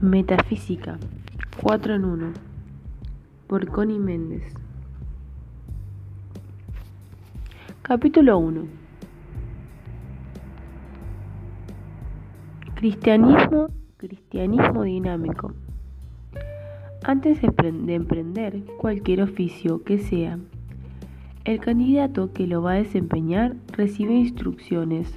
[0.00, 0.96] Metafísica
[1.60, 2.32] 4 en 1
[3.48, 4.44] por Connie Méndez.
[7.82, 8.62] Capítulo 1
[12.76, 15.52] Cristianismo, cristianismo dinámico.
[17.02, 20.38] Antes de emprender cualquier oficio que sea,
[21.44, 25.12] el candidato que lo va a desempeñar recibe instrucciones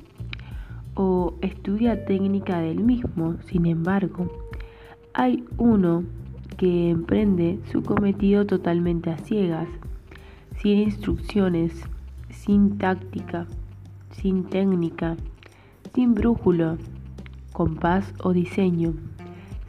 [0.96, 3.36] o estudia técnica del mismo.
[3.46, 4.51] Sin embargo,
[5.14, 6.04] hay uno
[6.58, 9.68] que emprende su cometido totalmente a ciegas,
[10.62, 11.74] sin instrucciones,
[12.30, 13.48] sin táctica,
[14.12, 15.18] sin técnica,
[15.94, 16.78] sin brújula,
[17.52, 18.94] compás o diseño,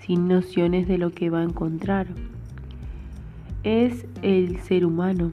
[0.00, 2.06] sin nociones de lo que va a encontrar.
[3.62, 5.32] Es el ser humano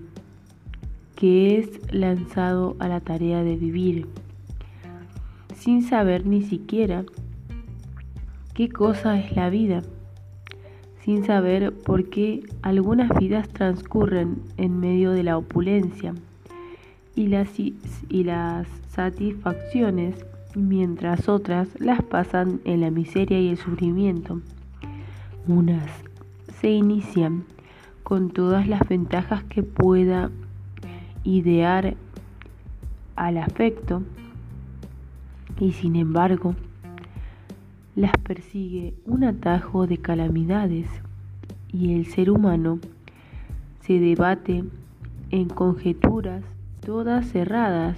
[1.16, 4.08] que es lanzado a la tarea de vivir
[5.60, 7.04] sin saber ni siquiera
[8.54, 9.84] qué cosa es la vida,
[11.04, 16.14] sin saber por qué algunas vidas transcurren en medio de la opulencia
[17.16, 20.16] y las, y las satisfacciones,
[20.56, 24.42] mientras otras las pasan en la miseria y el sufrimiento.
[25.48, 25.90] Unas
[26.60, 27.46] se inician
[28.04, 30.32] con todas las ventajas que pueda
[31.24, 31.96] idear
[33.16, 34.02] al afecto
[35.60, 36.56] y sin embargo
[38.00, 40.88] las persigue un atajo de calamidades
[41.68, 42.80] y el ser humano
[43.82, 44.64] se debate
[45.32, 46.46] en conjeturas
[46.80, 47.98] todas cerradas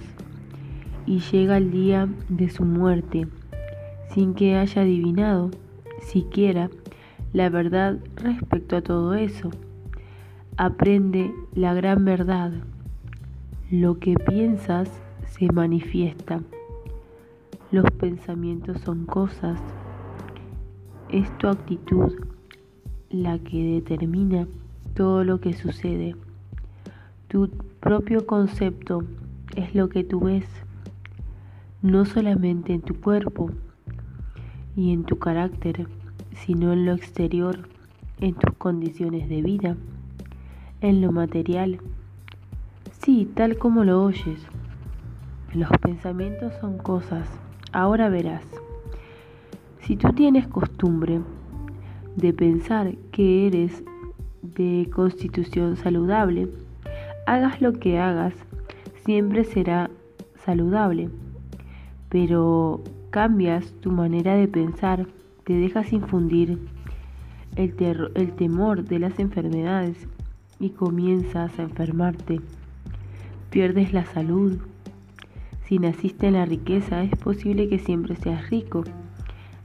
[1.06, 3.28] y llega el día de su muerte
[4.12, 5.52] sin que haya adivinado
[6.00, 6.68] siquiera
[7.32, 9.50] la verdad respecto a todo eso.
[10.56, 12.50] Aprende la gran verdad.
[13.70, 14.90] Lo que piensas
[15.26, 16.40] se manifiesta.
[17.70, 19.60] Los pensamientos son cosas.
[21.12, 22.12] Es tu actitud
[23.10, 24.48] la que determina
[24.94, 26.16] todo lo que sucede.
[27.28, 27.48] Tu
[27.80, 29.04] propio concepto
[29.54, 30.46] es lo que tú ves,
[31.82, 33.50] no solamente en tu cuerpo
[34.74, 35.86] y en tu carácter,
[36.34, 37.68] sino en lo exterior,
[38.18, 39.76] en tus condiciones de vida,
[40.80, 41.78] en lo material.
[43.04, 44.40] Sí, tal como lo oyes.
[45.54, 47.28] Los pensamientos son cosas
[47.74, 48.44] Ahora verás,
[49.82, 51.20] si tú tienes costumbre
[52.16, 53.82] de pensar que eres
[54.42, 56.48] de constitución saludable,
[57.26, 58.34] hagas lo que hagas,
[59.04, 59.90] siempre será
[60.44, 61.10] saludable.
[62.08, 65.06] Pero cambias tu manera de pensar,
[65.44, 66.58] te dejas infundir
[67.56, 67.74] el,
[68.36, 70.06] temor de las enfermedades
[70.60, 72.40] y comienzas a enfermarte.
[73.50, 74.58] Pierdes la salud,
[75.66, 78.84] si naciste en la riqueza, es posible que siempre seas rico,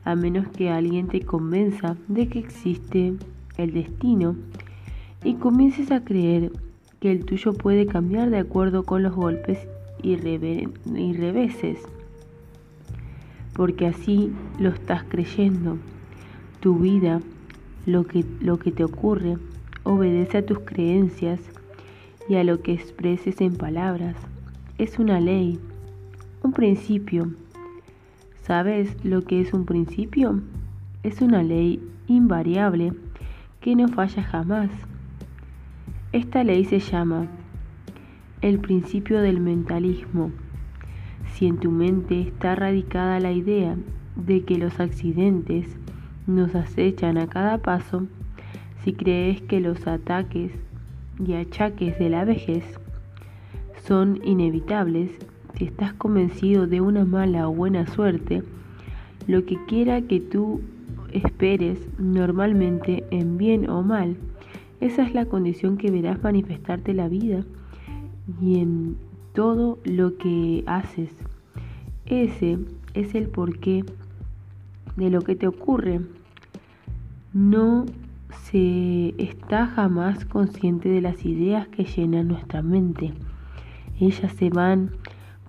[0.08, 3.14] a menos que alguien te convenza de que existe
[3.58, 4.38] el destino
[5.22, 6.54] y comiences a creer
[7.02, 9.60] que el tuyo puede cambiar de acuerdo con los golpes
[10.02, 11.80] y, reveses,
[13.54, 15.78] porque así lo estás creyendo.
[16.62, 17.20] Tu vida,
[17.86, 19.38] lo que, lo que te ocurre,
[19.84, 21.42] obedece a tus creencias
[22.30, 24.16] y a lo que expreses en palabras.
[24.78, 25.60] Es una ley
[26.44, 27.34] un principio.
[28.48, 30.40] ¿Sabes lo que es un principio?
[31.04, 32.94] Es una ley invariable
[33.60, 34.70] que no falla jamás.
[36.14, 37.28] Esta ley se llama
[38.40, 40.32] el principio del mentalismo.
[41.34, 43.76] Si en tu mente está radicada la idea
[44.16, 45.76] de que los accidentes
[46.26, 48.08] nos acechan a cada paso,
[48.82, 50.54] si crees que los ataques
[51.20, 52.64] y achaques de la vejez
[53.86, 55.12] son inevitables,
[55.58, 58.44] si estás convencido de una mala o buena suerte,
[59.28, 60.62] lo que quiera que tú
[61.12, 64.18] esperes normalmente en bien o mal,
[64.80, 67.44] esa es la condición que verás manifestarte la vida
[68.42, 68.98] y en
[69.34, 71.10] todo lo que haces.
[72.06, 72.60] Ese
[72.94, 73.84] es el porqué
[74.96, 76.02] de lo que te ocurre.
[77.34, 77.86] No
[78.30, 83.14] se está jamás consciente de las ideas que llenan nuestra mente.
[84.00, 84.92] Ellas se van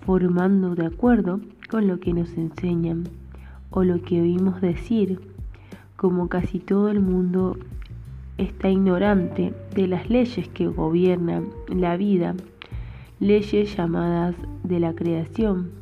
[0.08, 1.38] formando de acuerdo
[1.68, 3.04] con lo que nos enseñan
[3.68, 5.20] o lo que oímos decir,
[5.96, 7.58] como casi todo el mundo
[8.38, 12.34] está ignorante de las leyes que gobiernan la vida,
[13.20, 14.34] leyes llamadas
[14.64, 15.72] de la creación.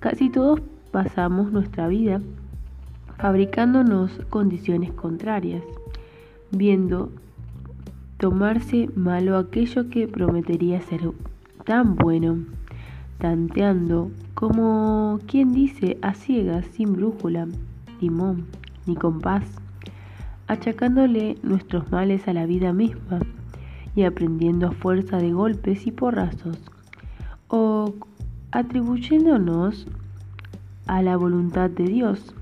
[0.00, 0.60] Casi todos
[0.90, 2.20] pasamos nuestra vida
[3.16, 5.64] fabricándonos condiciones contrarias,
[6.50, 7.10] viendo
[8.18, 11.10] tomarse malo aquello que prometería ser
[11.64, 12.36] tan bueno
[13.18, 17.46] tanteando, como quien dice a ciegas, sin brújula,
[17.98, 18.46] timón,
[18.86, 19.44] ni compás,
[20.46, 23.20] achacándole nuestros males a la vida misma
[23.94, 26.58] y aprendiendo a fuerza de golpes y porrazos,
[27.48, 27.94] o
[28.52, 29.86] atribuyéndonos
[30.86, 32.34] a la voluntad de Dios.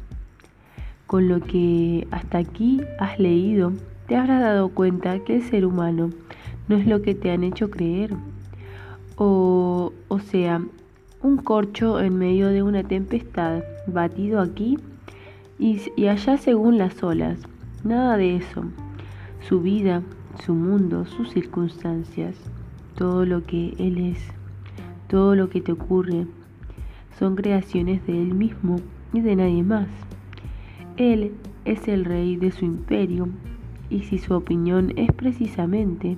[1.06, 3.73] Con lo que hasta aquí has leído,
[4.06, 6.11] te habrás dado cuenta que el ser humano
[6.69, 8.15] no es lo que te han hecho creer.
[9.16, 10.62] O, o sea,
[11.22, 14.78] un corcho en medio de una tempestad, batido aquí
[15.58, 17.38] y, y allá según las olas.
[17.84, 18.64] Nada de eso.
[19.49, 20.02] Su vida,
[20.44, 22.37] su mundo, sus circunstancias,
[22.96, 24.19] todo lo que Él es,
[25.08, 26.26] todo lo que te ocurre,
[27.19, 28.76] son creaciones de Él mismo
[29.12, 29.88] y de nadie más.
[30.96, 31.32] Él
[31.64, 33.28] es el rey de su imperio
[33.90, 36.16] y si su opinión es precisamente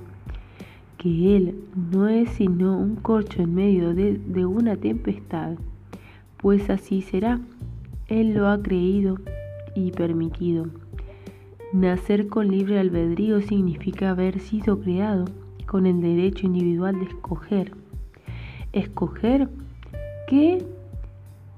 [0.98, 1.54] que Él
[1.92, 5.56] no es sino un corcho en medio de, una tempestad,
[6.38, 7.40] pues así será.
[8.08, 9.18] Él lo ha creído
[9.74, 10.66] y permitido.
[11.72, 15.26] Nacer con libre albedrío significa haber sido creado
[15.66, 17.72] con el derecho individual de escoger.
[18.72, 19.48] Escoger
[20.28, 20.64] qué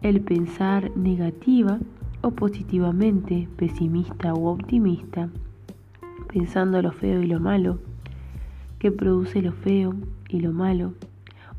[0.02, 1.78] el pensar negativa
[2.22, 5.28] o positivamente, pesimista o optimista,
[6.32, 7.78] pensando lo feo y lo malo,
[8.78, 9.94] que produce lo feo
[10.28, 10.92] y lo malo,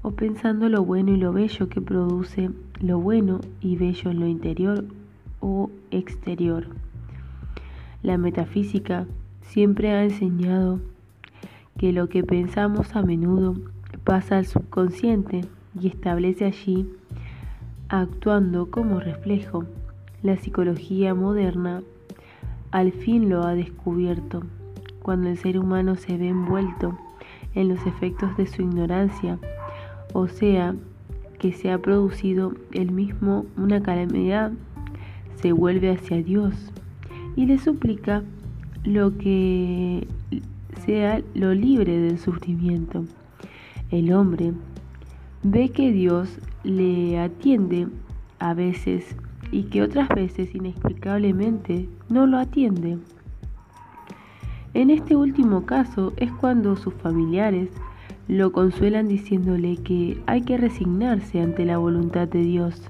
[0.01, 2.50] o pensando lo bueno y lo bello que produce
[2.80, 4.86] lo bueno y bello en lo interior
[5.42, 6.68] o exterior.
[8.01, 9.06] La metafísica
[9.42, 10.80] siempre ha enseñado
[11.77, 13.56] que lo que pensamos a menudo
[14.06, 15.42] pasa al subconsciente
[15.80, 16.88] y establece allí,
[17.89, 19.65] actuando como reflejo.
[20.24, 21.81] La psicología moderna
[22.72, 24.44] al fin lo ha descubierto,
[25.01, 26.98] cuando el ser humano se ve envuelto
[27.56, 29.40] en los efectos de su ignorancia,
[30.13, 30.75] o sea,
[31.40, 34.51] que se ha producido el mismo una calamidad,
[35.42, 36.54] se vuelve hacia Dios
[37.36, 38.24] y le suplica
[38.84, 40.07] lo que
[40.86, 43.06] sea lo libre del sufrimiento.
[43.92, 44.54] El hombre
[45.44, 47.88] ve que Dios le atiende
[48.40, 49.16] a veces
[49.51, 52.98] y que otras veces inexplicablemente no lo atiende.
[54.74, 57.69] En este último caso es cuando sus familiares
[58.27, 62.81] lo consuelan diciéndole que hay que resignarse ante la voluntad de Dios.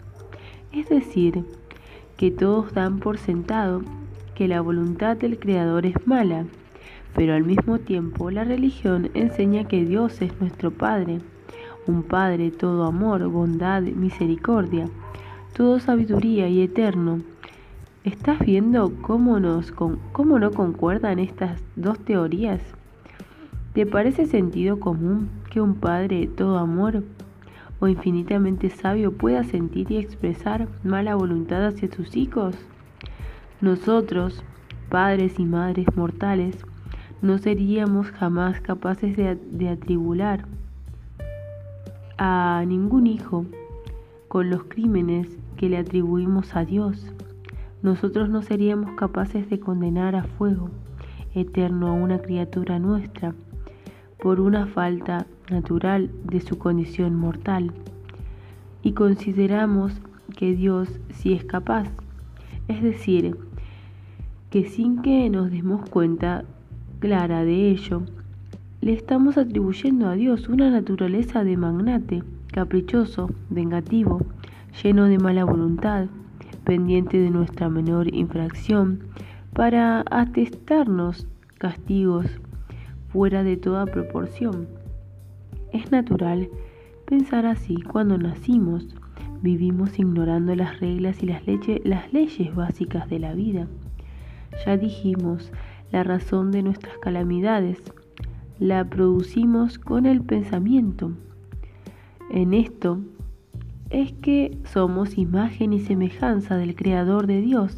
[0.74, 1.46] Es decir,
[2.18, 3.82] que todos dan por sentado
[4.36, 6.46] que la voluntad del Creador es mala,
[7.16, 11.20] pero al mismo tiempo la religión enseña que Dios es nuestro Padre,
[11.88, 14.90] un Padre todo amor, bondad, misericordia,
[15.56, 17.22] todo sabiduría y eterno.
[18.10, 22.60] ¿Estás viendo cómo, no concuerdan estas dos teorías?
[23.74, 27.04] ¿Te parece sentido común que un Padre todo amor
[27.80, 32.56] o infinitamente sabio pueda sentir y expresar mala voluntad hacia sus hijos?
[33.62, 34.44] Nosotros,
[34.90, 36.58] padres y madres mortales,
[37.22, 40.46] no seríamos jamás capaces de, atribular
[42.18, 43.46] a ningún hijo
[44.28, 45.28] con los crímenes
[45.58, 47.14] que le atribuimos a Dios.
[47.82, 50.70] Nosotros no seríamos capaces de condenar a fuego
[51.34, 53.34] eterno a una criatura nuestra
[54.22, 57.72] por una falta natural de su condición mortal.
[58.84, 59.94] Y consideramos
[60.36, 61.90] que Dios sí es capaz,
[62.68, 63.38] es decir,
[64.50, 66.44] que sin que nos demos cuenta
[67.00, 68.02] clara de ello,
[68.82, 74.26] le estamos atribuyendo a Dios una naturaleza de magnate, caprichoso, vengativo,
[74.84, 76.08] lleno de mala voluntad,
[76.60, 79.04] pendiente de nuestra menor infracción,
[79.54, 82.26] para atestarnos castigos
[83.10, 84.68] fuera de toda proporción.
[85.74, 86.50] Es natural
[87.06, 88.88] pensar así cuando nacimos,
[89.42, 91.42] vivimos ignorando las reglas y las,
[91.84, 93.68] las leyes básicas de la vida.
[94.66, 95.52] Ya dijimos,
[95.92, 97.82] la razón de nuestras calamidades
[98.60, 101.12] la producimos con el pensamiento.
[102.30, 103.00] En esto
[103.90, 107.78] es que somos imagen y semejanza del Creador de Dios.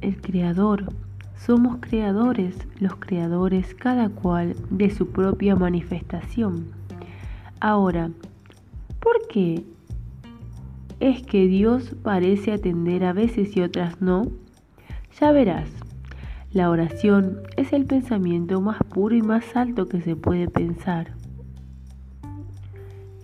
[0.00, 0.92] El Creador,
[1.36, 6.66] somos creadores, los creadores cada cual de su propia manifestación.
[7.60, 8.10] Ahora,
[9.00, 9.64] ¿por qué
[10.98, 14.26] es que Dios parece atender a veces y otras no?
[15.20, 15.68] Ya verás,
[16.52, 21.12] la oración es el pensamiento más puro y más alto que se puede pensar.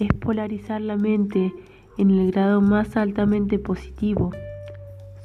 [0.02, 1.54] Es polarizar la mente
[1.96, 4.32] en el grado más altamente positivo.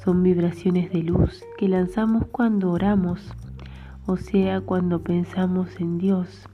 [0.04, 3.34] Son vibraciones de luz que lanzamos cuando oramos,
[4.06, 6.48] o sea, cuando pensamos en Dios.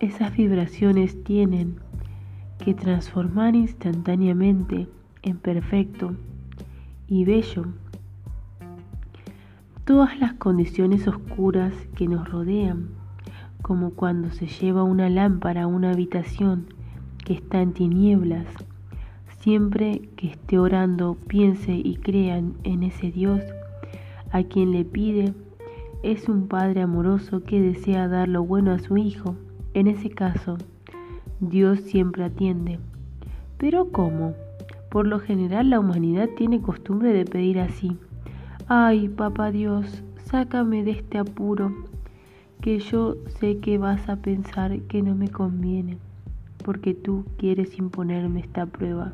[0.00, 1.76] Esas vibraciones tienen
[2.64, 4.88] que transformar instantáneamente
[5.20, 6.16] en perfecto
[7.08, 7.66] y bello
[9.84, 12.88] todas las condiciones oscuras que nos rodean,
[13.60, 16.74] como cuando se lleva una lámpara a una habitación
[17.26, 18.46] que está en tinieblas.
[19.40, 23.42] Siempre que esté orando, piense y crea en ese Dios
[24.30, 25.34] a quien le pide
[26.02, 29.34] es un padre amoroso que desea dar lo bueno a su hijo.
[29.74, 30.56] En ese caso,
[31.40, 32.78] Dios siempre atiende.
[33.58, 34.34] Pero ¿cómo?
[34.88, 37.96] Por lo general la humanidad tiene costumbre de pedir así.
[38.68, 41.74] Ay, papá Dios, sácame de este apuro,
[42.60, 45.98] que yo sé que vas a pensar que no me conviene,
[46.66, 49.12] porque tú quieres imponerme esta prueba.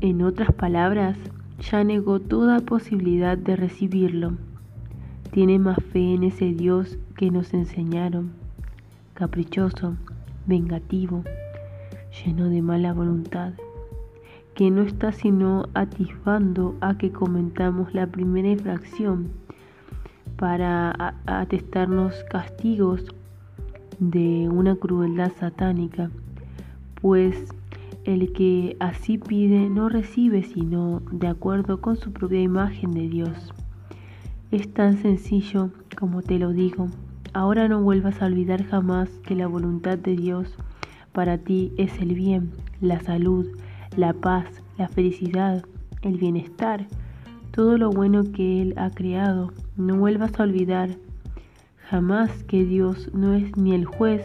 [0.00, 1.18] En otras palabras,
[1.58, 4.34] ya negó toda posibilidad de recibirlo.
[5.32, 8.30] Tiene más fe en ese Dios que nos enseñaron,
[9.14, 9.96] caprichoso,
[10.46, 11.24] vengativo,
[12.24, 13.54] lleno de mala voluntad,
[14.54, 19.32] que no está sino atisbando a que comentamos la primera infracción
[20.38, 23.04] para atestarnos castigos
[23.98, 26.10] de una crueldad satánica,
[27.00, 27.52] pues
[28.04, 33.52] el que así pide no recibe sino de acuerdo con su propia imagen de Dios.
[34.52, 36.86] Es tan sencillo como te lo digo.
[37.32, 40.56] Ahora no vuelvas a olvidar jamás que la voluntad de Dios
[41.12, 43.46] para ti es el bien, la salud,
[43.96, 45.64] la paz, la felicidad,
[46.02, 46.86] el bienestar,
[47.50, 49.52] todo lo bueno que Él ha creado.
[49.78, 50.96] No vuelvas a olvidar
[51.88, 54.22] jamás que Dios no es ni el juez,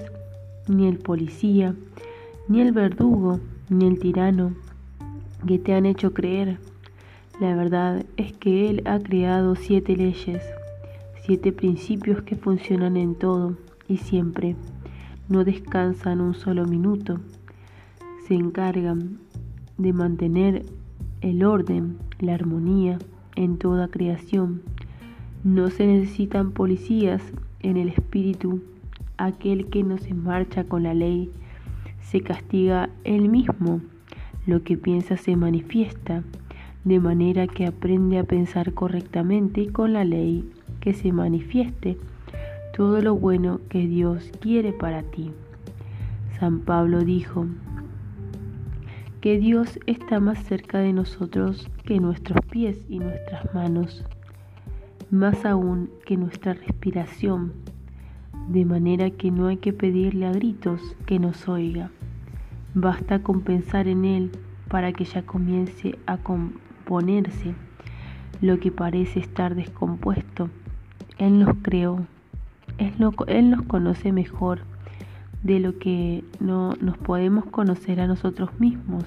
[0.67, 1.75] ni el policía,
[2.47, 4.55] ni el verdugo, ni el tirano
[5.45, 6.57] que te han hecho creer.
[7.39, 10.41] La verdad es que Él ha creado siete leyes,
[11.23, 13.55] siete principios que funcionan en todo
[13.87, 14.55] y siempre.
[15.29, 17.19] No descansan un solo minuto.
[18.27, 19.19] Se encargan
[19.77, 20.65] de mantener
[21.21, 22.97] el orden, la armonía
[23.35, 24.63] en toda creación.
[25.43, 27.21] No se necesitan policías
[27.59, 28.61] en el espíritu.
[29.17, 31.31] Aquel que no se marcha con la ley
[32.01, 33.81] se castiga él mismo.
[34.45, 36.23] Lo que piensa se manifiesta,
[36.85, 41.97] de manera que aprende a pensar correctamente y con la ley que se manifieste
[42.75, 45.31] todo lo bueno que Dios quiere para ti.
[46.39, 47.47] San Pablo dijo
[49.21, 54.03] que Dios está más cerca de nosotros que nuestros pies y nuestras manos,
[55.13, 57.53] más aún que nuestra respiración,
[58.47, 61.91] de manera que no hay que pedirle a gritos que nos oiga.
[62.73, 64.31] Basta con pensar en Él
[64.69, 67.53] para que ya comience a componerse
[68.41, 70.49] lo que parece estar descompuesto.
[71.19, 72.07] Él nos creó,
[72.79, 72.93] Él,
[73.27, 74.61] él nos conoce mejor
[75.43, 79.03] de lo que no nos podemos conocer a nosotros mismos.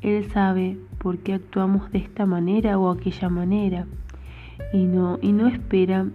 [0.00, 3.86] Él sabe por qué actuamos de esta manera o aquella manera
[4.72, 6.06] y no, y no espera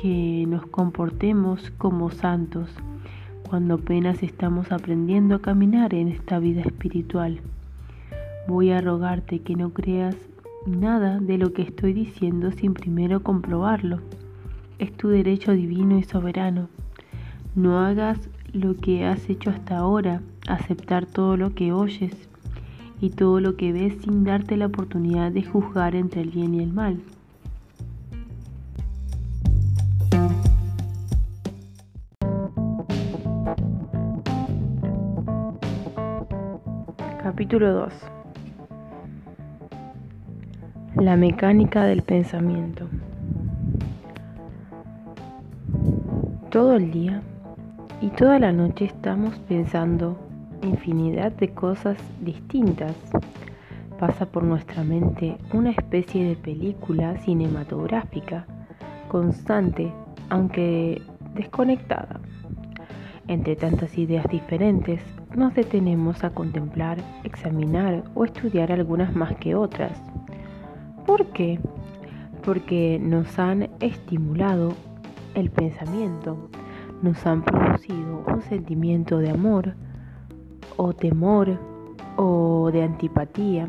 [0.00, 2.70] que nos comportemos como santos
[3.48, 7.40] cuando apenas estamos aprendiendo a caminar en esta vida espiritual.
[8.46, 10.16] Voy a rogarte que no creas
[10.66, 14.00] nada de lo que estoy diciendo sin primero comprobarlo.
[14.78, 16.68] Es tu derecho divino y soberano.
[17.54, 22.28] No hagas lo que has hecho hasta ahora, aceptar todo lo que oyes
[23.00, 26.62] y todo lo que ves sin darte la oportunidad de juzgar entre el bien y
[26.62, 27.00] el mal.
[37.38, 37.92] Capítulo 2
[40.96, 42.88] La mecánica del pensamiento
[46.50, 47.22] Todo el día
[48.00, 50.18] y toda la noche estamos pensando
[50.62, 52.96] infinidad de cosas distintas.
[54.00, 58.46] Pasa por nuestra mente una especie de película cinematográfica
[59.06, 59.92] constante,
[60.28, 61.02] aunque
[61.36, 62.18] desconectada.
[63.28, 65.00] Entre tantas ideas diferentes,
[65.34, 69.92] nos detenemos a contemplar, examinar o estudiar algunas más que otras.
[71.06, 71.58] ¿Por qué?
[72.44, 74.74] Porque nos han estimulado
[75.34, 76.48] el pensamiento,
[77.02, 79.74] nos han producido un sentimiento de amor
[80.76, 81.58] o temor
[82.16, 83.68] o de antipatía,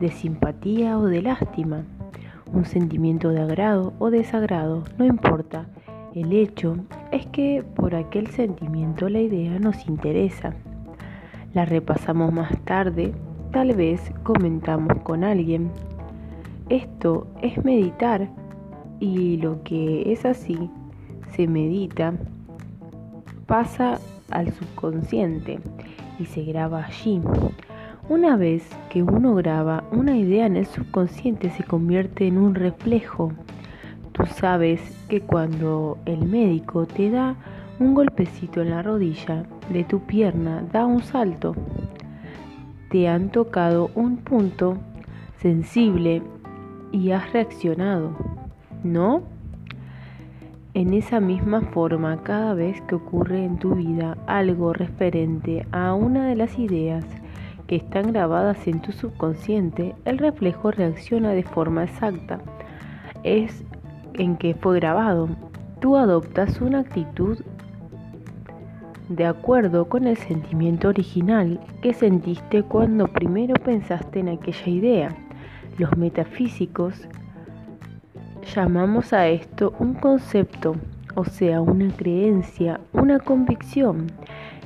[0.00, 1.84] de simpatía o de lástima,
[2.52, 5.66] un sentimiento de agrado o desagrado, no importa
[6.14, 6.76] el hecho
[7.10, 10.54] es que por aquel sentimiento la idea nos interesa.
[11.52, 13.12] La repasamos más tarde,
[13.52, 15.70] tal vez comentamos con alguien.
[16.68, 18.28] Esto es meditar
[19.00, 20.70] y lo que es así,
[21.34, 22.14] se medita,
[23.46, 23.98] pasa
[24.30, 25.58] al subconsciente
[26.18, 27.20] y se graba allí.
[28.08, 33.32] Una vez que uno graba una idea en el subconsciente se convierte en un reflejo.
[34.14, 37.34] Tú sabes que cuando el médico te da
[37.80, 41.56] un golpecito en la rodilla de tu pierna, da un salto.
[42.90, 44.78] Te han tocado un punto
[45.38, 46.22] sensible
[46.92, 48.12] y has reaccionado,
[48.84, 49.22] ¿no?
[50.74, 56.28] En esa misma forma, cada vez que ocurre en tu vida algo referente a una
[56.28, 57.04] de las ideas
[57.66, 62.38] que están grabadas en tu subconsciente, el reflejo reacciona de forma exacta.
[63.24, 63.64] Es
[64.14, 65.28] en que fue grabado.
[65.80, 67.38] Tú adoptas una actitud
[69.08, 75.16] de acuerdo con el sentimiento original que sentiste cuando primero pensaste en aquella idea.
[75.78, 77.06] Los metafísicos
[78.54, 80.76] llamamos a esto un concepto,
[81.14, 84.06] o sea, una creencia, una convicción.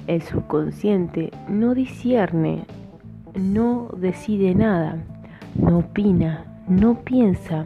[0.06, 2.64] El subconsciente no discierne
[3.38, 4.98] no decide nada,
[5.54, 7.64] no opina, no piensa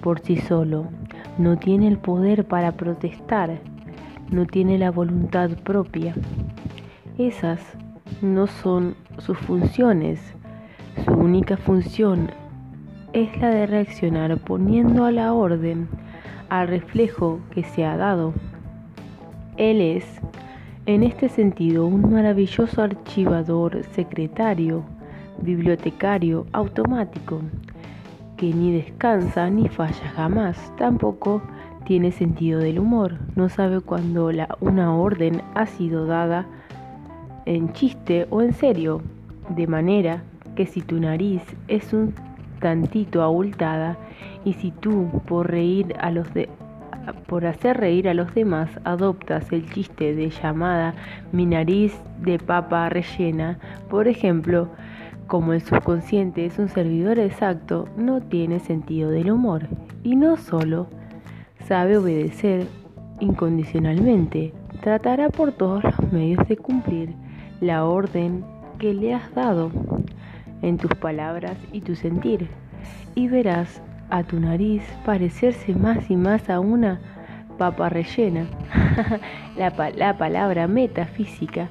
[0.00, 0.88] por sí solo,
[1.42, 3.58] no tiene el poder para protestar,
[4.30, 6.14] no tiene la voluntad propia.
[7.18, 7.60] Esas
[8.20, 10.20] no son sus funciones.
[11.04, 12.30] Su única función
[13.12, 15.88] es la de reaccionar poniendo a la orden,
[16.48, 18.32] al reflejo que se ha dado.
[19.56, 20.20] Él es
[20.86, 24.84] en este sentido, un maravilloso archivador, secretario,
[25.40, 27.40] bibliotecario automático,
[28.42, 31.40] que ni descansa ni falla jamás, tampoco
[31.84, 36.44] tiene sentido del humor, no sabe cuándo una orden ha sido dada
[37.46, 39.00] en chiste o en serio,
[39.50, 40.24] de manera
[40.56, 42.14] que si tu nariz es un
[42.58, 43.96] tantito abultada
[44.44, 46.48] y si tú por reír a los de
[47.28, 50.96] por hacer reír a los demás, adoptas el chiste de llamada
[51.30, 54.68] mi nariz de papa rellena, por ejemplo,
[55.32, 59.66] como el subconsciente es un servidor exacto, no tiene sentido del humor.
[60.04, 60.88] Y no solo
[61.66, 62.66] sabe obedecer
[63.18, 67.14] incondicionalmente, tratará por todos los medios de cumplir
[67.62, 68.44] la orden
[68.78, 69.70] que le has dado
[70.60, 72.50] en tus palabras y tu sentir.
[73.14, 77.00] Y verás a tu nariz parecerse más y más a una
[77.56, 78.44] papa rellena.
[79.56, 81.68] la, la palabra metafísica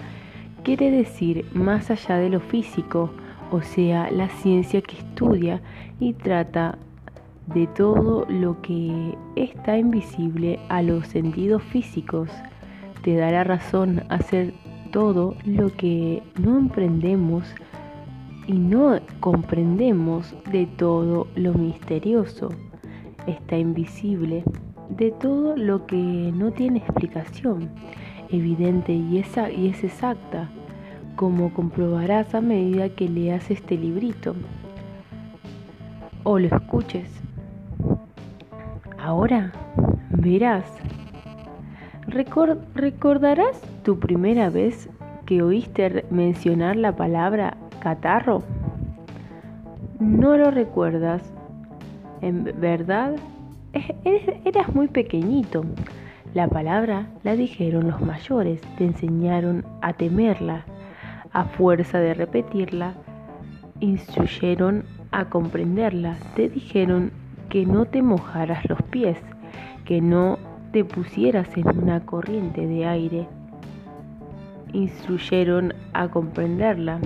[0.64, 3.12] quiere decir más allá de lo físico,
[3.52, 5.62] o sea, la ciencia que estudia
[6.00, 6.78] y trata
[7.48, 12.30] de todo lo que está invisible a los sentidos físicos.
[13.04, 14.54] Te dará razón hacer
[14.92, 17.44] todo lo que no emprendemos
[18.48, 22.50] y no comprendemos de todo lo misterioso,
[23.28, 24.44] está invisible,
[24.90, 27.70] de todo lo que no tiene explicación,
[28.30, 29.24] evidente y,
[29.58, 30.50] y es exacta,
[31.16, 34.36] como comprobarás a medida que leas este librito
[36.24, 37.10] o lo escuches.
[39.00, 39.52] Ahora
[40.10, 40.66] verás,
[42.08, 44.90] recordarás tu primera vez
[45.26, 48.44] que oíste mencionar la palabra catarro?
[50.00, 51.22] No lo recuerdas.
[52.22, 53.16] En verdad,
[54.46, 55.42] eras muy pequeño.
[56.34, 60.66] La palabra la dijeron los mayores, te enseñaron a temerla.
[61.34, 62.94] A fuerza de repetirla,
[63.80, 66.18] instruyeron a comprenderla.
[66.36, 67.12] Te dijeron
[67.50, 69.18] que no te mojaras los pies,
[69.86, 70.38] que no
[70.72, 73.28] te pusieras en una corriente de aire.
[74.74, 77.00] Instruyeron a comprenderla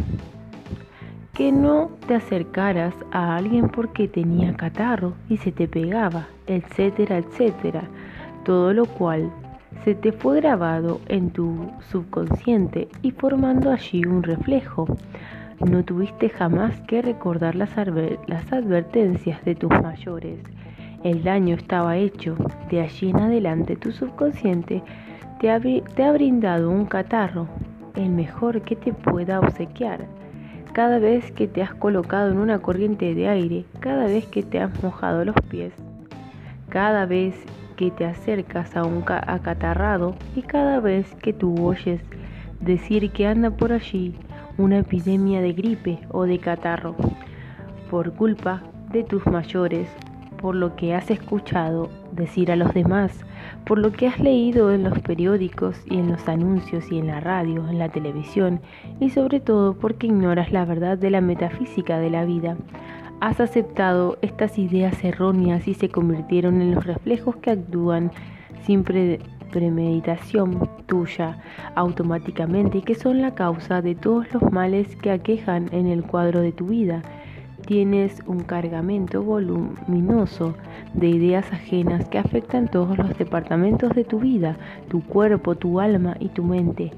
[1.34, 7.84] que no te acercaras a alguien porque tenía catarro y se te pegaba, etcétera, etcétera.
[8.44, 9.30] Todo lo cual
[9.84, 14.88] se te fue grabado en tu subconsciente y formando allí un reflejo.
[15.60, 20.40] No tuviste jamás que recordar las, advertencias de tus mayores.
[21.04, 22.36] El daño estaba hecho.
[22.70, 24.82] De allí en adelante tu subconsciente
[25.40, 27.48] te te ha brindado un catarro,
[27.96, 30.08] el mejor que te pueda obsequiar
[30.76, 34.60] cada vez que te has colocado en una corriente de aire, cada vez que te
[34.60, 35.72] has mojado los pies,
[36.68, 37.34] cada vez
[37.76, 42.02] que te acercas a un acatarrado y cada vez que tú oyes
[42.60, 44.16] decir que anda por allí
[44.58, 46.96] una epidemia de gripe o de catarro,
[47.90, 49.90] por culpa de tus mayores,
[50.38, 53.26] por lo que has escuchado decir a los demás,
[53.66, 57.20] por lo que has leído en los periódicos y en los anuncios y en la
[57.20, 58.62] radio, en la televisión
[59.00, 62.56] y sobre todo porque ignoras la verdad de la metafísica de la vida.
[63.22, 68.12] Has aceptado estas ideas erróneas y se convirtieron en los reflejos que actúan
[68.66, 68.84] sin,
[69.56, 71.38] premeditación tuya
[71.76, 76.52] automáticamente que son la causa de todos los males que aquejan en el cuadro de
[76.52, 77.02] tu vida.
[77.66, 80.56] Tienes un cargamento voluminoso
[80.94, 84.58] de ideas ajenas que afectan todos los departamentos de tu vida,
[84.90, 86.92] tu cuerpo, tu alma y tu mente.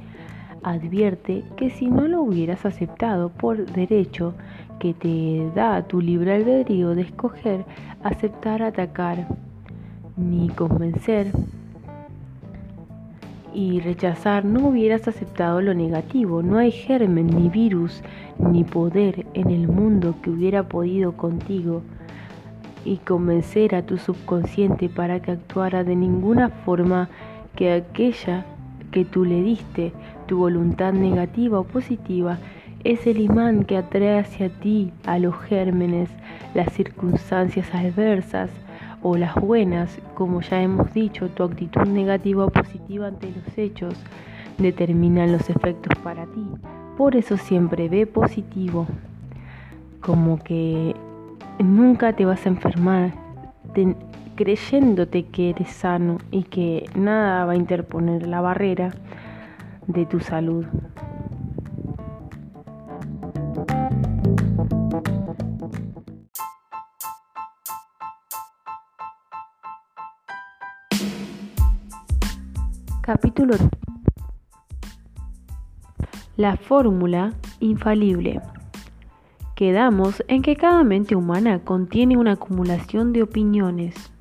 [0.64, 4.34] Advierte que si no lo hubieras aceptado por derecho
[4.80, 7.66] que te da tu libre albedrío de escoger,
[8.04, 9.28] aceptar, atacar,
[10.16, 11.32] ni convencer
[13.54, 16.44] y rechazar, no hubieras aceptado lo negativo.
[16.44, 18.04] No hay germen, ni virus,
[18.38, 21.82] ni poder en el mundo que hubiera podido contigo
[22.86, 27.10] y convencer a tu subconsciente para que actuara de ninguna forma
[27.56, 28.46] que aquella
[28.92, 29.92] que tú le diste,
[30.28, 32.38] tu voluntad negativa o positiva,
[32.92, 36.10] es el imán que atrae hacia ti a los gérmenes,
[36.54, 38.50] las circunstancias adversas
[39.04, 43.94] o las buenas, como ya hemos dicho, tu actitud negativa o positiva ante los hechos
[44.58, 46.48] determinan los efectos para ti.
[46.98, 48.88] Por eso siempre ve positivo,
[50.00, 50.96] como que
[51.60, 53.12] nunca te vas a enfermar,
[54.36, 58.94] creyéndote que eres sano y que nada va a interponer la barrera
[59.88, 60.66] de tu salud.
[73.08, 73.56] Capítulo
[76.36, 78.42] La fórmula infalible.
[79.56, 84.12] Quedamos en que cada mente humana contiene una acumulación de opiniones,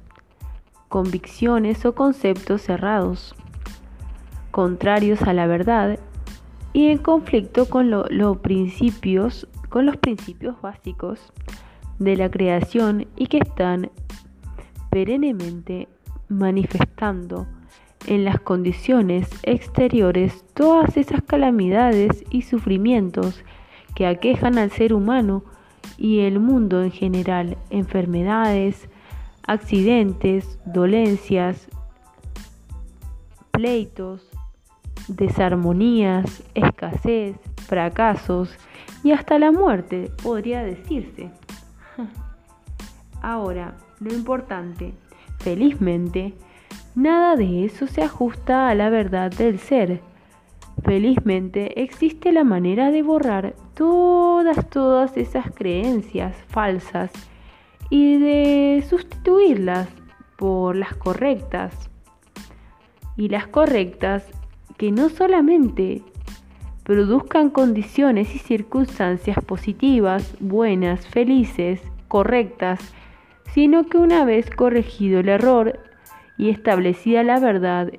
[0.86, 3.34] convicciones o conceptos cerrados,
[4.52, 5.98] contrarios a la verdad
[6.72, 7.90] y en conflicto con,
[8.40, 11.32] principios, con los principios básicos
[11.98, 13.90] de la creación y que están
[14.90, 15.88] perennemente
[16.28, 17.48] manifestando
[18.06, 23.42] en las condiciones exteriores todas esas calamidades y sufrimientos
[23.94, 25.42] que aquejan al ser humano
[25.96, 28.88] y el mundo en general, enfermedades,
[29.46, 31.68] accidentes, dolencias,
[33.50, 34.28] pleitos,
[35.08, 38.54] desarmonías, escasez, fracasos
[39.02, 41.30] y hasta la muerte, podría decirse.
[43.22, 44.94] Ahora, lo importante,
[45.38, 46.34] felizmente,
[46.96, 50.00] Nada de eso se ajusta a la verdad del ser.
[50.82, 57.12] Felizmente existe la manera de borrar todas, todas esas creencias falsas
[57.90, 59.90] y de sustituirlas
[60.38, 61.90] por las correctas.
[63.18, 64.26] Y las correctas
[64.78, 66.02] que no solamente
[66.82, 72.80] produzcan condiciones y circunstancias positivas, buenas, felices, correctas,
[73.52, 75.85] sino que una vez corregido el error
[76.38, 77.90] y establecida la verdad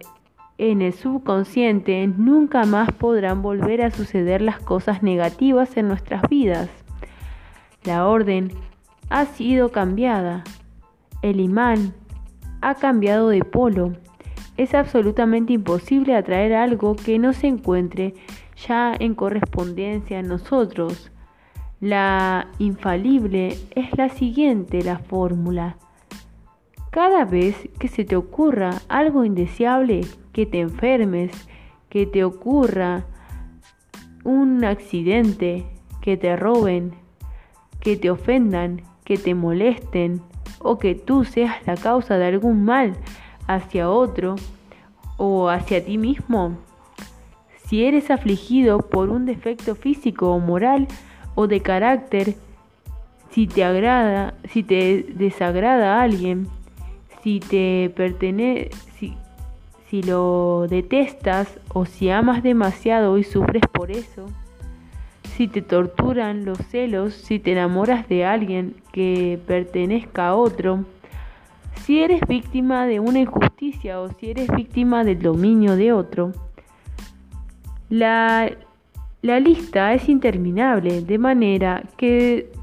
[0.58, 6.69] en el subconsciente, nunca más podrán volver a suceder las cosas negativas en nuestras vidas.
[7.84, 8.52] La orden
[9.10, 10.43] ha sido cambiada.
[11.21, 11.93] El imán
[12.62, 13.93] ha cambiado de polo.
[14.58, 18.15] Es absolutamente imposible atraer algo que no se encuentre
[18.67, 21.12] ya en correspondencia en nosotros.
[21.80, 25.78] La infalible es la siguiente, la fórmula.
[26.98, 30.02] Cada vez que se te ocurra algo indeseable,
[30.34, 31.30] que te enfermes,
[31.90, 33.06] que te ocurra
[34.24, 35.68] un accidente,
[36.02, 36.94] que te roben,
[37.82, 40.22] que te ofendan, que te molesten
[40.58, 42.94] o que tú seas la causa de algún mal
[43.46, 44.36] hacia otro
[45.18, 46.58] o hacia ti mismo.
[47.68, 50.88] Si eres afligido por un defecto físico o moral
[51.36, 52.34] o de carácter,
[53.30, 56.57] si te agrada, si te desagrada a alguien,
[57.28, 58.70] si te pertenece,
[59.90, 64.28] si, lo detestas o si amas demasiado y sufres por eso,
[65.36, 70.86] si te torturan los celos, si te enamoras de alguien que pertenezca a otro,
[71.84, 76.32] si eres víctima de una injusticia o si eres víctima del dominio de otro.
[77.90, 78.50] La,
[79.22, 82.54] la lista es interminable, de manera que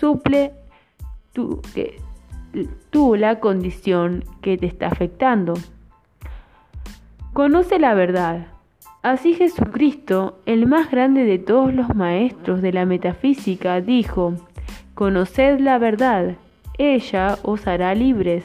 [0.00, 0.50] suple
[1.32, 2.09] tu, que
[2.92, 5.54] la condición que te está afectando.
[7.32, 8.48] Conoce la verdad.
[9.02, 14.34] Así Jesucristo, el más grande de todos los maestros de la metafísica, dijo,
[14.94, 16.34] Conoced la verdad,
[16.78, 18.44] ella os hará libres.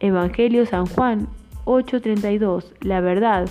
[0.00, 1.28] Evangelio San Juan
[1.64, 2.74] 8:32.
[2.80, 3.48] La verdad,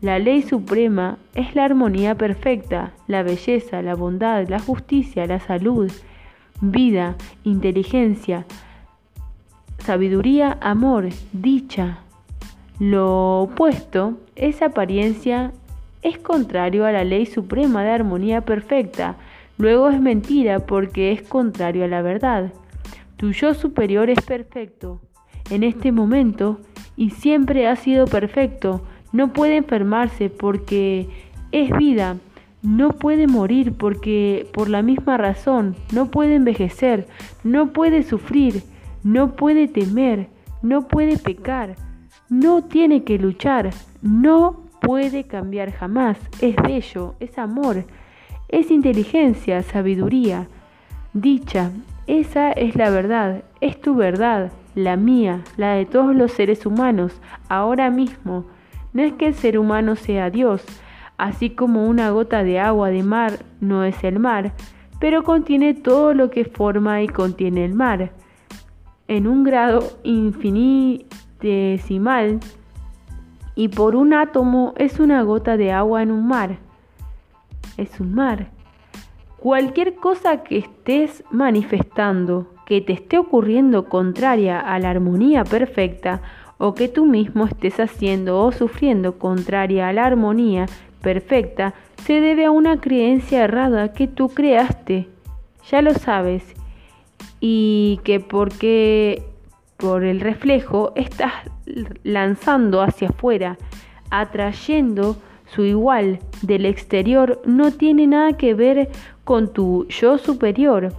[0.00, 5.92] la ley suprema, es la armonía perfecta, la belleza, la bondad, la justicia, la salud,
[6.60, 8.46] vida, inteligencia,
[9.86, 12.00] sabiduría, amor, dicha,
[12.80, 15.52] Lo opuesto, esa apariencia
[16.02, 19.14] es contrario a la ley suprema de armonía perfecta,
[19.58, 22.52] luego es mentira porque es contrario a la verdad.
[23.16, 25.00] Tu yo superior es perfecto
[25.50, 26.58] en este momento
[26.96, 28.82] y siempre ha sido perfecto.
[29.12, 31.08] No puede enfermarse porque
[31.52, 32.16] es vida.
[32.60, 35.76] No puede morir porque por la misma razón.
[35.92, 37.06] No puede envejecer.
[37.44, 38.64] No puede sufrir.
[39.06, 40.28] No puede temer.
[40.62, 41.76] No puede pecar.
[42.28, 43.70] No tiene que luchar.
[44.02, 46.18] No puede cambiar jamás.
[46.40, 47.14] Es bello.
[47.20, 47.84] Es amor.
[48.48, 50.46] Es inteligencia, sabiduría,
[51.12, 51.72] dicha,
[52.06, 57.20] esa es la verdad, es tu verdad, la mía, la de todos los seres humanos,
[57.48, 58.44] ahora mismo.
[58.92, 60.64] No es que el ser humano sea Dios,
[61.18, 64.52] así como una gota de agua de mar no es el mar,
[65.00, 68.12] pero contiene todo lo que forma y contiene el mar.
[69.08, 72.40] En un grado infinitesimal
[73.54, 76.58] y por un átomo es una gota de agua en un mar.
[77.76, 78.48] Es un mar.
[79.38, 86.20] Cualquier cosa que estés manifestando, que te esté ocurriendo contraria a la armonía perfecta,
[86.58, 90.66] o que tú mismo estés haciendo o sufriendo contraria a la armonía
[91.00, 95.08] perfecta, se debe a una creencia errada que tú creaste.
[95.70, 96.56] Ya lo sabes.
[97.48, 99.22] Y que porque
[99.76, 101.32] por el reflejo estás
[102.02, 103.56] lanzando hacia afuera,
[104.10, 105.16] atrayendo
[105.54, 108.90] su igual del exterior no tiene nada que ver
[109.22, 110.92] con tu yo superior.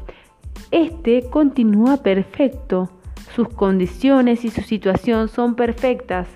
[0.71, 2.91] Este continúa perfecto.
[3.35, 6.29] Sus condiciones y su situación son perfectas.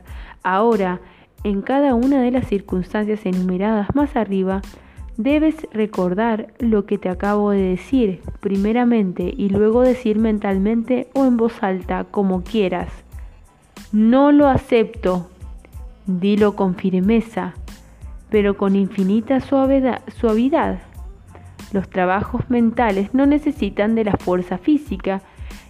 [0.44, 1.00] Ahora,
[1.46, 4.62] en cada una de las circunstancias enumeradas más arriba,
[5.18, 11.38] debes recordar lo que te acabo de decir primeramente y luego decir mentalmente o en
[11.38, 12.92] voz alta como quieras.
[13.92, 15.28] No lo acepto.
[16.06, 17.54] Dilo con firmeza
[18.32, 20.80] pero con infinita suavidad.
[21.74, 25.22] Los trabajos mentales no necesitan de la fuerza física,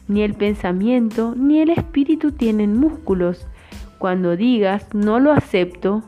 [0.07, 3.47] ni el pensamiento ni el espíritu tienen músculos.
[3.97, 6.03] Cuando digas no lo acepto,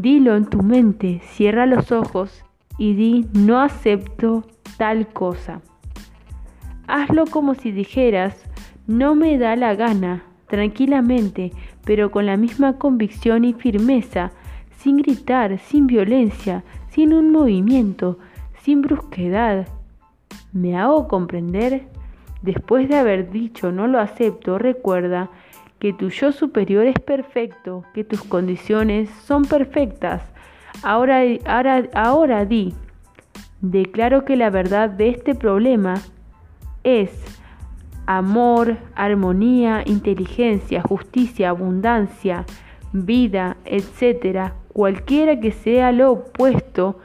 [0.00, 2.44] dilo en tu mente, cierra los ojos
[2.78, 4.44] y di no acepto
[4.78, 5.60] tal cosa.
[6.86, 8.42] Hazlo como si dijeras
[8.86, 11.52] no me da la gana, tranquilamente,
[11.84, 14.32] pero con la misma convicción y firmeza
[14.78, 18.18] sin gritar, sin violencia, sin un movimiento,
[18.62, 19.68] sin brusquedad.
[20.52, 21.86] ¿Me hago comprender?
[22.40, 25.30] Después de haber dicho no lo acepto, recuerda
[25.82, 30.22] que tu yo superior es perfecto, que tus condiciones son perfectas.
[30.84, 32.72] Ahora, ahora, ahora di,
[33.62, 35.94] declaro que la verdad de este problema
[36.84, 37.10] es
[38.06, 42.44] amor, armonía, inteligencia, justicia, abundancia,
[42.92, 47.00] vida, etc., cualquiera que sea lo opuesto,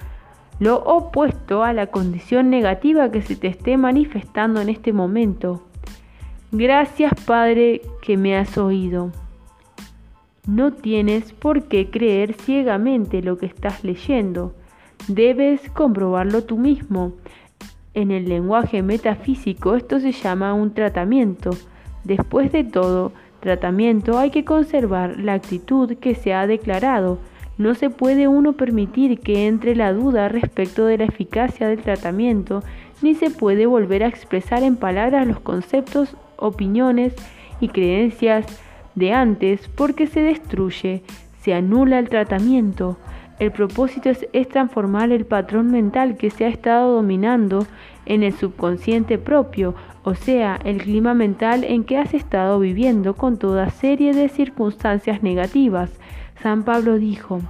[0.59, 5.66] lo opuesto a la condición negativa que se te esté manifestando en este momento.
[6.51, 9.11] Gracias Padre que me has oído.
[10.45, 14.53] No tienes por qué creer ciegamente lo que estás leyendo.
[15.07, 17.13] Debes comprobarlo tú mismo.
[17.93, 21.49] En el lenguaje metafísico esto se llama un tratamiento.
[22.03, 27.19] Después de todo, tratamiento hay que conservar la actitud que se ha declarado
[27.57, 32.61] no se puede uno permitir que entre la duda respecto de la eficacia del tratamiento,
[33.01, 37.13] ni se puede volver a expresar en palabras los conceptos, opiniones
[37.59, 38.45] y creencias
[38.95, 41.03] de antes porque se destruye,
[41.41, 42.97] se anula el tratamiento.
[43.39, 47.67] El propósito es, transformar el patrón mental que se ha estado dominando
[48.05, 53.37] en el subconsciente propio, o sea, el clima mental en que has estado viviendo con
[53.37, 55.91] toda serie de circunstancias negativas
[56.41, 57.41] San Pablo dijo,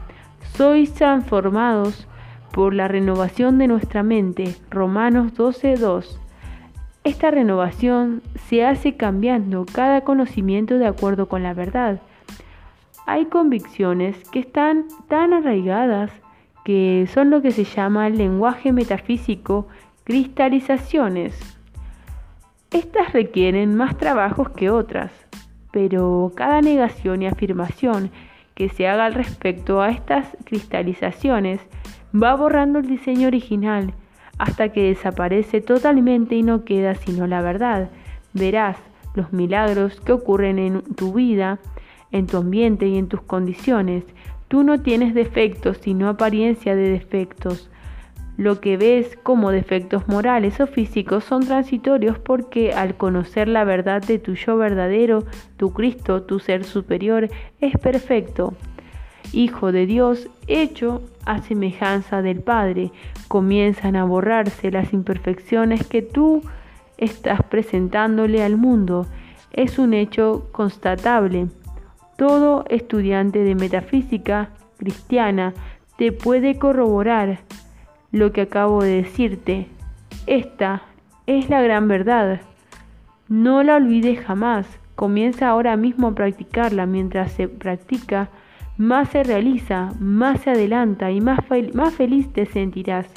[0.54, 2.08] sois transformados
[2.52, 4.56] por la renovación de nuestra mente.
[4.70, 6.18] Romanos 12.2.
[7.04, 12.02] Esta renovación se hace cambiando cada conocimiento de acuerdo con la verdad.
[13.06, 16.12] Hay convicciones que están tan arraigadas
[16.66, 19.68] que son lo que se llama el lenguaje metafísico
[20.04, 21.58] cristalizaciones.
[22.72, 25.12] Estas requieren más trabajos que otras,
[25.72, 28.12] pero cada negación y afirmación
[28.54, 31.62] que se haga al respecto a estas cristalizaciones
[32.14, 33.94] va borrando el diseño original
[34.38, 37.90] hasta que desaparece totalmente y no queda sino la verdad.
[38.34, 38.78] Verás
[39.16, 41.60] los milagros que ocurren en tu vida,
[42.12, 44.04] en tu ambiente y en tus condiciones.
[44.48, 47.70] Tú no tienes defectos, sino apariencia de defectos.
[48.38, 54.04] Lo que ves como defectos morales o físicos son transitorios porque al conocer la verdad
[54.04, 55.26] de tu yo verdadero,
[55.58, 58.54] tu Cristo, tu ser superior, es perfecto.
[59.34, 62.92] Hijo de Dios, hecho a semejanza del Padre,
[63.28, 66.42] comienzan a borrarse las imperfecciones que tú
[66.98, 69.06] estás presentándole al mundo.
[69.52, 71.48] Es un hecho constatable.
[72.18, 75.54] Todo estudiante de metafísica cristiana
[75.98, 77.40] te puede corroborar
[78.12, 79.68] lo que acabo de decirte.
[80.26, 80.84] Esta
[81.26, 82.42] es la gran verdad.
[83.28, 84.68] No la olvides jamás.
[84.96, 86.86] Comienza ahora mismo a practicarla.
[86.86, 88.30] Mientras se practica,
[88.78, 91.40] más se realiza, más se adelanta y más,
[91.74, 93.08] más feliz te sentirás.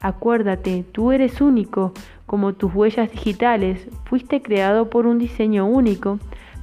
[0.00, 1.92] Acuérdate, tú eres único,
[2.26, 3.88] como tus huellas digitales.
[4.04, 6.18] Fuiste creado por un diseño único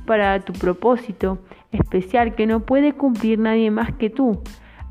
[0.06, 1.40] para tu propósito
[1.72, 4.42] especial que no puede cumplir nadie más que tú.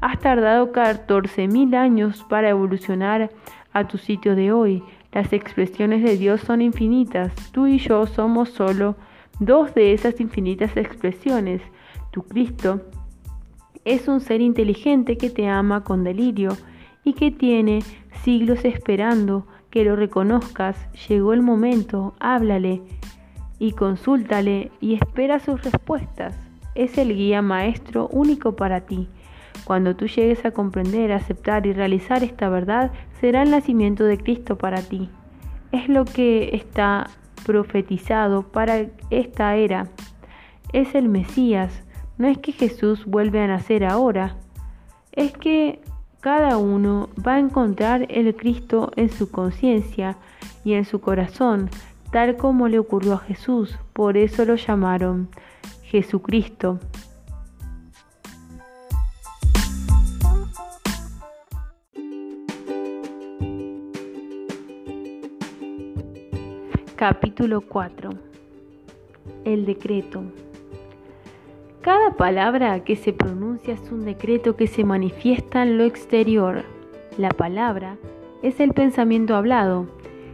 [0.01, 3.31] Has tardado 14.000 años para evolucionar
[3.73, 4.83] a tu sitio de hoy.
[5.13, 7.35] Las expresiones de Dios son infinitas.
[7.53, 8.97] Tú y yo somos solo
[9.39, 11.63] dos de esas infinitas expresiones.
[12.11, 12.81] Tu Cristo
[13.85, 16.57] es un ser inteligente que te ama con delirio
[17.05, 17.81] y que tiene
[18.23, 20.77] siglos esperando que lo reconozcas.
[21.09, 22.83] Llegó el momento, háblale
[23.59, 26.37] y consúltale y espera sus respuestas.
[26.75, 29.09] Es el guía maestro único para ti.
[29.65, 34.57] Cuando tú llegues a comprender, aceptar y realizar esta verdad, será el nacimiento de Cristo
[34.59, 35.09] para ti.
[35.71, 37.09] Es lo que está
[37.45, 39.89] profetizado para esta era.
[40.73, 41.83] Es el Mesías.
[42.23, 44.37] No es que Jesús vuelve a nacer ahora.
[45.11, 45.81] Es que
[46.21, 50.17] cada uno va a encontrar el Cristo en su conciencia
[50.63, 51.69] y en su corazón,
[52.13, 53.77] tal como le ocurrió a Jesús.
[53.93, 55.31] Por eso lo llamaron
[55.83, 56.79] Jesucristo.
[66.95, 68.11] Capítulo 4
[69.45, 70.23] El decreto
[71.83, 76.63] Cada palabra que se pronuncia es un decreto que se manifiesta en lo exterior.
[77.19, 77.97] La palabra
[78.41, 79.89] es el pensamiento hablado.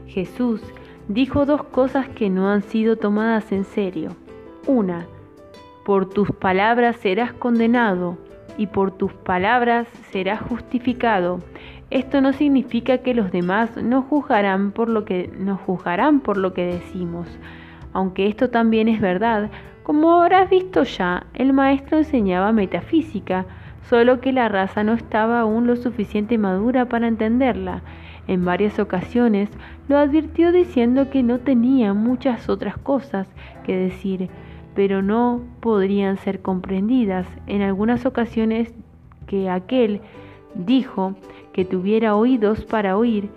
[0.06, 0.60] Jesús
[1.08, 4.10] dijo dos cosas que no han sido tomadas en serio.
[4.66, 5.06] Una,
[5.86, 8.18] por tus palabras serás condenado
[8.58, 11.40] y por tus palabras serás justificado.
[11.88, 16.52] Esto no significa que los demás no juzgarán por lo que nos juzgarán por lo
[16.52, 17.26] que decimos.
[17.94, 19.50] Aunque esto también es verdad,
[19.88, 23.46] como habrás visto ya, el maestro enseñaba metafísica,
[23.88, 27.80] solo que la raza no estaba aún lo suficiente madura para entenderla.
[28.26, 29.48] En varias ocasiones
[29.88, 33.28] lo advirtió diciendo que no tenía muchas otras cosas
[33.64, 34.28] que decir,
[34.74, 37.26] pero no podrían ser comprendidas.
[37.46, 38.74] En algunas ocasiones
[39.26, 40.02] que aquel
[40.54, 41.14] dijo
[41.54, 43.30] que tuviera oídos para oír,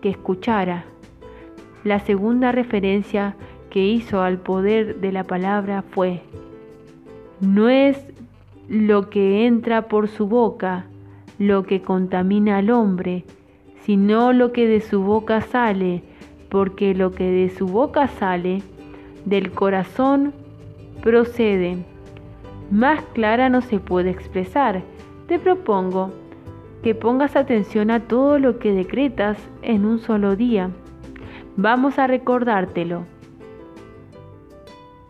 [0.00, 0.86] que escuchara.
[1.84, 3.36] La segunda referencia
[3.74, 6.22] que hizo al poder de la palabra fue,
[7.40, 8.06] no es
[8.68, 10.84] lo que entra por su boca
[11.40, 13.24] lo que contamina al hombre,
[13.80, 16.04] sino lo que de su boca sale,
[16.50, 18.62] porque lo que de su boca sale,
[19.24, 20.32] del corazón
[21.02, 21.78] procede.
[22.70, 24.84] Más clara no se puede expresar.
[25.26, 26.12] Te propongo
[26.84, 30.70] que pongas atención a todo lo que decretas en un solo día.
[31.56, 33.12] Vamos a recordártelo.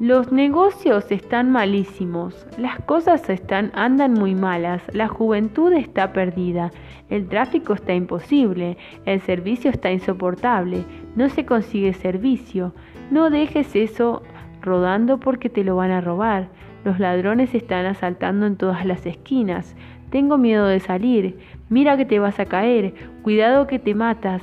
[0.01, 6.73] Los negocios están malísimos, las cosas están andan muy malas, la juventud está perdida,
[7.11, 8.77] el tráfico está imposible,
[9.07, 12.75] el servicio está insoportable, no se consigue servicio.
[13.13, 14.25] No dejes eso
[14.63, 16.49] rodando porque te lo van a robar.
[16.85, 19.77] Los ladrones están asaltando en todas las esquinas.
[20.11, 21.39] Tengo miedo de salir.
[21.69, 22.95] Mira que te vas a caer.
[23.23, 24.43] Cuidado que te matas.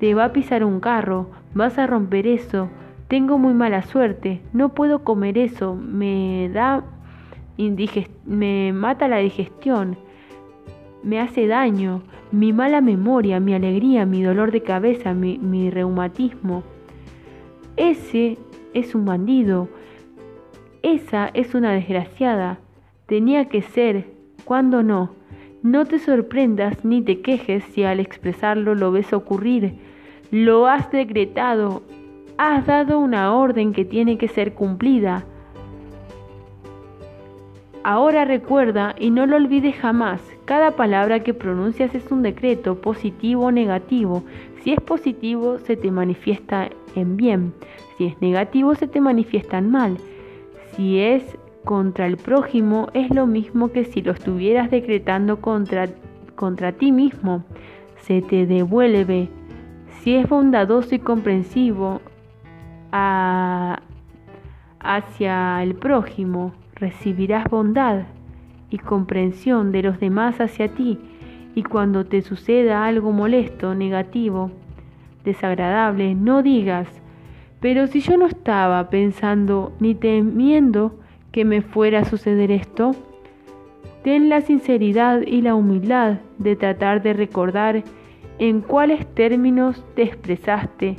[0.00, 1.30] Te va a pisar un carro.
[1.54, 2.68] Vas a romper eso.
[3.08, 4.42] Tengo muy mala suerte.
[4.52, 5.74] No puedo comer eso.
[5.74, 6.84] Me da
[8.24, 9.96] me mata la digestión.
[11.02, 12.02] Me hace daño.
[12.30, 16.62] Mi mala memoria, mi alegría, mi dolor de cabeza, mi, mi reumatismo.
[17.76, 18.36] Ese
[18.74, 19.68] es un bandido.
[20.82, 22.58] Esa es una desgraciada.
[23.06, 24.06] Tenía que ser
[24.44, 25.10] cuando no.
[25.62, 29.74] No te sorprendas ni te quejes si al expresarlo lo ves ocurrir.
[30.30, 31.82] Lo has decretado.
[32.40, 35.24] Has dado una orden que tiene que ser cumplida.
[37.82, 43.46] Ahora recuerda y no lo olvides jamás, cada palabra que pronuncias es un decreto, positivo
[43.46, 44.22] o negativo.
[44.62, 47.54] Si es positivo, se te manifiesta en bien.
[47.96, 49.96] Si es negativo, se te manifiesta en mal.
[50.76, 55.88] Si es contra el prójimo es lo mismo que si lo estuvieras decretando contra,
[56.36, 57.42] contra ti mismo.
[57.96, 59.28] se te devuelve.
[59.88, 62.00] Si es bondadoso y comprensivo
[64.80, 68.04] hacia el prójimo, recibirás bondad
[68.70, 70.98] y comprensión de los demás hacia ti.
[71.54, 74.50] Y cuando te suceda algo molesto, negativo,
[75.24, 76.88] desagradable, no digas,
[77.60, 80.94] pero si yo no estaba pensando ni temiendo
[81.32, 82.92] que me fuera a suceder esto,
[84.04, 87.82] ten la sinceridad y la humildad de tratar de recordar
[88.38, 90.96] en cuáles términos te expresaste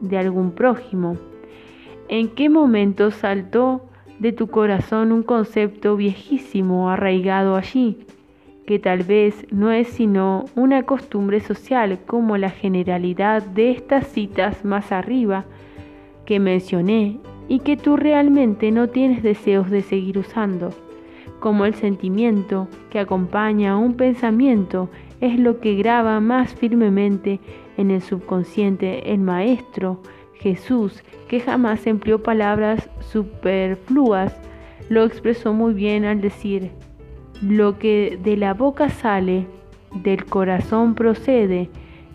[0.00, 1.16] de algún prójimo,
[2.10, 3.82] en qué momento saltó
[4.18, 7.98] de tu corazón un concepto viejísimo arraigado allí,
[8.66, 14.64] que tal vez no es sino una costumbre social como la generalidad de estas citas
[14.64, 15.44] más arriba
[16.26, 20.70] que mencioné y que tú realmente no tienes deseos de seguir usando,
[21.38, 24.90] como el sentimiento que acompaña a un pensamiento
[25.20, 27.38] es lo que graba más firmemente
[27.76, 30.00] en el subconsciente el Maestro
[30.40, 34.34] Jesús, que jamás empleó palabras superfluas,
[34.88, 36.70] lo expresó muy bien al decir,
[37.42, 39.46] lo que de la boca sale,
[39.94, 41.68] del corazón procede,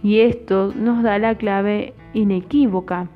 [0.03, 3.09] y esto nos da la clave inequívoca.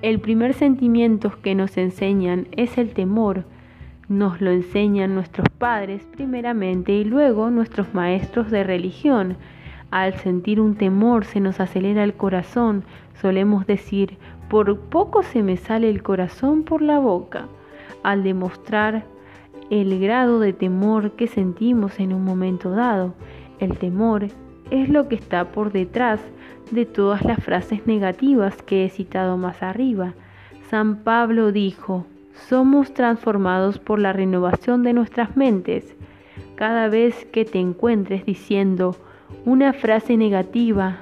[0.00, 3.44] El primer sentimiento que nos enseñan es el temor.
[4.08, 9.36] Nos lo enseñan nuestros padres primeramente y luego nuestros maestros de religión.
[9.90, 12.84] Al sentir un temor se nos acelera el corazón.
[13.20, 14.18] Solemos decir,
[14.50, 17.46] por poco se me sale el corazón por la boca.
[18.02, 19.04] Al demostrar
[19.70, 23.14] el grado de temor que sentimos en un momento dado,
[23.60, 24.28] el temor
[24.70, 26.20] es lo que está por detrás
[26.70, 30.14] de todas las frases negativas que he citado más arriba.
[30.68, 35.96] San Pablo dijo, somos transformados por la renovación de nuestras mentes.
[36.56, 38.94] Cada vez que te encuentres diciendo
[39.48, 40.98] una frase negativa,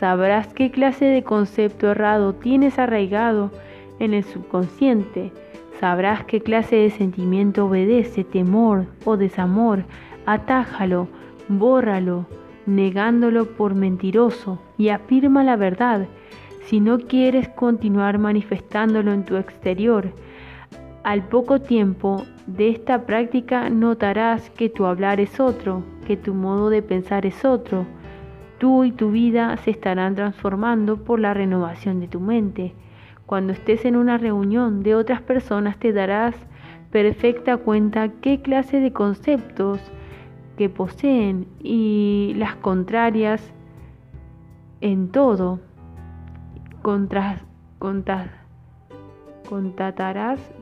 [0.00, 3.52] sabrás qué clase de concepto errado tienes arraigado
[4.00, 5.30] en el subconsciente.
[5.78, 9.84] Sabrás qué clase de sentimiento obedece, temor o desamor.
[10.26, 11.06] Atájalo,
[11.46, 12.26] bórralo,
[12.66, 16.08] negándolo por mentiroso y afirma la verdad
[16.64, 20.10] si no quieres continuar manifestándolo en tu exterior.
[21.04, 26.70] Al poco tiempo de esta práctica notarás que tu hablar es otro, que tu modo
[26.70, 27.86] de pensar es otro.
[28.58, 32.72] Tú y tu vida se estarán transformando por la renovación de tu mente.
[33.26, 36.36] Cuando estés en una reunión de otras personas te darás
[36.92, 39.80] perfecta cuenta qué clase de conceptos
[40.56, 43.52] que poseen y las contrarias
[44.80, 45.58] en todo.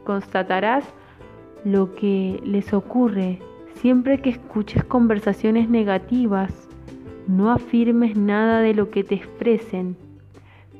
[0.05, 0.95] Constatarás
[1.65, 3.39] lo que les ocurre
[3.75, 6.69] siempre que escuches conversaciones negativas.
[7.27, 9.97] No afirmes nada de lo que te expresen.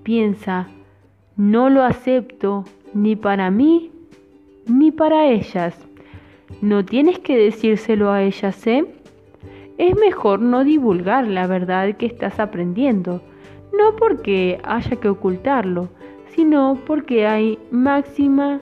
[0.03, 0.69] Piensa,
[1.37, 3.91] no lo acepto ni para mí
[4.67, 5.77] ni para ellas.
[6.61, 8.85] No tienes que decírselo a ellas, ¿eh?
[9.79, 13.23] es mejor no divulgar la verdad que estás aprendiendo,
[13.77, 15.89] no porque haya que ocultarlo,
[16.29, 18.61] sino porque hay máxima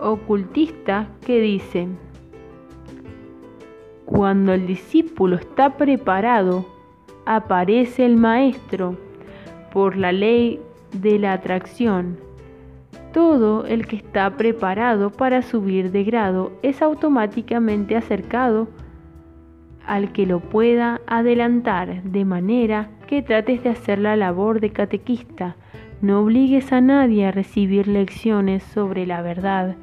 [0.00, 1.88] ocultista que dice,
[4.04, 6.66] cuando el discípulo está preparado,
[7.26, 8.96] aparece el maestro
[9.72, 10.60] por la ley
[10.92, 12.18] de la atracción.
[13.12, 18.68] Todo el que está preparado para subir de grado es automáticamente acercado
[19.86, 25.56] al que lo pueda adelantar, de manera que trates de hacer la labor de catequista.
[26.00, 29.76] No obligues a nadie a recibir lecciones sobre la verdad,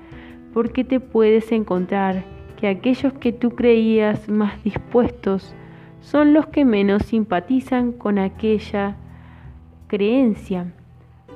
[0.57, 2.23] porque te puedes encontrar
[2.59, 5.53] que aquellos que tú creías más dispuestos
[6.01, 8.95] son los que menos simpatizan con aquella
[9.85, 10.73] creencia.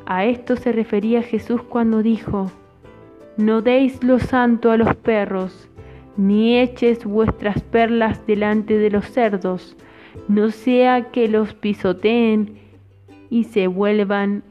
[0.08, 2.52] A esto se refería Jesús cuando dijo,
[3.38, 5.70] no deis lo santo a los perros,
[6.18, 9.78] ni eches vuestras perlas delante de los cerdos,
[10.28, 12.58] no sea que los pisoteen
[13.30, 14.42] y se vuelvan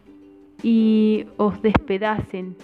[0.62, 2.54] y os despedacen.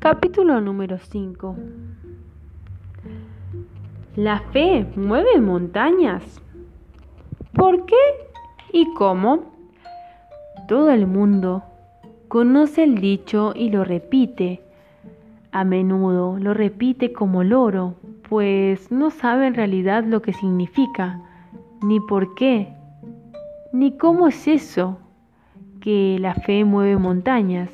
[0.00, 1.56] Capítulo número 5
[4.16, 6.40] La fe mueve montañas.
[7.52, 7.96] ¿Por qué
[8.72, 9.52] y cómo?
[10.68, 11.64] Todo el mundo
[12.28, 14.62] conoce el dicho y lo repite.
[15.52, 17.96] A menudo lo repite como loro,
[18.26, 21.20] pues no sabe en realidad lo que significa,
[21.82, 22.72] ni por qué,
[23.74, 24.96] ni cómo es eso
[25.82, 27.68] que la fe mueve montañas.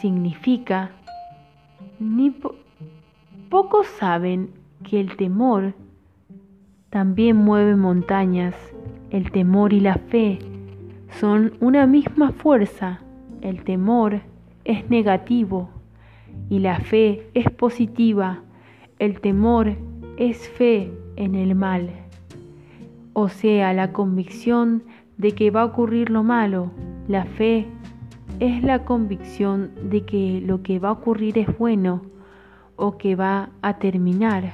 [0.00, 0.90] Significa,
[1.98, 2.34] ni
[3.48, 4.50] pocos saben
[4.82, 5.74] que el temor
[6.90, 8.54] también mueve montañas.
[9.10, 10.38] El temor y la fe
[11.20, 13.00] son una misma fuerza.
[13.40, 14.20] El temor
[14.64, 15.70] es negativo
[16.48, 18.42] y la fe es positiva.
[18.98, 19.76] El temor
[20.16, 21.90] es fe en el mal.
[23.12, 24.82] O sea, la convicción
[25.16, 26.70] de que va a ocurrir lo malo.
[27.08, 27.66] La fe
[28.40, 32.02] es la convicción de que lo que va a ocurrir es bueno
[32.76, 34.52] o que va a terminar.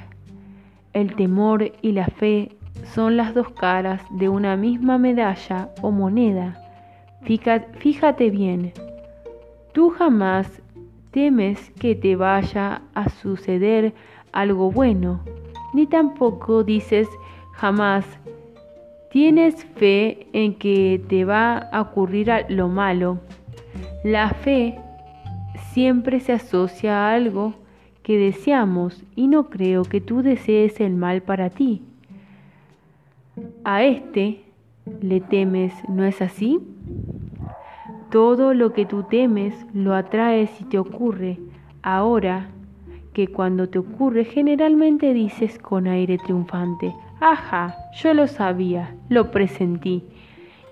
[0.93, 2.53] El temor y la fe
[2.85, 6.59] son las dos caras de una misma medalla o moneda.
[7.25, 8.73] Fíjate bien,
[9.73, 10.63] tú jamás
[11.11, 13.95] temes que te vaya a suceder
[14.33, 15.21] algo bueno,
[15.73, 17.09] ni tampoco dices
[17.53, 18.05] jamás
[19.11, 23.19] tienes fe en que te va a ocurrir lo malo.
[24.05, 24.79] La fe
[25.73, 27.55] siempre se asocia a algo
[28.03, 31.83] que deseamos y no creo que tú desees el mal para ti.
[33.65, 34.43] A este
[35.01, 36.61] le temes, ¿no es así?
[38.11, 41.39] Todo lo que tú temes lo atraes y te ocurre.
[41.83, 42.49] Ahora
[43.13, 50.03] que cuando te ocurre generalmente dices con aire triunfante, ajá, yo lo sabía, lo presentí,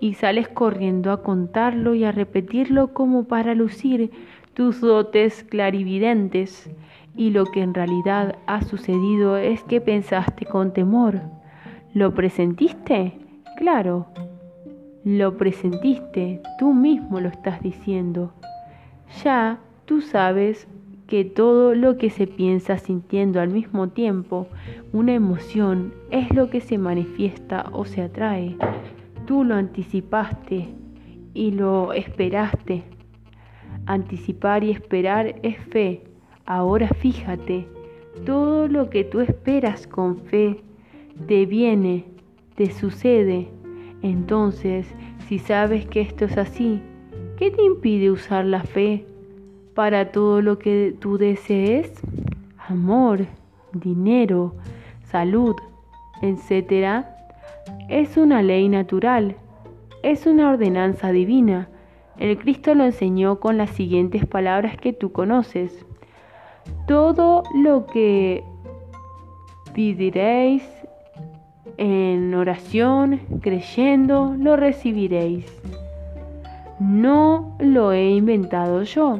[0.00, 4.10] y sales corriendo a contarlo y a repetirlo como para lucir
[4.54, 6.70] tus dotes clarividentes
[7.16, 11.20] y lo que en realidad ha sucedido es que pensaste con temor.
[11.92, 13.14] ¿Lo presentiste?
[13.56, 14.06] Claro,
[15.04, 18.32] lo presentiste, tú mismo lo estás diciendo.
[19.24, 20.68] Ya tú sabes
[21.06, 24.46] que todo lo que se piensa sintiendo al mismo tiempo,
[24.92, 28.56] una emoción, es lo que se manifiesta o se atrae.
[29.30, 30.74] Tú lo anticipaste
[31.34, 32.82] y lo esperaste.
[33.86, 36.02] Anticipar y esperar es fe,
[36.46, 37.68] Ahora fíjate,
[38.26, 40.64] todo lo que tú esperas con fe
[41.28, 42.06] te viene,
[42.56, 43.46] te sucede.
[44.02, 44.92] Entonces,
[45.28, 46.82] si sabes que esto es así,
[47.36, 49.06] ¿qué te impide usar la fe
[49.76, 51.92] para todo lo que tú desees?
[52.66, 53.26] Amor,
[53.74, 54.56] dinero,
[55.04, 55.54] salud,
[56.20, 57.19] etc.
[57.90, 59.34] Es una ley natural,
[60.04, 61.68] es una ordenanza divina.
[62.20, 65.84] El Cristo lo enseñó con las siguientes palabras que tú conoces.
[66.86, 68.44] Todo lo que
[69.74, 70.62] pediréis
[71.78, 75.46] en oración, creyendo, lo recibiréis.
[76.78, 79.18] No lo he inventado yo.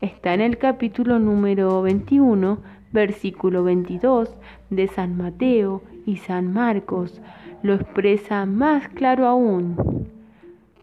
[0.00, 2.58] Está en el capítulo número 21,
[2.92, 4.32] versículo 22
[4.70, 7.20] de San Mateo y San Marcos.
[7.62, 10.08] Lo expresa más claro aún.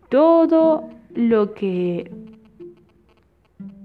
[0.09, 2.11] Todo lo que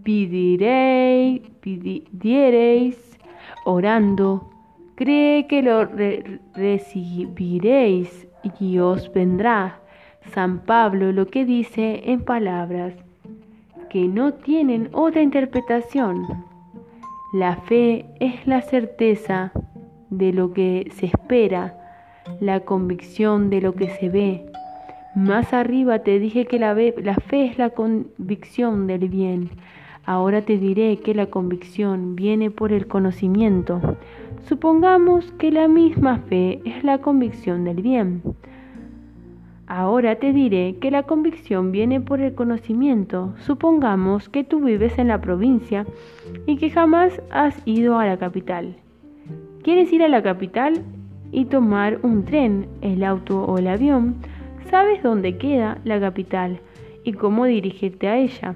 [0.02, 3.18] pediréis, pidiereis
[3.64, 4.50] orando,
[4.94, 5.86] cree que lo
[6.54, 8.26] recibiréis
[8.58, 9.80] y os vendrá.
[10.32, 12.94] San Pablo lo que dice en palabras
[13.88, 16.26] que no tienen otra interpretación.
[17.32, 19.52] La fe es la certeza
[20.10, 21.77] de lo que se espera,
[22.40, 24.46] la convicción de lo que se ve.
[25.14, 29.50] Más arriba te dije que la, fe es la convicción del bien.
[30.04, 33.80] Ahora te diré que la convicción viene por el conocimiento.
[34.46, 38.22] Supongamos que la misma fe es la convicción del bien.
[39.66, 43.34] Ahora te diré que la convicción viene por el conocimiento.
[43.38, 45.84] Supongamos que tú vives en la provincia
[46.46, 48.76] y que jamás has ido a la capital.
[49.62, 50.84] ¿Quieres ir a la capital
[51.32, 54.16] y tomar un tren, el auto o el avión?
[54.70, 56.60] Sabes dónde queda la capital
[57.04, 58.54] y cómo dirigirte a ella.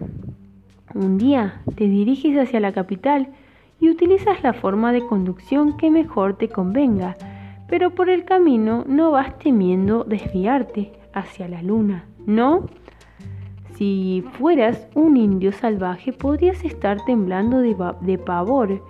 [0.95, 3.29] Un día te diriges hacia la capital
[3.81, 7.17] y utilizas la forma de conducción que mejor te convenga,
[7.69, 12.67] pero por el camino no vas temiendo desviarte hacia la luna, ¿no?
[13.75, 18.83] Si fueras un indio salvaje podrías estar temblando de, de, pavor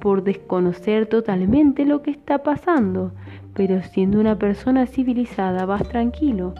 [0.00, 3.12] por desconocer totalmente lo que está pasando,
[3.54, 6.54] pero siendo una persona civilizada vas tranquilo,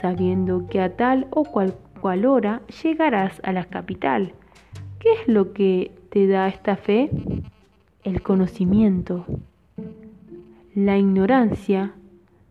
[0.00, 4.32] sabiendo que a tal o cual cual hora llegarás a la capital.
[4.98, 7.10] ¿Qué es lo que te da esta fe?
[8.04, 9.26] El conocimiento.
[10.74, 11.92] La ignorancia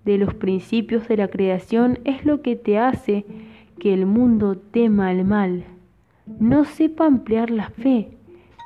[0.06, 3.26] de los principios de la creación es lo que te hace
[3.80, 5.64] que el mundo tema el mal.
[6.40, 8.18] No sepa ampliar la fe,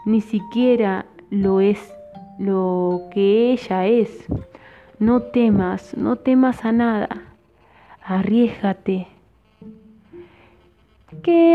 [0.05, 1.93] ni siquiera lo es
[2.37, 4.27] lo que ella es.
[4.99, 7.09] No temas, no temas a nada.
[8.05, 9.07] Arriesgate,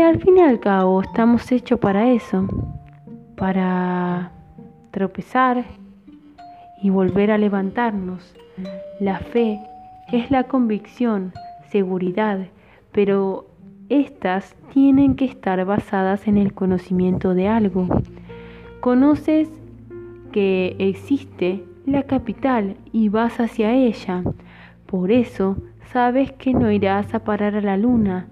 [0.03, 2.47] al fin y al cabo estamos hechos para eso,
[3.37, 4.31] para
[4.91, 5.63] tropezar
[6.81, 8.35] y volver a levantarnos.
[8.99, 9.59] La fe
[10.11, 11.33] es la convicción,
[11.69, 12.47] seguridad,
[12.91, 13.45] pero
[13.87, 17.87] estas tienen que estar basadas en el conocimiento de algo.
[18.81, 19.49] Conoces
[20.31, 24.23] que existe la capital y vas hacia ella.
[24.85, 25.57] Por eso
[25.91, 28.27] sabes que no irás a parar a la luna.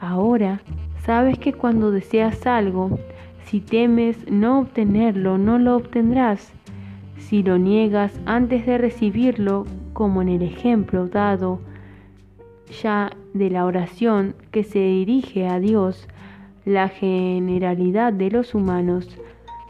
[0.00, 0.60] Ahora
[1.04, 2.98] sabes que cuando deseas algo,
[3.44, 6.52] si temes no obtenerlo, no lo obtendrás.
[7.16, 11.60] Si lo niegas antes de recibirlo, como en el ejemplo dado
[12.82, 16.08] ya de la oración que se dirige a Dios,
[16.64, 19.18] la generalidad de los humanos,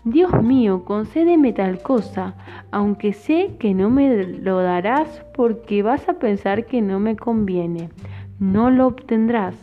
[0.05, 2.35] Dios mío, concédeme tal cosa,
[2.71, 7.91] aunque sé que no me lo darás porque vas a pensar que no me conviene.
[8.39, 9.57] No lo obtendrás,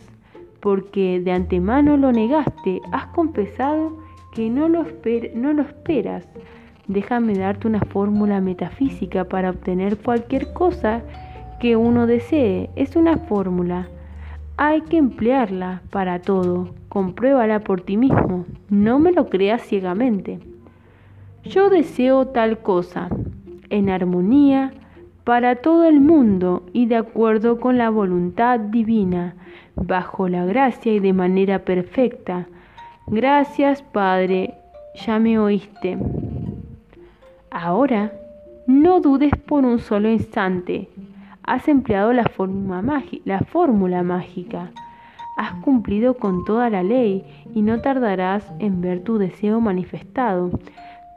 [0.60, 3.96] porque de antemano lo negaste, has confesado
[4.34, 4.86] que no lo,
[5.34, 6.28] no lo esperas.
[6.86, 11.02] Déjame darte una fórmula metafísica para obtener cualquier cosa
[11.58, 12.70] que uno desee.
[12.76, 13.88] Es una fórmula.
[14.58, 16.74] Hay que emplearla para todo.
[16.96, 18.46] Compruébala por ti mismo.
[18.70, 20.40] No me lo creas ciegamente.
[21.44, 23.10] Yo deseo tal cosa,
[23.68, 24.72] en armonía,
[25.22, 29.34] para todo el mundo y de acuerdo con la voluntad divina,
[29.74, 32.46] bajo la gracia y de manera perfecta.
[33.06, 34.54] Gracias, Padre,
[34.94, 35.98] ya me oíste.
[37.50, 38.10] Ahora,
[38.66, 40.88] no dudes por un solo instante.
[41.42, 42.80] Has empleado la fórmula,
[44.02, 44.70] mágica.
[45.36, 47.24] Has cumplido con toda la ley
[47.54, 50.50] y no tardarás en ver tu deseo manifestado.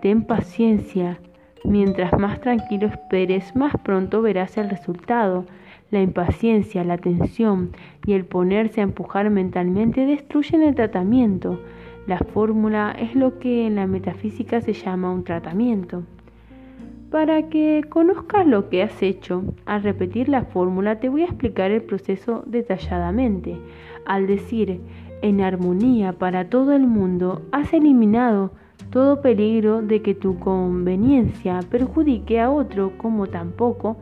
[0.02, 1.20] Ten paciencia.
[1.64, 5.46] Mientras más tranquilo esperes, más pronto verás el resultado.
[5.90, 7.72] La impaciencia, la tensión
[8.06, 11.60] y el ponerse a empujar mentalmente destruyen el tratamiento.
[12.06, 16.04] La fórmula es lo que en la metafísica se llama un tratamiento.
[17.10, 21.72] Para que conozcas lo que has hecho, al repetir la fórmula te voy a explicar
[21.72, 23.58] el proceso detalladamente.
[24.10, 24.82] Al decir
[25.22, 28.50] en armonía para todo el mundo, has eliminado
[28.90, 33.98] todo peligro de que tu conveniencia perjudique a otro, como tampoco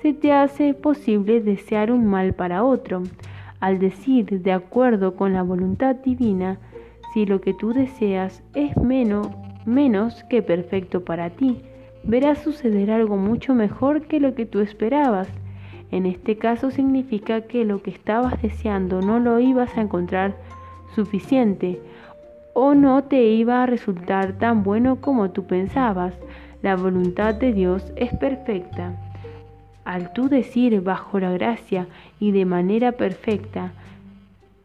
[0.00, 3.02] se te hace posible desear un mal para otro.
[3.60, 6.58] Al decir de acuerdo con la voluntad divina,
[7.12, 9.28] si lo que tú deseas es menos,
[9.66, 11.60] menos que perfecto para ti,
[12.04, 15.28] verás suceder algo mucho mejor que lo que tú esperabas.
[15.92, 20.34] En este caso significa que lo que estabas deseando no lo ibas a encontrar
[20.94, 21.80] suficiente
[22.54, 26.14] o no te iba a resultar tan bueno como tú pensabas.
[26.62, 28.96] La voluntad de Dios es perfecta.
[29.84, 31.86] Al tú decir bajo la gracia
[32.18, 33.72] y de manera perfecta,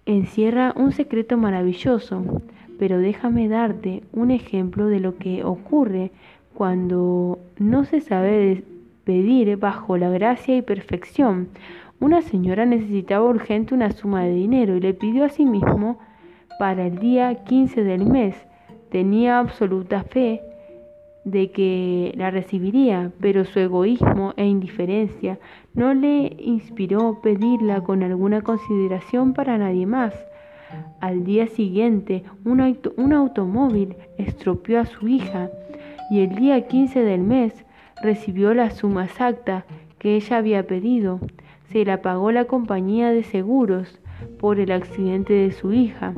[0.05, 2.41] encierra un secreto maravilloso,
[2.79, 6.11] pero déjame darte un ejemplo de lo que ocurre
[6.53, 8.63] cuando no se sabe
[9.07, 11.47] pedir bajo la gracia y perfección.
[12.01, 15.97] Una señora necesitaba urgente una suma de dinero y le pidió a sí mismo
[16.59, 18.35] para el día 15 del mes.
[18.91, 20.41] Tenía absoluta fe
[21.23, 25.39] de que la recibiría, pero su egoísmo e indiferencia
[25.73, 30.13] no le inspiró pedirla con alguna consideración para nadie más.
[30.99, 32.59] Al día siguiente, un,
[32.97, 35.49] un automóvil estropeó a su hija
[36.11, 37.66] y el día 15 del mes
[38.01, 39.65] recibió la suma exacta
[39.99, 41.19] que ella había pedido.
[41.71, 43.99] Se la pagó la compañía de seguros
[44.39, 46.13] por el accidente de su hija.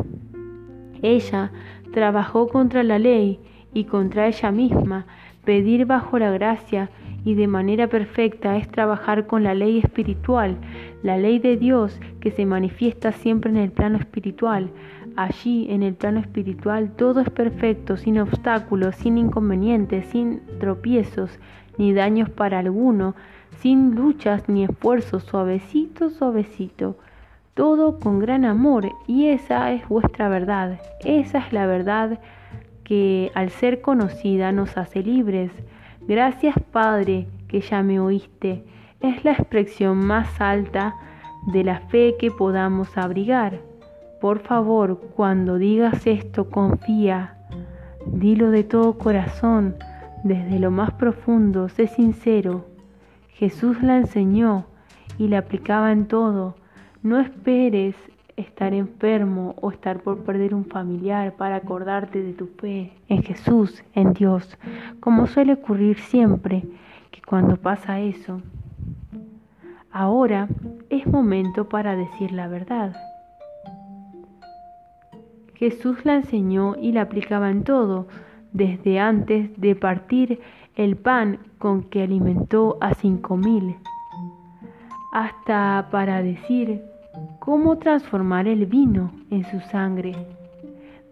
[1.02, 1.52] Ella
[1.92, 3.40] trabajó contra la ley
[3.74, 5.06] y contra ella misma.
[5.46, 6.90] Pedir bajo la gracia
[7.26, 10.58] y de manera perfecta es trabajar con la ley espiritual,
[11.04, 14.70] la ley de Dios que se manifiesta siempre en el plano espiritual.
[15.16, 21.40] Allí, en el plano espiritual, todo es perfecto, sin obstáculos, sin inconvenientes, sin tropiezos,
[21.80, 23.16] ni daños para alguno,
[23.62, 26.98] sin luchas ni esfuerzos, suavecito, suavecito.
[27.56, 30.80] Todo con gran amor y esa es vuestra verdad.
[31.04, 32.20] Esa es la verdad
[32.84, 35.52] que al ser conocida nos hace libres.
[36.02, 38.66] Gracias Padre que ya me oíste.
[39.00, 40.96] Es la expresión más alta
[41.54, 43.60] de la fe que podamos abrigar.
[44.20, 47.36] Por favor, cuando digas esto, confía.
[48.06, 49.76] Dilo de todo corazón,
[50.24, 52.66] desde lo más profundo, sé sincero.
[53.30, 54.66] Jesús la enseñó
[55.18, 56.56] y la aplicaba en todo.
[57.04, 57.96] No esperes
[58.36, 63.84] estar enfermo o estar por perder un familiar para acordarte de tu fe en Jesús,
[63.94, 64.58] en Dios,
[65.00, 66.64] como suele ocurrir siempre
[67.12, 68.42] que cuando pasa eso,
[69.92, 70.48] ahora
[70.90, 72.96] es momento para decir la verdad.
[75.56, 78.08] Jesús la enseñó y la aplicaba en todo,
[78.54, 80.40] desde antes de partir
[80.76, 83.76] el pan con que alimentó a cinco mil,
[85.12, 86.82] hasta para decir
[87.40, 90.16] cómo transformar el vino en su sangre,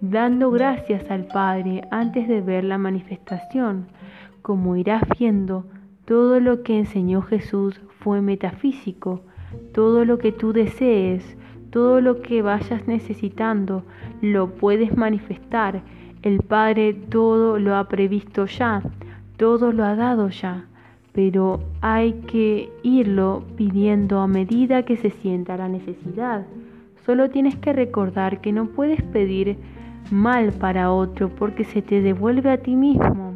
[0.01, 3.87] dando gracias al Padre antes de ver la manifestación.
[4.41, 5.65] Como irás viendo,
[6.05, 9.21] todo lo que enseñó Jesús fue metafísico,
[9.73, 11.37] todo lo que tú desees,
[11.71, 13.83] todo lo que vayas necesitando,
[14.21, 15.81] lo puedes manifestar.
[16.23, 18.81] El Padre todo lo ha previsto ya,
[19.37, 20.65] todo lo ha dado ya,
[21.13, 26.45] pero hay que irlo pidiendo a medida que se sienta la necesidad.
[27.05, 29.57] Solo tienes que recordar que no puedes pedir
[30.11, 33.35] mal para otro porque se te devuelve a ti mismo.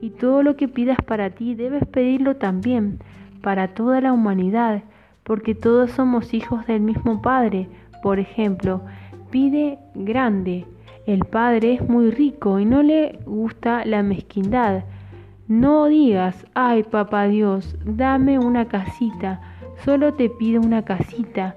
[0.00, 3.00] Y todo lo que pidas para ti debes pedirlo también
[3.42, 4.82] para toda la humanidad,
[5.24, 7.68] porque todos somos hijos del mismo Padre.
[8.02, 8.82] Por ejemplo,
[9.30, 10.66] pide grande.
[11.08, 14.84] El Padre es muy rico y no le gusta la mezquindad.
[15.46, 19.40] No digas, ay papá Dios, dame una casita,
[19.86, 21.56] solo te pido una casita,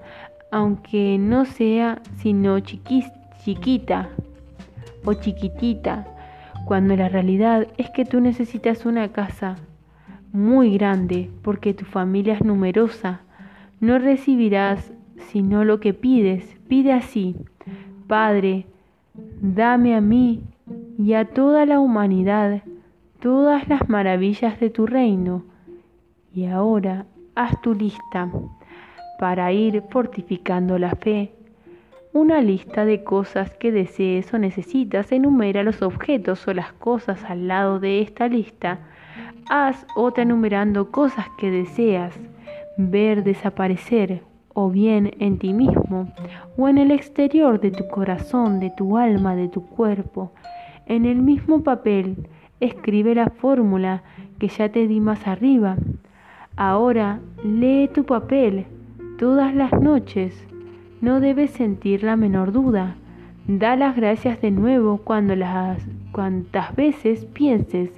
[0.52, 4.08] aunque no sea sino chiquita
[5.04, 6.08] o chiquitita,
[6.64, 9.58] cuando la realidad es que tú necesitas una casa
[10.32, 13.20] muy grande porque tu familia es numerosa.
[13.82, 14.94] No recibirás
[15.30, 16.56] sino lo que pides.
[16.70, 17.36] Pide así,
[18.08, 18.66] Padre,
[19.14, 20.44] dame a mí
[20.98, 22.62] y a toda la humanidad
[23.20, 25.44] todas las maravillas de tu reino.
[26.34, 27.06] Y ahora
[27.36, 28.30] haz tu lista
[29.20, 31.32] para ir fortificando la fe.
[32.14, 35.12] Una lista de cosas que desees o necesitas.
[35.12, 38.80] Enumera los objetos o las cosas al lado de esta lista.
[39.50, 42.18] Haz otra enumerando cosas que deseas
[42.78, 46.12] ver desaparecer o bien en ti mismo
[46.58, 50.32] o en el exterior de tu corazón, de tu alma, de tu cuerpo.
[50.86, 52.28] En el mismo papel
[52.60, 54.04] escribe la fórmula
[54.40, 55.78] que ya te di más arriba.
[56.56, 58.66] Ahora lee tu papel
[59.18, 60.48] todas las noches.
[61.00, 62.96] No debes sentir la menor duda.
[63.48, 67.92] Da las gracias de nuevo cuando las cuantas veces pienses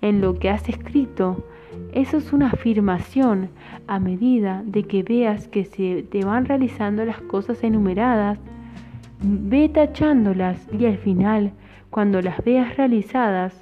[0.00, 1.44] en lo que has escrito.
[1.96, 3.48] Eso es una afirmación.
[3.86, 8.38] A medida de que veas que se te van realizando las cosas enumeradas,
[9.22, 11.52] ve tachándolas y al final,
[11.88, 13.58] cuando las veas realizadas,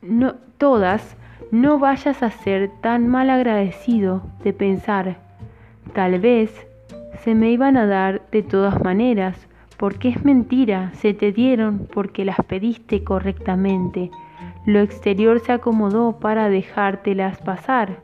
[0.00, 1.14] no, todas,
[1.50, 5.18] no vayas a ser tan mal agradecido de pensar,
[5.92, 6.66] tal vez
[7.22, 9.46] se me iban a dar de todas maneras,
[9.76, 14.10] porque es mentira, se te dieron porque las pediste correctamente.
[14.66, 18.00] Lo exterior se acomodó para dejártelas pasar.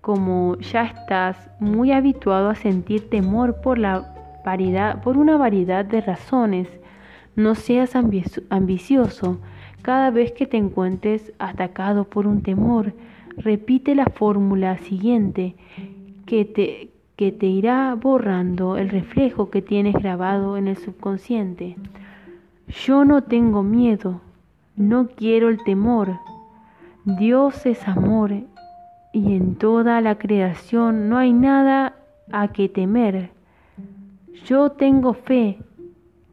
[0.00, 4.14] Como ya estás muy habituado a sentir temor por la
[4.44, 6.68] variedad, por una variedad de razones,
[7.36, 9.38] no seas ambicioso,
[9.82, 12.92] cada vez que te encuentres atacado por un temor,
[13.36, 15.54] repite la fórmula siguiente
[16.26, 21.76] que te, que te irá borrando el reflejo que tienes grabado en el subconsciente.
[22.68, 24.20] Yo no tengo miedo,
[24.76, 26.18] no quiero el temor.
[27.04, 28.32] Dios es amor
[29.12, 31.94] y en toda la creación no hay nada
[32.32, 33.30] a que temer.
[34.44, 35.58] Yo tengo fe,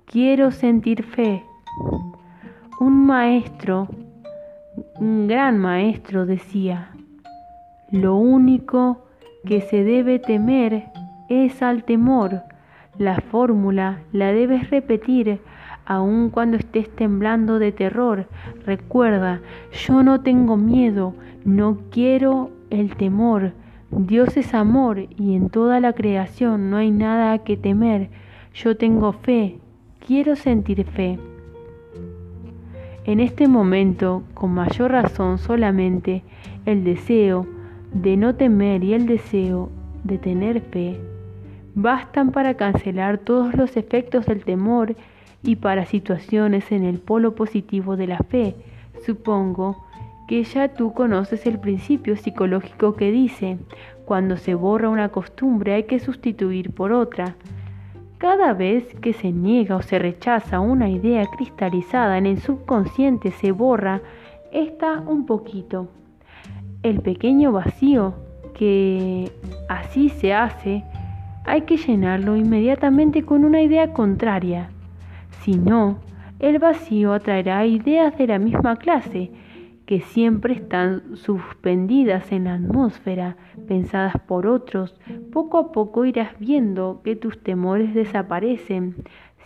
[0.05, 1.43] quiero sentir fe.
[2.79, 3.87] Un maestro,
[4.99, 6.91] un gran maestro decía,
[7.91, 9.05] lo único
[9.45, 10.85] que se debe temer
[11.29, 12.43] es al temor.
[12.97, 15.39] La fórmula la debes repetir
[15.87, 18.27] aun cuando estés temblando de terror.
[18.65, 21.13] Recuerda, yo no tengo miedo,
[21.45, 23.53] no quiero el temor.
[23.89, 28.09] Dios es amor y en toda la creación no hay nada que temer.
[28.53, 29.59] Yo tengo fe,
[30.05, 31.17] quiero sentir fe.
[33.05, 36.23] En este momento, con mayor razón solamente,
[36.65, 37.47] el deseo
[37.93, 39.69] de no temer y el deseo
[40.03, 40.99] de tener fe
[41.75, 44.97] bastan para cancelar todos los efectos del temor
[45.43, 48.55] y para situaciones en el polo positivo de la fe.
[49.05, 49.85] Supongo
[50.27, 53.57] que ya tú conoces el principio psicológico que dice,
[54.05, 57.35] cuando se borra una costumbre hay que sustituir por otra.
[58.17, 63.51] Cada vez que se niega o se rechaza una idea cristalizada en el subconsciente se
[63.51, 64.01] borra
[64.51, 65.87] esta un poquito.
[66.83, 68.15] El pequeño vacío
[68.53, 69.31] que
[69.69, 70.83] así se hace,
[71.45, 74.69] hay que llenarlo inmediatamente con una idea contraria.
[75.47, 75.99] Si no,
[76.39, 79.31] el vacío atraerá ideas de la misma clase
[79.85, 84.99] que siempre están suspendidas en la atmósfera, pensadas por otros,
[85.31, 88.95] poco a poco irás viendo que tus temores desaparecen,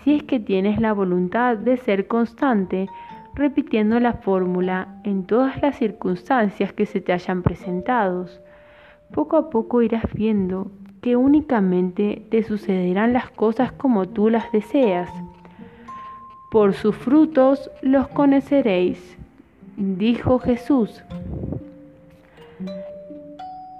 [0.04, 2.88] si es que tienes la voluntad de ser constante,
[3.36, 8.26] repitiendo la fórmula en todas las circunstancias que se te hayan presentado.
[9.14, 15.12] Poco a poco irás viendo que únicamente te sucederán las cosas como tú las deseas.
[16.52, 19.18] Por sus frutos los conoceréis
[19.78, 21.02] dijo Jesús.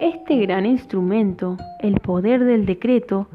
[0.00, 3.28] Este gran instrumento, el poder del decreto,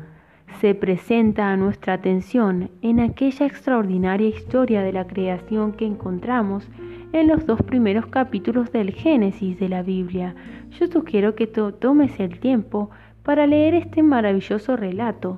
[0.59, 6.67] se presenta a nuestra atención en aquella extraordinaria historia de la creación que encontramos
[7.13, 10.33] en los dos primeros capítulos del Génesis de la Biblia.
[10.79, 12.89] Yo sugiero que tomes el tiempo
[13.21, 15.37] para leer este maravilloso relato.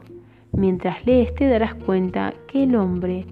[0.54, 3.26] Mientras lees te darás cuenta que el hombre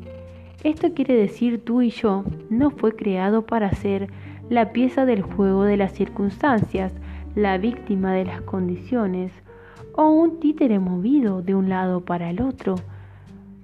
[0.64, 4.10] esto quiere decir tú y yo no fue creado para ser
[4.50, 6.94] la pieza del juego de las circunstancias,
[7.36, 9.32] la víctima de las condiciones,
[9.96, 12.76] o un títere movido de un lado para el otro,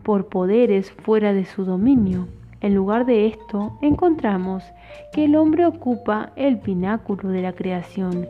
[0.04, 2.28] por poderes fuera de su dominio.
[2.62, 4.64] En lugar de esto, encontramos
[5.14, 8.28] que el hombre ocupa el pináculo de la creación,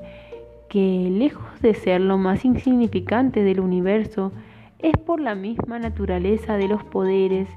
[0.70, 4.32] que lejos de ser lo más insignificante del universo,
[4.80, 7.48] es por la misma naturaleza de los poderes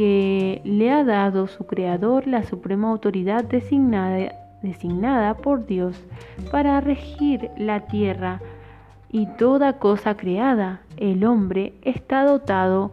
[0.00, 4.32] que le ha dado su Creador la suprema autoridad designada,
[4.62, 6.02] designada por Dios
[6.50, 8.40] para regir la tierra
[9.10, 10.80] y toda cosa creada.
[10.96, 12.92] El hombre está dotado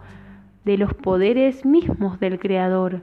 [0.65, 2.99] de los poderes mismos del Creador,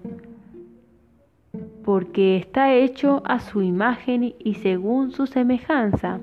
[1.83, 6.21] porque está hecho a su imagen y según su semejanza.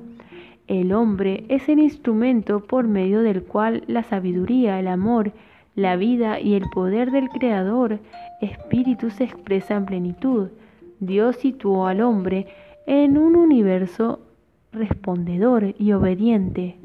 [0.67, 5.31] El hombre es el instrumento por medio del cual la sabiduría, el amor
[5.75, 7.99] la vida y el poder del Creador
[8.41, 10.49] Espíritu se expresa en plenitud.
[10.99, 12.47] Dios situó al hombre
[12.85, 14.19] en un universo
[14.71, 16.77] respondedor y obediente,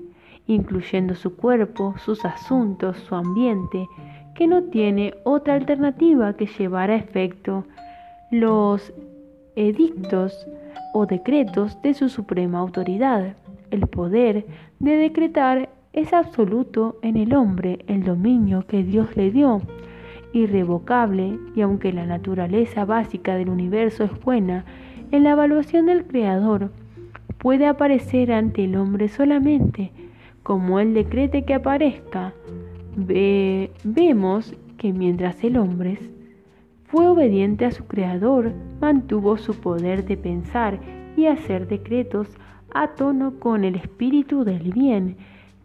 [0.47, 3.87] incluyendo su cuerpo, sus asuntos, su ambiente,
[4.35, 7.65] que no tiene otra alternativa que llevar a efecto
[8.31, 8.93] los
[9.57, 10.47] edictos
[10.93, 13.35] o decretos de su suprema autoridad,
[13.71, 14.47] el poder
[14.79, 19.61] de decretar es absoluto en el hombre el dominio que Dios le dio,
[20.33, 24.65] irrevocable, y aunque la naturaleza básica del universo es buena,
[25.11, 26.71] en la evaluación del Creador
[27.39, 29.91] puede aparecer ante el hombre solamente
[30.47, 32.33] como Él decrete que aparezca.
[32.97, 35.99] vemos que mientras el hombre
[36.85, 40.79] fue obediente a su Creador, mantuvo su poder de pensar
[41.17, 42.29] y hacer decretos
[42.73, 45.17] a tono con el espíritu del bien,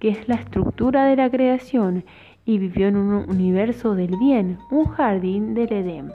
[0.01, 2.03] que es la estructura de la creación,
[2.43, 6.11] y vivió en un universo del bien, un jardín del Edén.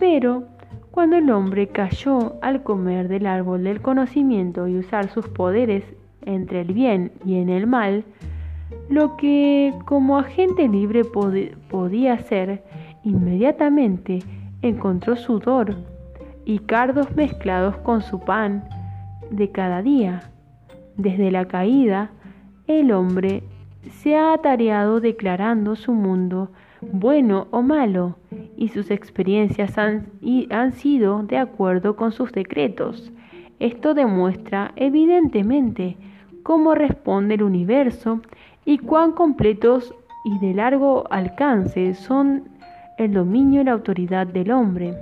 [0.00, 0.48] Pero
[0.90, 5.84] cuando el hombre cayó al comer del árbol del conocimiento y usar sus poderes
[6.26, 8.02] entre el bien y en el mal,
[8.88, 12.64] lo que como agente libre podía hacer,
[13.04, 14.18] inmediatamente
[14.62, 15.76] encontró sudor
[16.44, 18.64] y cardos mezclados con su pan
[19.30, 20.32] de cada día.
[20.96, 22.10] Desde la caída,
[22.78, 23.42] el hombre
[23.90, 26.50] se ha atareado declarando su mundo
[26.80, 28.16] bueno o malo
[28.56, 30.06] y sus experiencias han,
[30.50, 33.10] han, sido de acuerdo con sus decretos.
[33.58, 35.96] Esto demuestra evidentemente
[36.44, 38.20] cómo responde el universo
[38.64, 39.92] y cuán completos
[40.24, 42.44] y de largo alcance son
[42.98, 44.94] el dominio y la autoridad del hombre.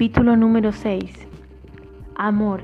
[0.00, 1.28] Capítulo número 6.
[2.14, 2.62] Amor.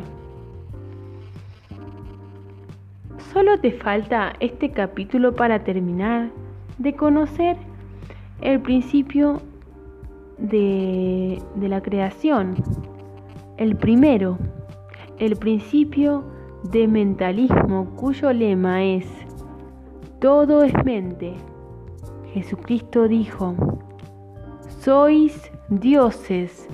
[3.31, 6.31] Solo te falta este capítulo para terminar
[6.79, 7.59] de conocer
[8.41, 9.43] el principio
[10.39, 12.55] de, de la creación.
[13.59, 14.39] El primero,
[15.19, 16.25] el principio
[16.73, 19.07] de mentalismo cuyo lema es,
[20.21, 21.35] todo es mente.
[22.33, 23.55] Jesucristo dijo,
[24.81, 26.67] sois dioses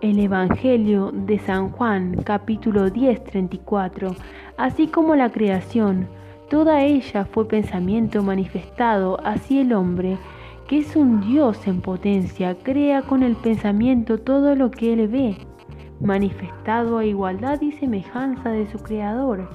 [0.00, 4.14] el Evangelio de San Juan capítulo 10, 34,
[4.56, 6.06] así como la creación,
[6.48, 10.16] toda ella fue pensamiento manifestado, así el hombre,
[10.68, 15.36] que es un Dios en potencia, crea con el pensamiento todo lo que él ve,
[16.00, 19.50] manifestado a igualdad y semejanza de su Creador.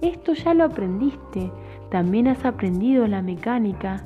[0.00, 1.50] Esto ya lo aprendiste,
[1.90, 4.02] también has aprendido la mecánica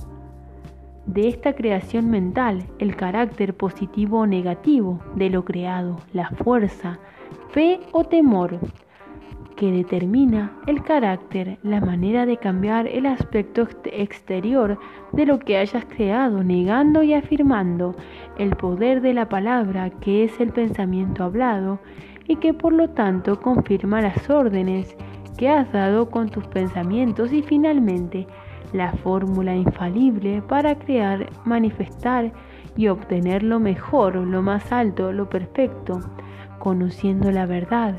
[1.09, 6.99] de esta creación mental, el carácter positivo o negativo de lo creado, la fuerza,
[7.51, 8.59] fe o temor,
[9.57, 14.79] que determina el carácter, la manera de cambiar el aspecto exterior
[15.13, 17.97] de lo que hayas creado, negando y afirmando
[18.37, 21.81] el poder de la palabra que es el pensamiento hablado
[22.29, 24.95] y que por lo tanto confirma las órdenes
[25.39, 27.33] que has dado con tus pensamientos.
[27.33, 28.29] Y finalmente
[28.73, 32.33] la fórmula infalible para crear, manifestar
[32.77, 36.01] y obtener lo mejor, lo más alto, lo perfecto,
[36.59, 37.97] conociendo la verdad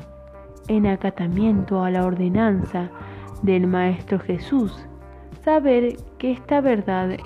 [0.68, 2.90] en acatamiento a la ordenanza
[3.42, 4.86] del Maestro Jesús,
[5.44, 7.18] saber que esta verdad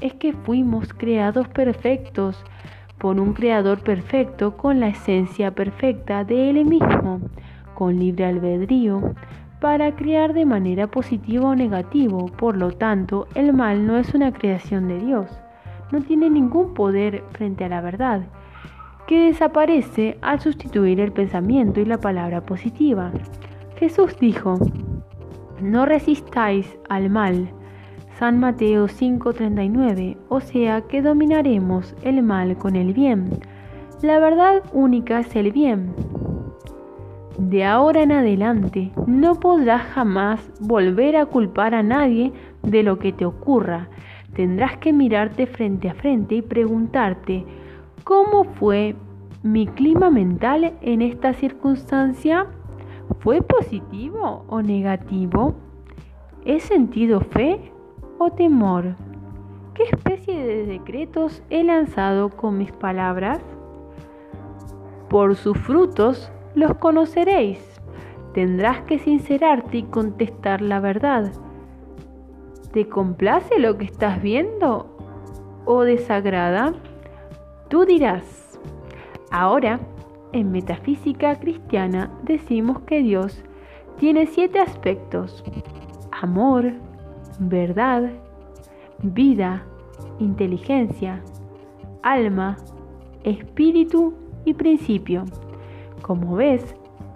[0.00, 2.44] es que fuimos creados perfectos
[2.98, 7.20] por un creador perfecto con la esencia perfecta de Él mismo,
[7.74, 9.14] con libre albedrío,
[9.60, 12.18] para crear de manera positiva o negativa.
[12.36, 15.30] Por lo tanto, el mal no es una creación de Dios,
[15.92, 18.22] no tiene ningún poder frente a la verdad
[19.08, 23.10] que desaparece al sustituir el pensamiento y la palabra positiva.
[23.76, 24.58] Jesús dijo,
[25.62, 27.48] no resistáis al mal.
[28.18, 33.30] San Mateo 5:39, o sea que dominaremos el mal con el bien.
[34.02, 35.94] La verdad única es el bien.
[37.38, 42.32] De ahora en adelante no podrás jamás volver a culpar a nadie
[42.64, 43.88] de lo que te ocurra.
[44.34, 47.46] Tendrás que mirarte frente a frente y preguntarte,
[48.02, 48.96] ¿Cómo fue
[49.44, 52.46] mi clima mental en esta circunstancia?
[53.20, 55.54] ¿Fue positivo o negativo?
[56.44, 57.70] ¿He sentido fe
[58.18, 58.96] o temor?
[59.74, 63.40] ¿Qué especie de decretos he lanzado con mis palabras?
[65.08, 67.58] Por sus frutos los conoceréis.
[68.34, 71.32] Tendrás que sincerarte y contestar la verdad.
[72.72, 74.94] ¿Te complace lo que estás viendo
[75.64, 76.74] o desagrada?
[77.68, 78.58] Tú dirás,
[79.30, 79.80] ahora,
[80.32, 83.42] en metafísica cristiana decimos que Dios
[83.98, 85.42] tiene siete aspectos.
[86.12, 86.72] Amor,
[87.38, 88.10] verdad,
[89.02, 89.64] vida,
[90.18, 91.22] inteligencia,
[92.02, 92.56] alma,
[93.24, 95.24] espíritu y principio.
[96.02, 96.74] Como ves,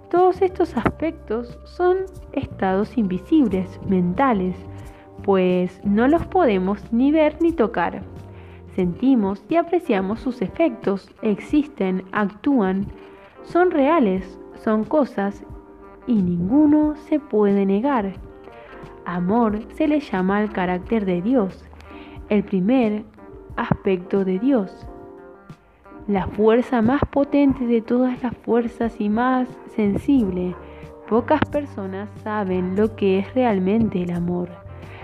[0.09, 1.97] todos estos aspectos son
[2.33, 4.55] estados invisibles, mentales,
[5.23, 8.03] pues no los podemos ni ver ni tocar
[8.75, 12.87] sentimos y apreciamos sus efectos, existen, actúan,
[13.43, 15.43] son reales, son cosas
[16.07, 18.13] y ninguno se puede negar.
[19.05, 21.65] Amor se le llama al carácter de Dios,
[22.29, 23.03] el primer
[23.55, 24.87] aspecto de Dios,
[26.07, 30.55] la fuerza más potente de todas las fuerzas y más sensible.
[31.07, 34.49] Pocas personas saben lo que es realmente el amor.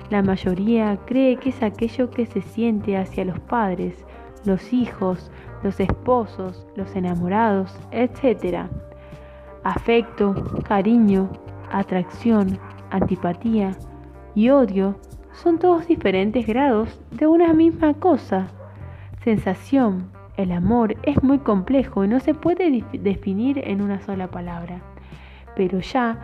[0.10, 4.06] La mayoría cree que es aquello que se siente hacia los padres,
[4.43, 5.32] los hijos,
[5.64, 8.66] los esposos, los enamorados, etc.
[9.64, 10.34] Afecto,
[10.68, 11.30] cariño,
[11.72, 12.58] atracción,
[12.89, 13.78] antipatía
[14.36, 14.95] y odio
[15.32, 18.47] son todos diferentes grados de una misma cosa.
[19.24, 20.10] Sensación,
[20.40, 24.82] el amor es muy complejo y no se puede definir en una sola palabra.
[25.58, 26.18] Pero ya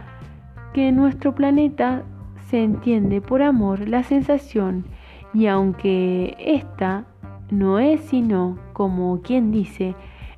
[0.73, 2.03] que en nuestro planeta
[2.49, 4.85] se entiende por amor la sensación
[5.33, 7.03] y aunque esta
[7.51, 9.95] no es sino, como quien dice,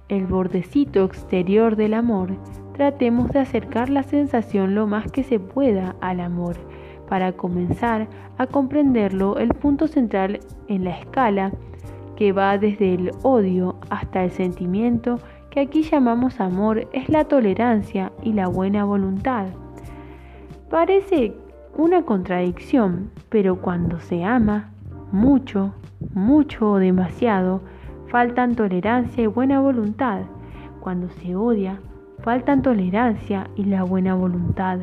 [0.10, 2.36] el bordecito exterior del amor,
[2.74, 6.56] tratemos de acercar la sensación lo más que se pueda al amor,
[7.08, 8.08] para comenzar
[8.40, 11.52] a comprenderlo el punto central en la escala
[12.18, 15.20] que va desde el odio hasta el sentimiento
[15.52, 19.46] que aquí llamamos amor es la tolerancia y la buena voluntad.
[20.70, 21.34] Parece
[21.78, 24.72] una contradicción, pero cuando se ama
[25.12, 25.74] mucho,
[26.14, 27.62] mucho o demasiado,
[28.08, 30.22] faltan tolerancia y buena voluntad.
[30.80, 31.80] Cuando se odia,
[32.24, 34.80] faltan tolerancia y la buena voluntad.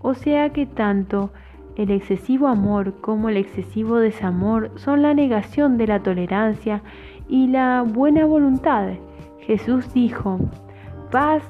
[0.00, 1.30] O sea que tanto
[1.76, 6.82] el excesivo amor como el excesivo desamor son la negación de la tolerancia
[7.28, 8.94] y la buena voluntad.
[9.40, 10.38] Jesús dijo,
[11.10, 11.42] paz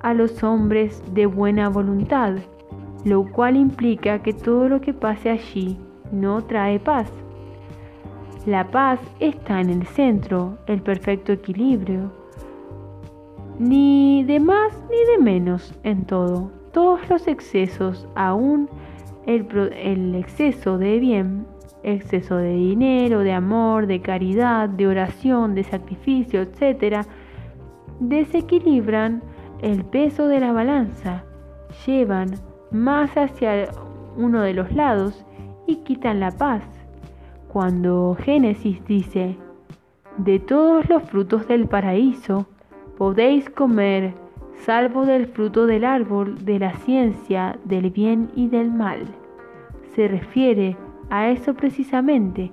[0.00, 2.38] a los hombres de buena voluntad
[3.04, 5.78] lo cual implica que todo lo que pase allí
[6.12, 7.10] no trae paz.
[8.46, 12.12] La paz está en el centro, el perfecto equilibrio,
[13.58, 16.50] ni de más ni de menos en todo.
[16.72, 18.68] Todos los excesos, aún
[19.26, 21.46] el, exceso de bien,
[21.82, 27.06] exceso de dinero, de amor, de caridad, de oración, de sacrificio, etc.,
[28.00, 29.22] desequilibran
[29.60, 31.24] el peso de la balanza,
[31.86, 32.34] llevan
[32.70, 33.68] más hacia
[34.16, 35.24] uno de los lados
[35.66, 36.62] y quitan la paz.
[37.48, 39.36] Cuando Génesis dice,
[40.16, 42.46] de todos los frutos del paraíso
[42.96, 44.14] podéis comer
[44.60, 49.04] salvo del fruto del árbol de la ciencia del bien y del mal.
[49.94, 50.76] Se refiere
[51.08, 52.52] a eso precisamente.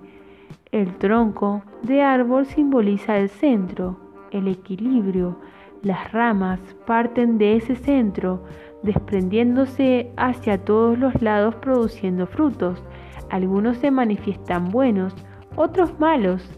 [0.72, 3.98] El tronco de árbol simboliza el centro,
[4.32, 5.38] el equilibrio.
[5.84, 8.44] Las ramas parten de ese centro,
[8.84, 12.84] desprendiéndose hacia todos los lados produciendo frutos.
[13.30, 15.14] Algunos se manifiestan buenos,
[15.56, 16.50] otros malos.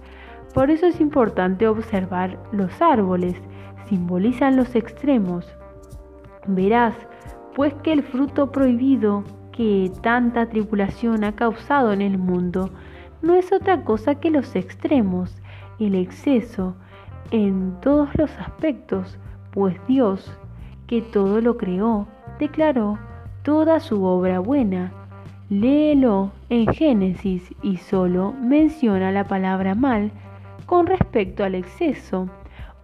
[0.54, 3.36] Por eso es importante observar los árboles,
[3.90, 5.46] simbolizan los extremos.
[6.48, 6.96] Verás,
[7.56, 12.70] pues que el fruto prohibido que tanta tribulación ha causado en el mundo
[13.22, 15.36] no es otra cosa que los extremos,
[15.80, 16.76] el exceso,
[17.32, 19.18] en todos los aspectos,
[19.52, 20.32] pues Dios,
[20.88, 22.08] que todo lo creó,
[22.40, 22.98] declaró
[23.44, 24.92] toda su obra buena.
[25.50, 30.12] Léelo en Génesis y solo menciona la palabra mal
[30.66, 32.30] con respecto al exceso.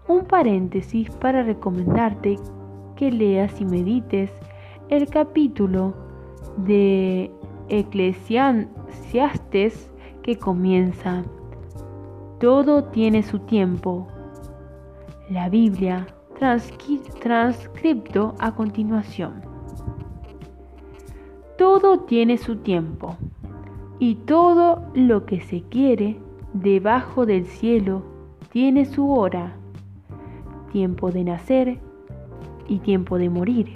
[0.07, 2.37] Un paréntesis para recomendarte
[2.95, 4.31] que leas y medites
[4.89, 5.95] el capítulo
[6.57, 7.31] de
[7.69, 8.69] Eclesiastes
[10.21, 11.23] que comienza
[12.39, 14.07] Todo tiene su tiempo.
[15.29, 16.05] La Biblia
[16.37, 19.41] transcripto a continuación.
[21.57, 23.15] Todo tiene su tiempo
[23.97, 26.19] y todo lo que se quiere
[26.53, 28.03] debajo del cielo
[28.51, 29.55] tiene su hora,
[30.71, 31.77] tiempo de nacer
[32.67, 33.73] y tiempo de morir,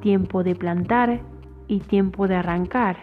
[0.00, 1.20] tiempo de plantar
[1.68, 2.98] y tiempo de arrancar,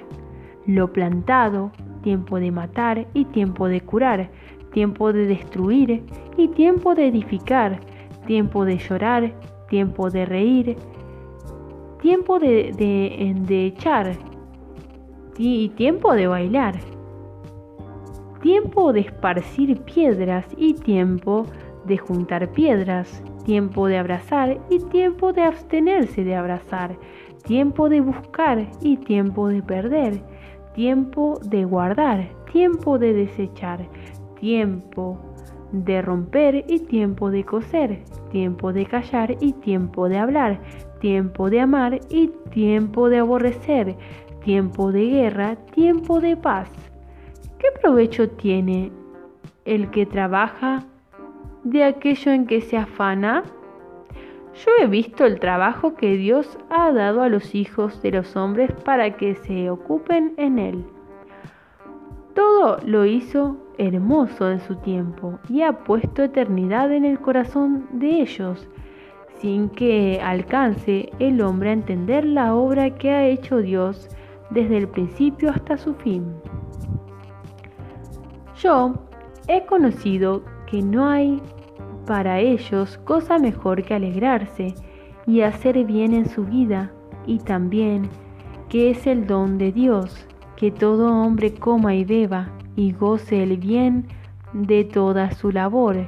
[0.66, 1.72] lo plantado,
[2.04, 4.30] tiempo de matar y tiempo de curar,
[4.72, 6.04] tiempo de destruir
[6.38, 7.80] y tiempo de edificar,
[8.26, 9.34] tiempo de llorar,
[9.70, 10.78] tiempo de reír,
[12.02, 14.18] tiempo de, de, echar
[15.38, 16.80] y tiempo de bailar,
[18.42, 21.46] tiempo de esparcir piedras y tiempo
[21.92, 26.98] de juntar piedras, tiempo de abrazar y tiempo de abstenerse de abrazar,
[27.44, 30.22] tiempo de buscar y tiempo de perder,
[30.74, 33.90] tiempo de guardar, tiempo de desechar,
[34.40, 35.20] tiempo
[35.74, 40.62] de romper y tiempo de coser, tiempo de callar y tiempo de hablar,
[41.02, 43.98] tiempo de amar y tiempo de aborrecer,
[44.46, 46.70] tiempo de guerra, tiempo de paz.
[47.60, 48.94] ¿Qué provecho tiene
[49.66, 50.86] el que trabaja
[51.64, 53.44] de aquello en que se afana?
[54.54, 58.72] Yo he visto el trabajo que Dios ha dado a los hijos de los hombres
[58.84, 60.86] para que se ocupen en él.
[62.34, 68.22] Todo lo hizo hermoso en su tiempo y ha puesto eternidad en el corazón de
[68.22, 68.68] ellos,
[69.40, 74.10] sin que alcance el hombre a entender la obra que ha hecho Dios
[74.50, 76.26] desde el principio hasta su fin.
[78.58, 78.94] Yo
[79.48, 81.42] he conocido que no hay
[82.08, 84.74] para ellos cosa mejor que alegrarse
[85.28, 86.94] y hacer bien en su vida,
[87.28, 88.10] y también
[88.70, 92.48] que es el don de Dios, que todo hombre coma y beba
[92.78, 94.08] y goce el bien
[94.54, 96.08] de toda su labor.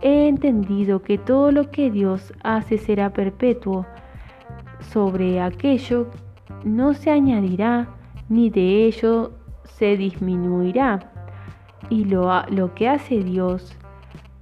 [0.00, 3.84] He entendido que todo lo que Dios hace será perpetuo.
[4.80, 6.06] Sobre aquello
[6.64, 7.88] no se añadirá,
[8.30, 9.32] ni de ello
[9.64, 11.12] se disminuirá.
[11.90, 13.76] Y lo, lo que hace Dios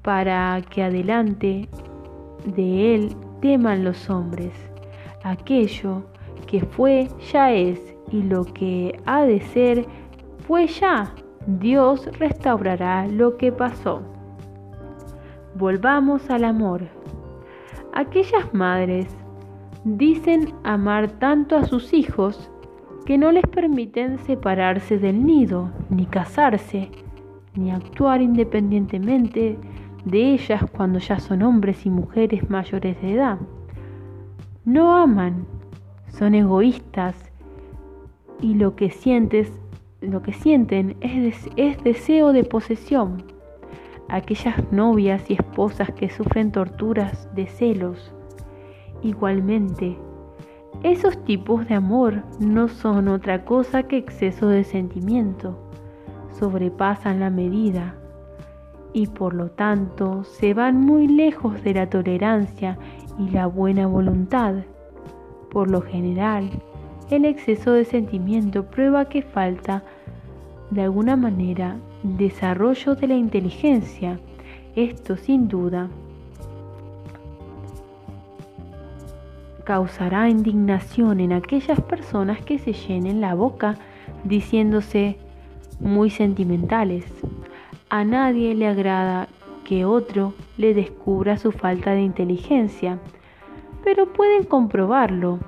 [0.06, 1.68] para que adelante
[2.54, 4.52] de él teman los hombres.
[5.24, 6.04] Aquello
[6.46, 7.80] que fue ya es,
[8.12, 9.84] y lo que ha de ser
[10.46, 11.12] fue ya.
[11.48, 14.00] Dios restaurará lo que pasó.
[15.56, 16.82] Volvamos al amor.
[17.92, 19.08] Aquellas madres
[19.82, 22.48] dicen amar tanto a sus hijos
[23.06, 26.90] que no les permiten separarse del nido, ni casarse,
[27.56, 29.58] ni actuar independientemente
[30.06, 33.38] de ellas cuando ya son hombres y mujeres mayores de edad.
[34.64, 35.46] No aman,
[36.08, 37.16] son egoístas
[38.40, 39.52] y lo que sientes,
[40.00, 43.24] lo que sienten es, es deseo de posesión.
[44.08, 48.14] Aquellas novias y esposas que sufren torturas de celos.
[49.02, 49.98] Igualmente,
[50.84, 55.58] esos tipos de amor no son otra cosa que exceso de sentimiento,
[56.30, 57.96] sobrepasan la medida
[58.92, 62.78] y por lo tanto se van muy lejos de la tolerancia
[63.18, 64.54] y la buena voluntad.
[65.50, 66.50] Por lo general,
[67.10, 69.82] el exceso de sentimiento prueba que falta,
[70.70, 74.18] de alguna manera, desarrollo de la inteligencia.
[74.74, 75.88] Esto sin duda
[79.64, 83.76] causará indignación en aquellas personas que se llenen la boca
[84.24, 85.16] diciéndose
[85.80, 87.04] muy sentimentales.
[87.88, 89.28] A nadie le agrada
[89.64, 92.98] que otro le descubra su falta de inteligencia.
[93.84, 95.38] pero pueden comprobarlo.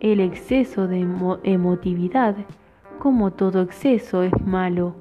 [0.00, 1.06] El exceso de
[1.42, 2.36] emotividad,
[2.98, 4.94] como todo exceso, es malo.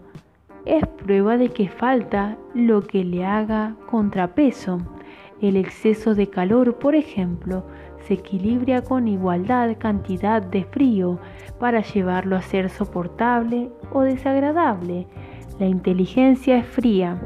[0.64, 4.80] Es prueba de que falta lo que le haga contrapeso.
[5.42, 7.66] El exceso de calor, por ejemplo,
[8.08, 11.20] se equilibra con igualdad cantidad de frío
[11.60, 15.08] para llevarlo a ser soportable o desagradable.
[15.58, 17.18] La inteligencia es fría.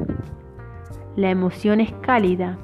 [1.16, 2.56] La emoción es cálida.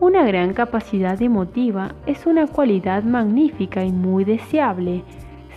[0.00, 5.04] Una gran capacidad emotiva es una cualidad magnífica y muy deseable,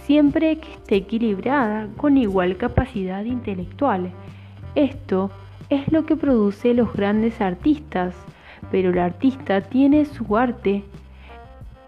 [0.04, 4.12] siempre que esté equilibrada con igual capacidad intelectual.
[4.76, 5.32] Esto
[5.72, 8.14] es lo que produce los grandes artistas,
[8.70, 10.84] pero el artista tiene su arte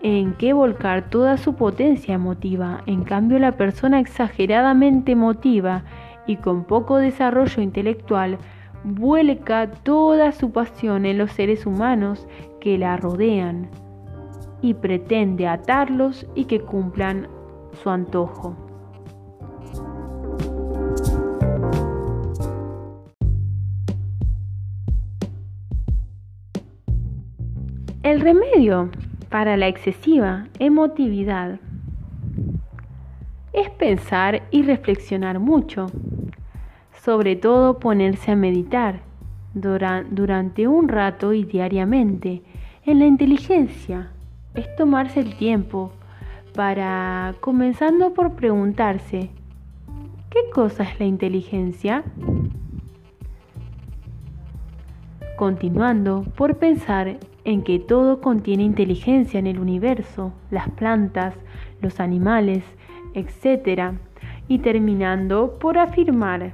[0.02, 2.82] en que volcar toda su potencia emotiva.
[2.88, 5.84] En cambio, la persona exageradamente emotiva
[6.28, 8.38] y con poco desarrollo intelectual
[8.84, 12.28] vuelca toda su pasión en los seres humanos
[12.60, 13.70] que la rodean
[14.62, 17.28] y pretende atarlos y que cumplan
[17.82, 18.56] su antojo.
[28.04, 28.90] El remedio
[29.30, 31.60] para la excesiva emotividad
[33.54, 35.88] es pensar y reflexionar mucho
[37.04, 39.02] sobre todo ponerse a meditar
[39.54, 42.42] durante un rato y diariamente.
[42.86, 44.12] En la inteligencia
[44.54, 45.92] es tomarse el tiempo
[46.56, 49.30] para, comenzando por preguntarse,
[50.30, 52.04] ¿qué cosa es la inteligencia?
[55.36, 61.36] Continuando por pensar en que todo contiene inteligencia en el universo, las plantas,
[61.82, 62.64] los animales,
[63.14, 63.94] etc.
[64.48, 66.54] Y terminando por afirmar,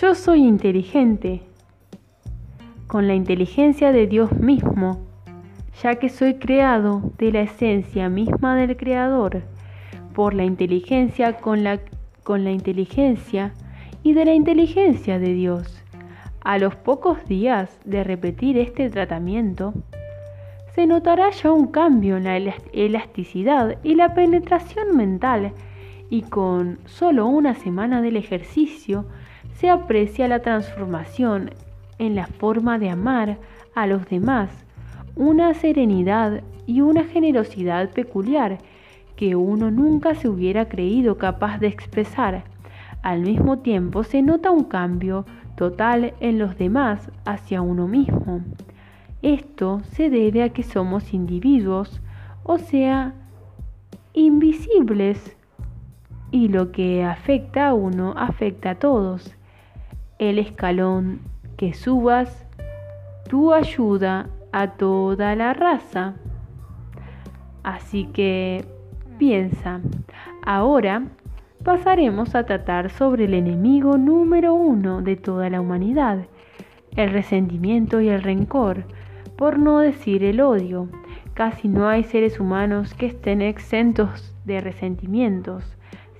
[0.00, 1.42] yo soy inteligente,
[2.88, 4.98] con la inteligencia de Dios mismo,
[5.82, 9.42] ya que soy creado de la esencia misma del Creador,
[10.12, 11.80] por la inteligencia con la,
[12.24, 13.52] con la inteligencia
[14.02, 15.80] y de la inteligencia de Dios.
[16.40, 19.74] A los pocos días de repetir este tratamiento,
[20.74, 22.36] se notará ya un cambio en la
[22.72, 25.52] elasticidad y la penetración mental
[26.10, 29.06] y con solo una semana del ejercicio
[29.58, 31.50] se aprecia la transformación
[31.98, 33.38] en la forma de amar
[33.74, 34.50] a los demás,
[35.16, 38.58] una serenidad y una generosidad peculiar
[39.16, 42.44] que uno nunca se hubiera creído capaz de expresar.
[43.02, 45.24] Al mismo tiempo se nota un cambio
[45.56, 48.40] total en los demás hacia uno mismo.
[49.22, 52.00] Esto se debe a que somos individuos,
[52.42, 53.14] o sea,
[54.14, 55.36] invisibles,
[56.30, 59.36] y lo que afecta a uno afecta a todos
[60.30, 61.20] el escalón
[61.56, 62.46] que subas,
[63.28, 66.14] tu ayuda a toda la raza.
[67.62, 68.64] Así que
[69.18, 69.80] piensa,
[70.44, 71.04] ahora
[71.64, 76.26] pasaremos a tratar sobre el enemigo número uno de toda la humanidad,
[76.96, 78.84] el resentimiento y el rencor,
[79.36, 80.88] por no decir el odio.
[81.32, 85.64] Casi no hay seres humanos que estén exentos de resentimientos,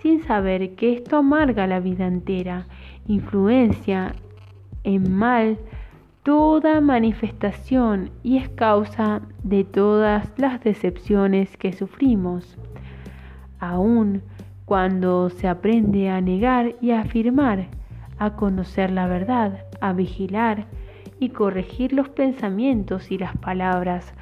[0.00, 2.66] sin saber que esto amarga la vida entera
[3.06, 4.14] influencia
[4.82, 5.58] en mal
[6.22, 12.56] toda manifestación y es causa de todas las decepciones que sufrimos.
[13.60, 14.22] Aun
[14.64, 17.66] cuando se aprende a negar y a afirmar,
[18.18, 20.66] a conocer la verdad, a vigilar
[21.20, 24.14] y corregir los pensamientos y las palabras,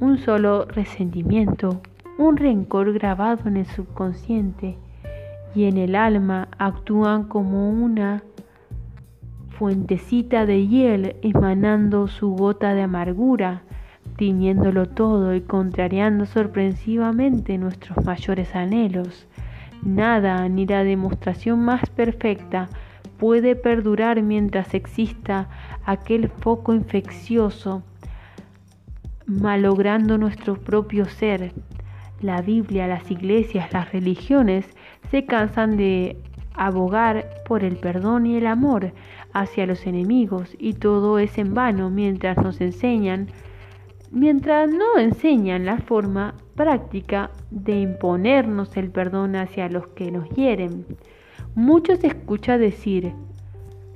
[0.00, 1.80] un solo resentimiento,
[2.18, 4.76] un rencor grabado en el subconsciente,
[5.56, 8.22] y en el alma actúan como una
[9.48, 13.62] fuentecita de hiel emanando su gota de amargura,
[14.16, 19.26] tiñéndolo todo y contrariando sorpresivamente nuestros mayores anhelos.
[19.82, 22.68] Nada ni la demostración más perfecta
[23.16, 25.48] puede perdurar mientras exista
[25.86, 27.82] aquel foco infeccioso
[29.24, 31.52] malogrando nuestro propio ser.
[32.20, 34.66] La Biblia, las iglesias, las religiones
[35.10, 36.16] se cansan de
[36.54, 38.92] abogar por el perdón y el amor
[39.32, 43.28] hacia los enemigos y todo es en vano mientras nos enseñan,
[44.10, 50.86] mientras no enseñan la forma práctica de imponernos el perdón hacia los que nos hieren.
[51.54, 53.12] Muchos escucha decir,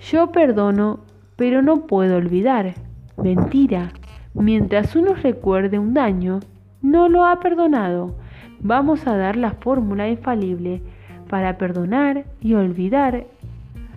[0.01, 1.01] yo perdono,
[1.37, 2.75] pero no puedo olvidar.
[3.17, 3.93] Mentira.
[4.33, 6.41] Mientras uno recuerde un daño,
[6.83, 8.17] no lo ha perdonado.
[8.61, 10.83] Vamos a dar la fórmula infalible
[11.31, 13.25] para perdonar y olvidar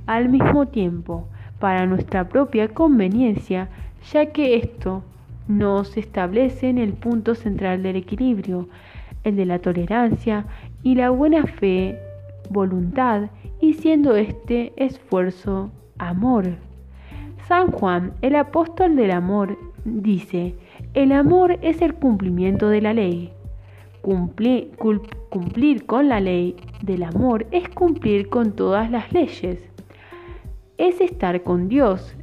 [0.05, 1.27] al mismo tiempo,
[1.59, 3.69] para nuestra propia conveniencia,
[4.11, 5.03] ya que esto
[5.47, 8.69] nos establecen el punto central del equilibrio,
[9.23, 10.45] el de la tolerancia
[10.83, 11.97] y la buena fe,
[12.51, 13.29] voluntad,
[13.59, 16.45] y siendo este esfuerzo amor.
[17.47, 20.53] San Juan, el apóstol del amor, dice,
[20.93, 23.31] el amor es el cumplimiento de la ley.
[24.03, 29.63] Cumplir, con la ley del amor es cumplir con todas las leyes.
[30.77, 32.17] Es estar con Dios.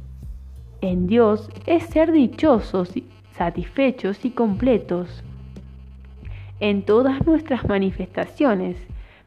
[0.81, 2.93] En Dios es ser dichosos,
[3.31, 5.23] satisfechos y completos.
[6.59, 8.77] En todas nuestras manifestaciones,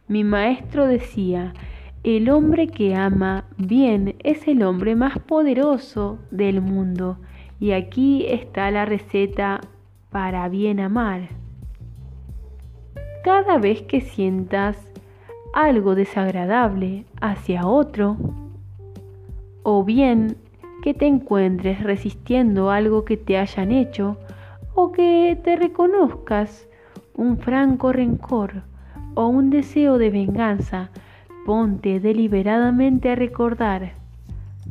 [0.07, 1.55] mi maestro decía,
[2.05, 7.19] el hombre que ama bien es el hombre más poderoso del mundo.
[7.59, 9.61] Y aquí está la receta
[10.11, 11.44] para bien amar.
[13.25, 14.77] Cada vez que sientas
[15.55, 18.19] algo desagradable hacia otro,
[19.63, 20.37] o bien
[20.83, 24.19] que te encuentres resistiendo algo que te hayan hecho,
[24.75, 26.69] o que te reconozcas
[27.15, 28.63] un franco rencor
[29.15, 30.91] o un deseo de venganza,
[31.47, 33.95] ponte deliberadamente a recordar.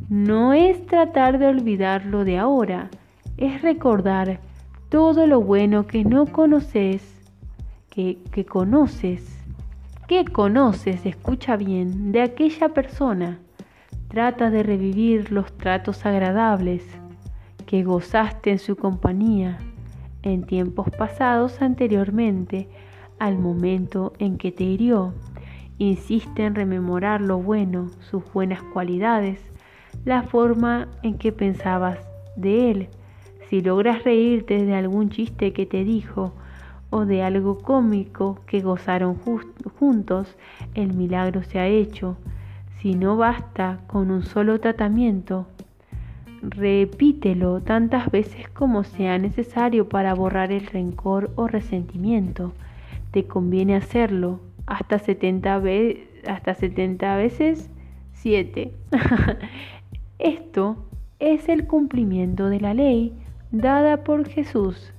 [0.08, 2.88] No es tratar de olvidar lo de ahora,
[3.36, 4.38] es recordar
[4.90, 7.13] todo lo bueno que no conoces,
[7.94, 9.22] que, conoces,
[10.08, 13.38] que conoces, escucha bien, de aquella persona.
[14.08, 16.84] Trata de revivir los tratos agradables
[17.66, 19.58] que gozaste en su compañía
[20.22, 22.68] en tiempos pasados anteriormente
[23.18, 25.12] al momento en que te hirió.
[25.78, 29.40] Insiste en rememorar lo bueno, sus buenas cualidades,
[30.04, 31.98] la forma en que pensabas
[32.36, 32.88] de él.
[33.48, 36.32] Si logras reírte de algún chiste que te dijo
[36.94, 39.16] o de algo cómico que gozaron
[39.80, 40.36] juntos,
[40.76, 42.16] el milagro se ha hecho.
[42.78, 45.48] Si no basta con un solo tratamiento,
[46.40, 52.52] repítelo tantas veces como sea necesario para borrar el rencor o resentimiento.
[53.10, 55.62] Te conviene hacerlo hasta 70,
[56.28, 57.70] hasta 70 veces
[58.12, 58.72] 7.
[60.20, 60.76] Esto
[61.18, 63.12] es el cumplimiento de la ley
[63.50, 64.93] dada por Jesús.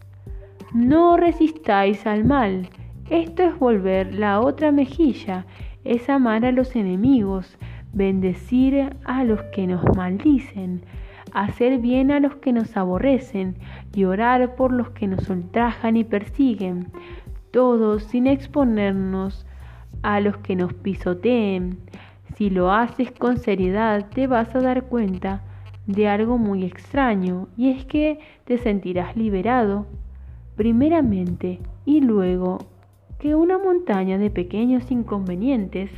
[0.76, 2.68] No resistáis al mal.
[3.10, 5.46] Esto es volver la otra mejilla,
[5.86, 7.58] es amar a los enemigos,
[7.94, 10.84] bendecir a los que nos maldicen,
[11.32, 13.56] hacer bien a los que nos aborrecen
[13.94, 16.92] y orar por los que nos ultrajan y persiguen,
[17.52, 19.46] todos sin exponernos
[20.04, 21.80] a los que nos pisoteen.
[22.36, 25.42] Si lo haces con seriedad te vas a dar cuenta
[25.88, 29.86] de algo muy extraño y es que te sentirás liberado
[30.56, 32.60] primeramente y luego
[33.19, 35.91] que una montaña de pequeños inconvenientes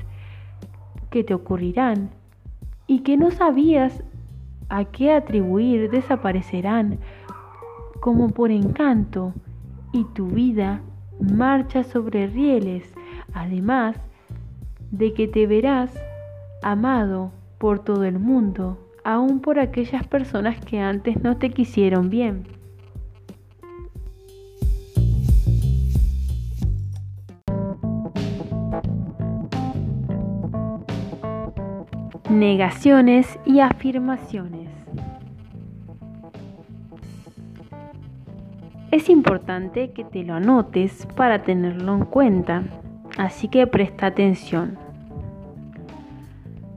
[1.10, 2.10] que te ocurrirán
[2.86, 4.04] y que no sabías
[4.70, 7.00] a qué atribuir desaparecerán
[8.00, 9.34] como por encanto
[9.94, 10.82] y tu vida
[11.20, 12.94] marcha sobre rieles
[13.34, 13.96] además
[14.92, 15.94] de que te verás
[16.64, 22.57] amado por todo el mundo, aun por aquellas personas que antes no te quisieron bien.
[32.30, 34.70] Negaciones y afirmaciones.
[38.92, 42.64] Es importante que te lo anotes para tenerlo en cuenta
[43.18, 44.78] Así que presta atención.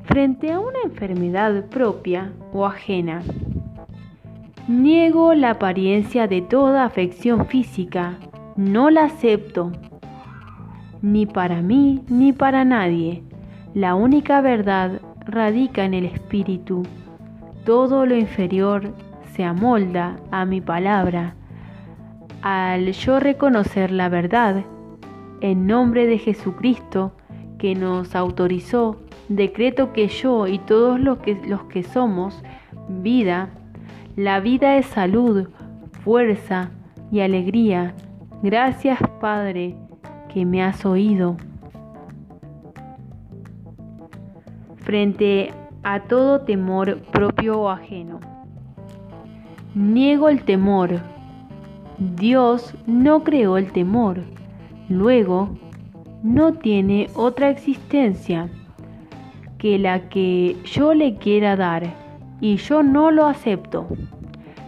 [0.05, 3.23] Frente a una enfermedad propia o ajena,
[4.67, 8.19] niego la apariencia de toda afección física,
[8.57, 9.71] no la acepto,
[11.03, 13.23] ni para mí ni para nadie.
[13.75, 16.83] La única verdad radica en el espíritu.
[17.65, 18.93] Todo lo inferior
[19.35, 21.35] se amolda a mi palabra.
[22.43, 24.65] Al yo reconocer la verdad,
[25.41, 27.13] en nombre de Jesucristo,
[27.59, 32.43] que nos autorizó, decreto que yo y todos los que, los que somos
[32.89, 33.51] vida,
[34.17, 35.49] la vida es salud,
[36.03, 36.71] fuerza
[37.13, 37.95] y alegría.
[38.43, 39.77] Gracias Padre
[40.33, 41.37] que me has oído.
[44.81, 45.53] Frente
[45.83, 48.21] a todo temor propio o ajeno.
[49.75, 51.01] Niego el temor.
[51.99, 54.21] Dios no creó el temor
[54.91, 55.51] Luego,
[56.25, 58.51] no tiene otra existencia
[59.57, 61.85] que la que yo le quiera dar
[62.41, 63.87] y yo no lo acepto.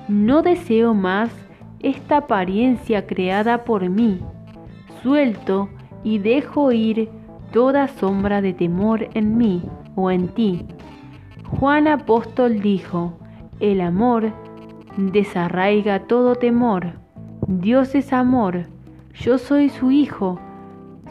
[0.06, 1.32] No deseo más
[1.80, 4.20] esta apariencia creada por mí.
[5.02, 5.68] Suelto
[6.04, 7.08] y dejo ir
[7.52, 9.60] toda sombra de temor en mí
[9.94, 10.64] o en ti.
[11.58, 13.12] Juan Apóstol dijo,
[13.60, 14.32] el amor
[14.96, 16.92] desarraiga todo temor.
[17.46, 18.66] Dios es amor,
[19.14, 20.38] yo soy su Hijo,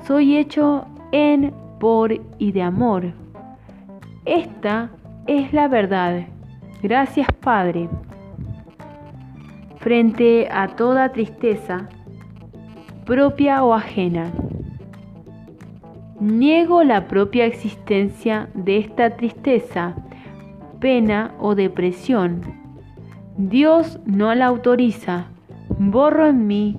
[0.05, 3.13] soy hecho en, por y de amor.
[4.25, 4.89] Esta
[5.27, 6.27] es la verdad.
[6.81, 7.89] Gracias Padre.
[9.77, 11.89] Frente a toda tristeza,
[13.05, 14.31] propia o ajena.
[16.21, 19.95] Niego la propia existencia de esta tristeza,
[20.79, 22.43] pena o depresión.
[23.37, 25.29] Dios no la autoriza.
[25.79, 26.77] Borro en mí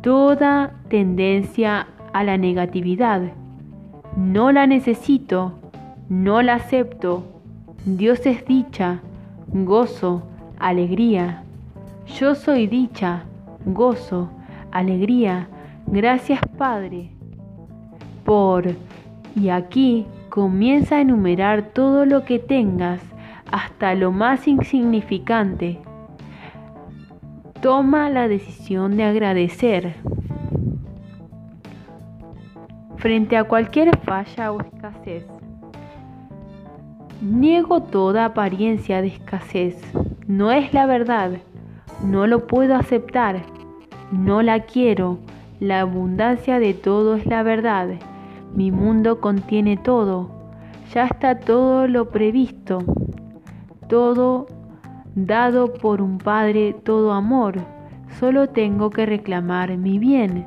[0.00, 3.32] toda tendencia a la negatividad.
[4.16, 5.58] No la necesito,
[6.08, 7.24] no la acepto.
[7.84, 9.00] Dios es dicha,
[9.48, 10.22] gozo,
[10.60, 11.42] alegría.
[12.06, 13.24] Yo soy dicha,
[13.64, 14.30] gozo,
[14.70, 15.48] alegría.
[15.88, 17.11] Gracias Padre
[18.24, 18.74] por...
[19.34, 23.00] Y aquí comienza a enumerar todo lo que tengas,
[23.50, 25.78] hasta lo más insignificante.
[27.60, 29.94] Toma la decisión de agradecer.
[32.96, 35.26] Frente a cualquier falla o escasez.
[37.20, 39.76] Niego toda apariencia de escasez.
[40.26, 41.32] No es la verdad.
[42.04, 43.42] No lo puedo aceptar.
[44.10, 45.18] No la quiero.
[45.60, 47.90] La abundancia de todo es la verdad.
[48.54, 50.30] Mi mundo contiene todo,
[50.92, 52.80] ya está todo lo previsto,
[53.88, 54.46] todo
[55.14, 57.56] dado por un Padre, todo amor.
[58.18, 60.46] Solo tengo que reclamar mi bien.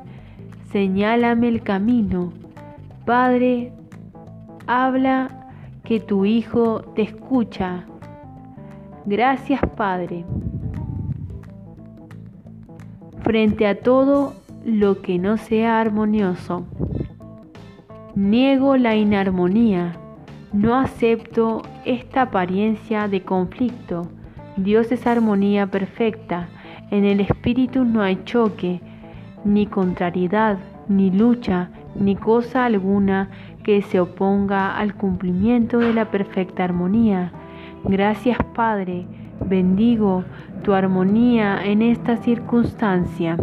[0.70, 2.32] Señálame el camino.
[3.04, 3.72] Padre,
[4.66, 5.48] habla
[5.84, 7.84] que tu Hijo te escucha.
[9.04, 10.24] Gracias, Padre.
[13.22, 14.34] Frente a todo
[14.64, 16.64] lo que no sea armonioso.
[18.16, 19.92] Niego la inarmonía.
[20.54, 24.08] No acepto esta apariencia de conflicto.
[24.56, 26.48] Dios es armonía perfecta.
[26.90, 28.80] En el espíritu no hay choque,
[29.44, 30.56] ni contrariedad,
[30.88, 33.28] ni lucha, ni cosa alguna
[33.62, 37.32] que se oponga al cumplimiento de la perfecta armonía.
[37.84, 39.04] Gracias Padre,
[39.44, 40.24] bendigo
[40.62, 43.36] tu armonía en esta circunstancia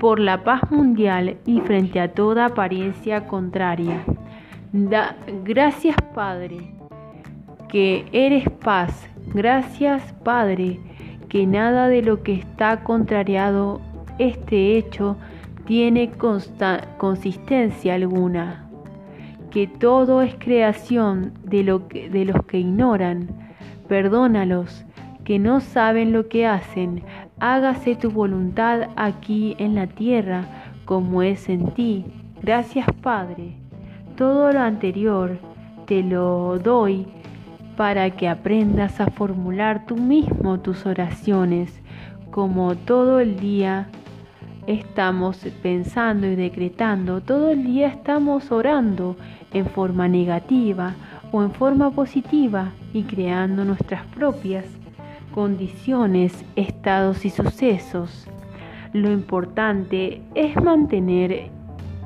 [0.00, 4.02] por la paz mundial y frente a toda apariencia contraria.
[5.44, 6.72] gracias Padre,
[7.68, 9.08] que eres paz.
[9.34, 10.80] Gracias Padre,
[11.28, 13.82] que nada de lo que está contrariado
[14.18, 15.16] este hecho
[15.66, 16.10] tiene
[16.98, 18.68] consistencia alguna,
[19.50, 23.28] que todo es creación de los que ignoran.
[23.86, 24.84] Perdónalos,
[25.24, 27.04] que no saben lo que hacen,
[27.40, 30.44] hágase tu voluntad aquí en la tierra
[30.84, 32.04] como es en ti.
[32.42, 33.54] Gracias Padre.
[34.16, 35.38] Todo lo anterior
[35.86, 37.06] te lo doy
[37.76, 41.80] para que aprendas a formular tú mismo tus oraciones,
[42.30, 43.88] como todo el día
[44.66, 49.16] estamos pensando y decretando, todo el día estamos orando
[49.52, 50.94] en forma negativa
[51.32, 54.79] o en forma positiva y creando nuestras propias
[55.34, 58.26] condiciones, estados y sucesos.
[58.92, 61.50] Lo importante es mantener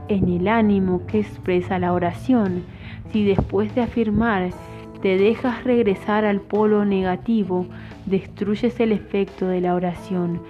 [0.09, 2.63] en el ánimo que expresa la oración.
[3.11, 4.51] Si después de afirmar
[5.01, 7.67] te dejas regresar al polo negativo,
[8.07, 10.41] destruyes el efecto de la oración.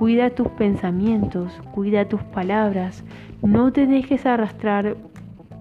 [0.00, 3.04] Cuida tus pensamientos, cuida tus palabras,
[3.42, 4.96] no te dejes arrastrar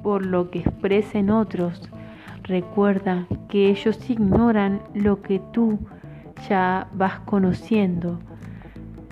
[0.02, 1.90] por lo que expresen otros.
[2.44, 5.78] Recuerda que ellos ignoran lo que tú
[6.48, 8.20] ya vas conociendo.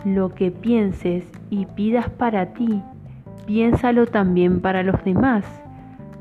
[0.06, 2.82] Lo que pienses y pidas para ti,
[3.46, 5.46] piénsalo también para los demás.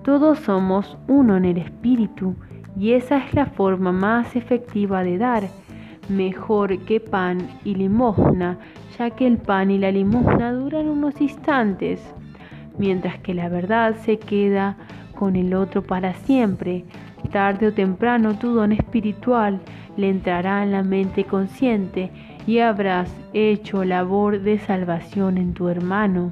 [0.03, 2.35] Todos somos uno en el espíritu
[2.79, 5.45] y esa es la forma más efectiva de dar,
[6.09, 8.59] mejor que pan y limosna,
[8.99, 12.01] ya que el pan y la limosna duran unos instantes,
[12.79, 14.77] mientras que la verdad se queda
[15.17, 16.85] con el otro para siempre.
[17.33, 19.61] Tarde o temprano tu don espiritual
[19.97, 22.11] le entrará en la mente consciente
[22.47, 26.31] y habrás hecho labor de salvación en tu hermano.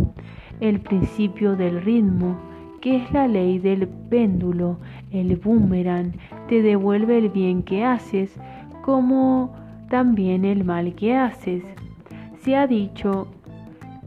[0.60, 2.36] El principio del ritmo,
[2.80, 4.78] que es la ley del péndulo,
[5.10, 6.12] el boomerang,
[6.48, 8.38] te devuelve el bien que haces
[8.82, 9.54] como
[9.88, 11.64] también el mal que haces.
[12.42, 13.28] Se ha dicho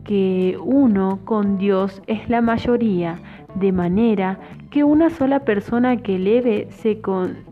[0.03, 3.19] que uno con Dios es la mayoría,
[3.55, 4.39] de manera
[4.69, 7.01] que una sola persona que eleve se,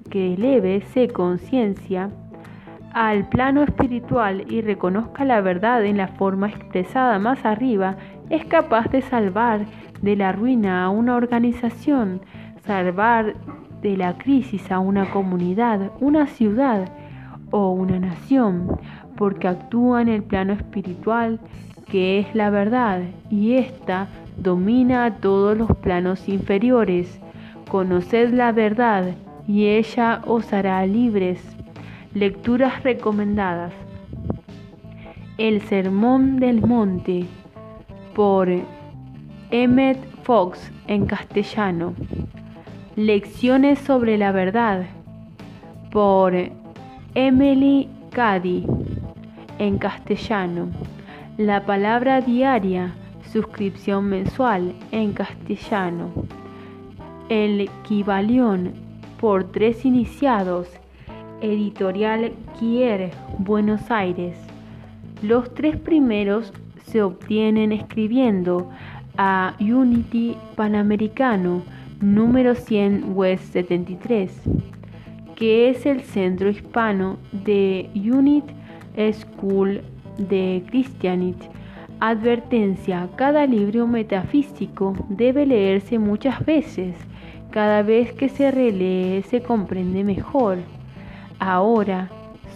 [0.09, 2.09] que eleve se conciencia
[2.95, 7.97] al plano espiritual y reconozca la verdad en la forma expresada más arriba,
[8.29, 9.65] es capaz de salvar
[10.01, 12.21] de la ruina a una organización,
[12.65, 13.35] salvar
[13.81, 16.89] de la crisis a una comunidad, una ciudad
[17.51, 18.79] o una nación,
[19.17, 21.39] porque actúa en el plano espiritual,
[21.89, 24.07] que es la verdad, y ésta
[24.37, 27.19] domina a todos los planos inferiores.
[27.69, 29.15] Conoced la verdad,
[29.47, 31.41] y ella os hará libres.
[32.13, 33.73] Lecturas recomendadas.
[35.37, 37.25] El Sermón del Monte
[38.13, 38.47] por
[39.51, 41.93] Emmet Fox en castellano.
[42.95, 44.85] Lecciones sobre la verdad
[45.91, 46.33] por
[47.13, 48.65] Emily Cady
[49.59, 50.69] en castellano.
[51.37, 52.93] La palabra diaria,
[53.31, 56.11] suscripción mensual en castellano.
[57.27, 58.84] El equivalión
[59.19, 60.67] por tres iniciados.
[61.41, 64.37] Editorial Kier, Buenos Aires.
[65.21, 66.53] Los tres primeros
[66.85, 68.69] se obtienen escribiendo
[69.17, 71.61] a Unity Panamericano
[72.01, 74.31] número 100 West 73,
[75.35, 78.45] que es el centro hispano de Unit
[79.13, 79.81] School
[80.17, 81.47] de Christianity.
[81.99, 86.95] Advertencia, cada libro metafísico debe leerse muchas veces.
[87.55, 90.57] Cada vez que se relee se comprende mejor.
[91.39, 92.09] Ahora,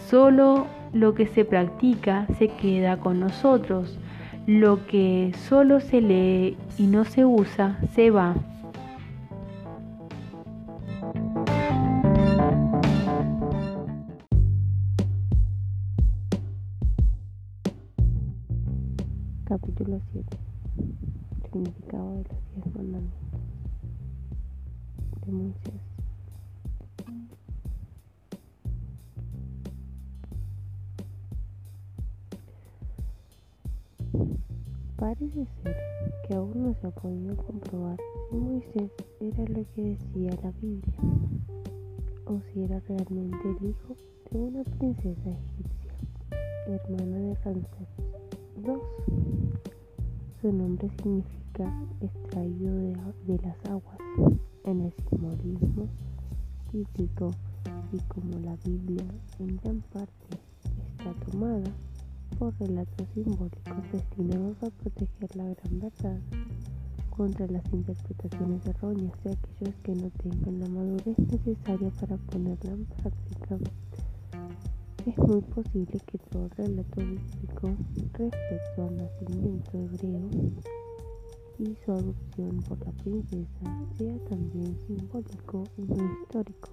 [0.10, 3.98] solo lo que se practica se queda con nosotros.
[4.46, 8.36] Lo que solo se lee y no se usa se va.
[19.46, 20.38] Capítulo 7.
[21.54, 23.29] Significado de los diez mandamientos
[34.98, 35.76] Parece ser
[36.28, 37.98] que aún no se ha podido comprobar
[38.30, 41.00] si Moisés era lo que decía la Biblia
[42.26, 43.96] o si era realmente el hijo
[44.32, 45.94] de una princesa egipcia,
[46.68, 47.88] hermana de Ramsés
[48.58, 48.74] II.
[50.42, 52.76] Su nombre significa extraído
[53.28, 53.98] de, las aguas
[54.66, 55.88] el simbolismo
[56.72, 57.32] bíblico
[57.92, 59.06] y como la Biblia
[59.40, 60.38] en gran parte
[60.98, 61.72] está tomada
[62.38, 66.20] por relatos simbólicos destinados a proteger la gran verdad
[67.10, 72.86] contra las interpretaciones erróneas de aquellos que no tengan la madurez necesaria para ponerla en
[72.86, 73.58] práctica.
[75.06, 77.76] Es muy posible que todo relato bíblico
[78.14, 80.30] respecto al nacimiento hebreo
[81.60, 86.70] y su adopción por la princesa sea también simbólico y no histórico.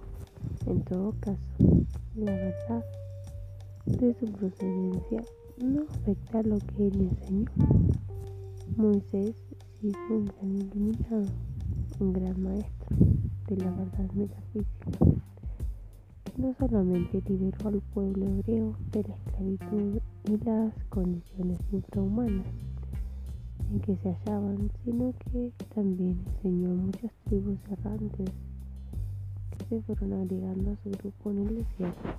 [0.65, 1.85] En todo caso,
[2.15, 2.85] la verdad
[3.85, 5.23] de su procedencia
[5.61, 7.51] no afecta lo que él enseñó.
[8.77, 9.35] Moisés
[9.81, 11.25] sí fue un gran iluminado,
[11.99, 12.95] un gran maestro
[13.47, 14.91] de la verdad metafísica,
[16.37, 22.45] no solamente liberó al pueblo hebreo de la esclavitud y las condiciones infrahumanas
[23.71, 28.29] en que se hallaban, sino que también enseñó muchas tribus errantes
[29.57, 32.09] que se fueron agregando a su grupo en el desierto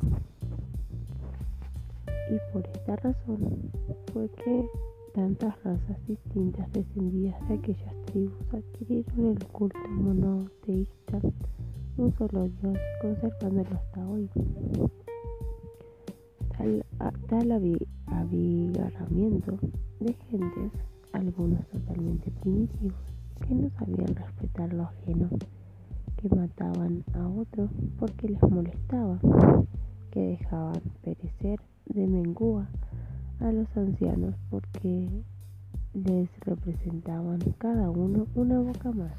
[2.31, 3.71] y por esta razón
[4.13, 4.69] fue que
[5.15, 11.21] tantas razas distintas descendidas de aquellas tribus adquirieron el culto monoteísta,
[11.97, 14.29] un solo Dios, conservándolo hasta hoy.
[16.57, 16.85] Tal,
[17.29, 17.53] tal
[18.07, 19.59] abigarramiento
[20.01, 20.73] de gentes,
[21.13, 22.99] algunos totalmente primitivos,
[23.47, 25.29] que no sabían respetar lo ajeno,
[26.17, 29.19] que mataban a otros porque les molestaba,
[30.11, 32.69] que dejaban perecer de Mengúa
[33.41, 35.09] a los ancianos porque
[35.95, 39.15] les representaban cada uno una boca más,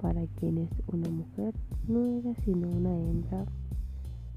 [0.00, 1.54] para quienes una mujer
[1.88, 3.44] no era sino una hembra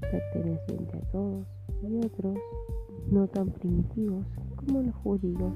[0.00, 1.46] perteneciente a todos
[1.82, 2.36] y otros
[3.10, 4.24] no tan primitivos
[4.56, 5.52] como los judíos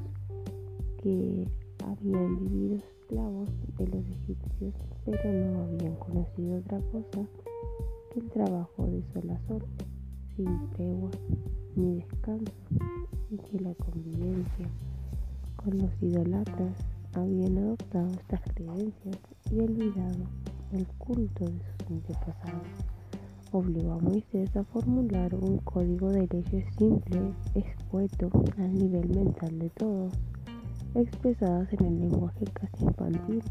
[1.02, 1.48] que
[1.84, 3.48] habían vivido esclavos
[3.78, 4.74] de los egipcios
[5.04, 7.26] pero no habían conocido otra cosa
[8.12, 9.64] que el trabajo de sol a sol
[10.36, 11.10] sin tregua
[11.76, 12.52] ni descanso
[13.30, 14.68] y que la convivencia
[15.56, 16.76] con los idolatras
[17.14, 19.18] habían adoptado estas creencias
[19.50, 20.24] y olvidado
[20.72, 22.68] el culto de sus antepasados.
[23.52, 29.70] Obligó a Moisés a formular un código de leyes simple, escueto, al nivel mental de
[29.70, 30.12] todos,
[30.94, 33.42] expresadas en el lenguaje casi infantil,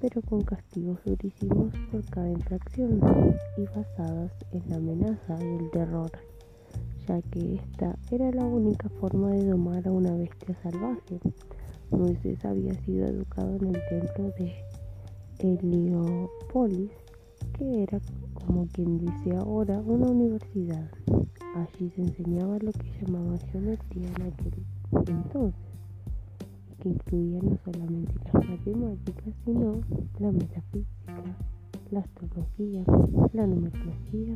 [0.00, 3.00] pero con castigos durísimos por cada infracción
[3.56, 6.10] y basadas en la amenaza y el terror
[7.06, 11.20] ya que esta era la única forma de domar a una bestia salvaje.
[11.90, 14.54] Moisés había sido educado en el templo de
[15.38, 16.90] Heliopolis,
[17.58, 18.00] que era
[18.32, 20.90] como quien dice ahora, una universidad.
[21.54, 24.64] Allí se enseñaba lo que llamaban geometría en aquel
[25.08, 25.73] entonces,
[26.80, 29.80] que incluía no solamente las matemáticas, sino
[30.18, 31.36] la metafísica,
[31.90, 32.84] la astrología,
[33.32, 34.34] la numerología,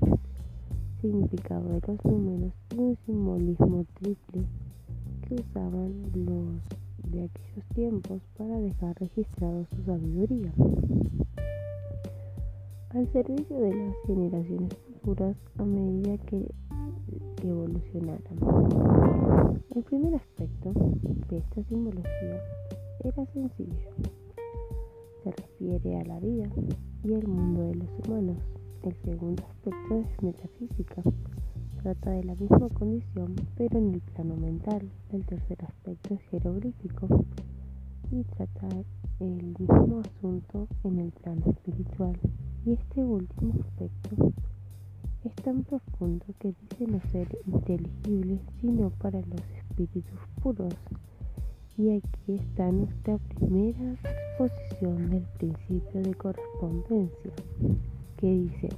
[1.00, 4.42] significado de los números y un simbolismo triple
[5.26, 6.78] que usaban los
[7.10, 10.52] de aquellos tiempos para dejar registrado su sabiduría.
[12.90, 16.50] Al servicio de las generaciones futuras a medida que,
[17.42, 18.38] evolucionaran.
[19.74, 20.72] El primer aspecto
[21.28, 22.42] de esta simbología
[23.04, 23.90] era sencillo.
[25.22, 26.48] Se refiere a la vida
[27.04, 28.38] y el mundo de los humanos.
[28.82, 31.02] El segundo aspecto es metafísica.
[31.82, 34.88] Trata de la misma condición, pero en el plano mental.
[35.12, 37.24] El tercer aspecto es jeroglífico
[38.10, 38.68] y trata
[39.20, 42.18] el mismo asunto en el plano espiritual.
[42.64, 44.32] Y este último aspecto
[45.24, 50.74] es tan profundo que dice no ser inteligible sino para los espíritus puros.
[51.76, 57.32] Y aquí está nuestra primera exposición del principio de correspondencia,
[58.16, 58.68] que dice,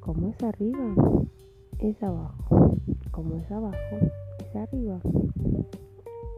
[0.00, 0.94] como es arriba,
[1.78, 2.76] es abajo,
[3.10, 3.76] como es abajo,
[4.38, 5.00] es arriba.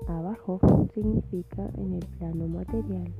[0.08, 0.60] Abajo
[0.92, 3.12] significa en el plano material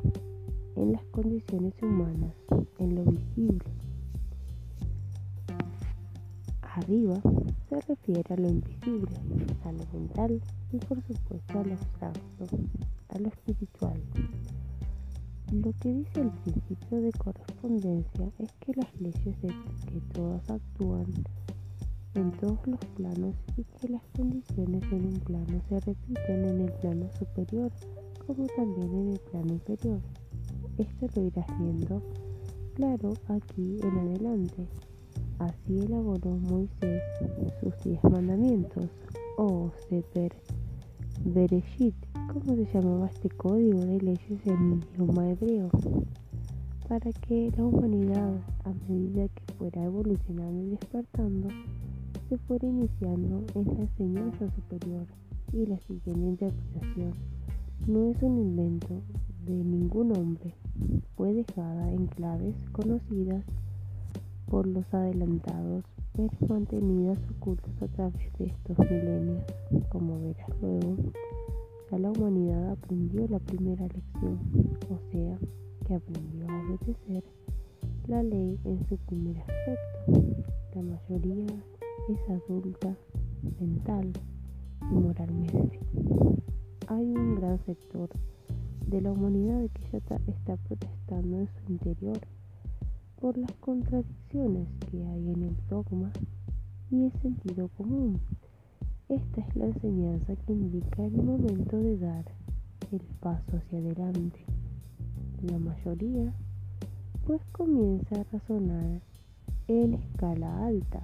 [0.77, 2.35] en las condiciones humanas,
[2.79, 3.65] en lo visible.
[6.75, 7.21] Arriba
[7.69, 9.15] se refiere a lo invisible,
[9.65, 10.41] a lo mental
[10.73, 12.47] y por supuesto a lo abstracto,
[13.11, 14.01] a lo espiritual.
[15.53, 21.05] Lo que dice el principio de correspondencia es que las leyes de que todas actúan
[22.15, 26.73] en todos los planos y que las condiciones en un plano se repiten en el
[26.73, 27.71] plano superior
[28.27, 30.01] como también en el plano inferior.
[30.79, 32.03] Esto lo irás viendo
[32.75, 34.67] claro aquí en adelante.
[35.39, 37.03] Así elaboró Moisés
[37.61, 38.89] sus diez mandamientos,
[39.37, 40.33] o Sefer
[41.25, 41.95] Bereshit,
[42.33, 45.71] como se llamaba este código de leyes en idioma hebreo,
[46.89, 48.35] para que la humanidad,
[48.65, 51.49] a medida que fuera evolucionando y despertando,
[52.29, 55.07] se fuera iniciando en la enseñanza superior
[55.53, 57.13] y la siguiente interpretación.
[57.87, 59.03] No es un invento
[59.45, 60.55] de ningún hombre,
[61.17, 63.45] fue dejada en claves conocidas
[64.53, 69.43] por los adelantados, pero mantenidas ocultas a través de estos milenios.
[69.89, 70.97] Como verás luego,
[71.91, 74.39] ya la humanidad aprendió la primera lección,
[74.91, 75.39] o sea,
[75.87, 77.25] que aprendió a obedecer
[78.09, 80.23] la ley en su primer aspecto.
[80.75, 81.47] La mayoría
[82.11, 82.95] es adulta,
[83.59, 84.13] mental
[84.83, 85.81] y moralmente.
[86.89, 88.11] Hay un gran sector
[88.87, 92.21] de la humanidad que ya está protestando en su interior
[93.23, 96.11] por las contradicciones que hay en el dogma
[96.91, 98.19] y el sentido común.
[99.09, 102.25] Esta es la enseñanza que indica el momento de dar
[102.91, 104.45] el paso hacia adelante.
[105.41, 106.35] La mayoría
[107.25, 109.01] pues comienza a razonar
[109.69, 111.01] en escala alta.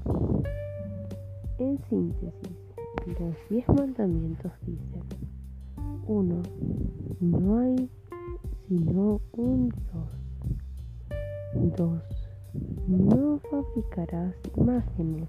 [1.61, 2.59] En síntesis,
[3.07, 5.05] los diez mandamientos dicen
[6.09, 6.43] 1.
[7.20, 7.89] No hay
[8.66, 10.28] sino un Dios.
[11.55, 12.03] 2.
[12.89, 15.27] No fabricarás imágenes.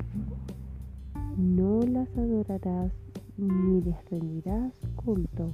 [1.38, 2.92] No las adorarás
[3.38, 5.52] ni les rendirás culto.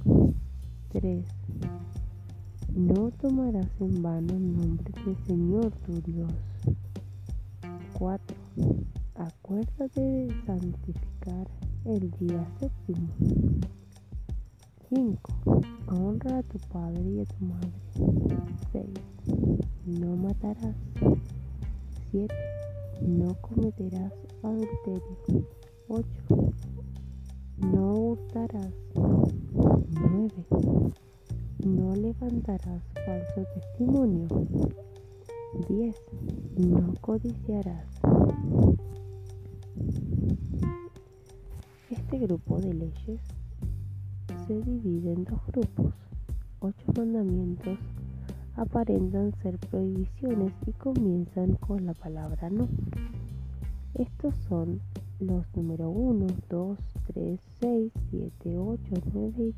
[0.92, 1.24] 3.
[2.74, 6.32] No tomarás en vano el nombre del Señor tu Dios.
[7.98, 8.36] 4.
[9.14, 11.46] Acuérdate de santificar
[11.84, 13.08] el día séptimo.
[14.88, 15.18] 5.
[15.88, 17.72] Honra a tu padre y a tu madre.
[18.72, 18.86] 6.
[19.86, 20.76] No matarás.
[22.12, 22.32] 7.
[23.02, 24.12] No cometerás
[24.44, 25.48] adulterio.
[25.88, 26.06] 8.
[27.58, 28.72] No hurtarás.
[28.94, 30.30] 9.
[31.64, 34.28] No levantarás falso testimonio.
[35.68, 35.96] 10.
[36.58, 37.86] No codiciarás.
[41.90, 43.35] Este grupo de leyes
[44.46, 45.92] se divide en dos grupos.
[46.60, 47.78] Ocho mandamientos
[48.54, 52.68] aparentan ser prohibiciones y comienzan con la palabra no.
[53.94, 54.80] Estos son
[55.20, 56.78] los número 1, 2,
[57.12, 58.80] 3, 6, 7, 8,
[59.12, 59.54] 9 y 10.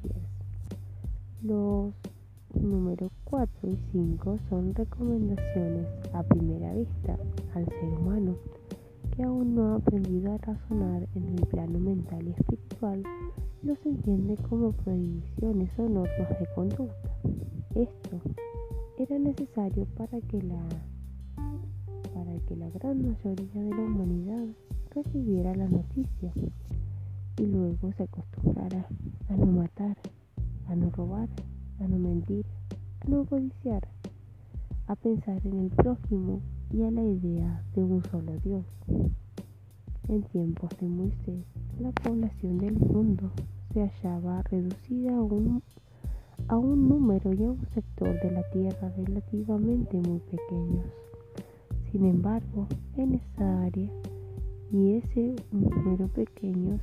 [1.43, 1.93] Los
[2.55, 7.16] números 4 y 5 son recomendaciones a primera vista
[7.55, 8.36] al ser humano
[9.15, 13.02] que aún no ha aprendido a razonar en el plano mental y espiritual
[13.62, 17.10] los entiende como prohibiciones o normas de conducta.
[17.74, 18.20] Esto
[18.98, 20.62] era necesario para que la
[22.48, 24.47] que la gran mayoría de la humanidad
[24.94, 26.32] recibiera la noticia
[27.36, 28.86] y luego se acostumbrara
[29.28, 29.98] a no matar,
[30.66, 31.28] a no robar,
[31.78, 32.47] a no mentir,
[33.01, 33.86] a no codiciar,
[34.86, 36.40] a pensar en el prójimo
[36.72, 38.64] y a la idea de un solo Dios.
[40.09, 41.44] En tiempos de Moisés,
[41.78, 43.30] la población del mundo
[43.74, 45.62] se hallaba reducida a un,
[46.48, 50.86] a un número y a un sector de la tierra relativamente muy pequeños.
[51.93, 52.66] Sin embargo,
[52.97, 53.90] en esa área
[54.72, 56.80] y ese número pequeños,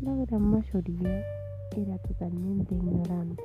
[0.00, 1.22] la gran mayoría
[1.76, 3.44] era totalmente ignorante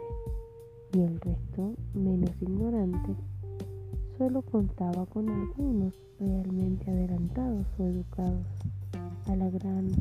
[0.94, 3.15] y el resto menos ignorante
[4.18, 8.48] solo contaba con algunos realmente adelantados o educados
[9.28, 9.91] a la gran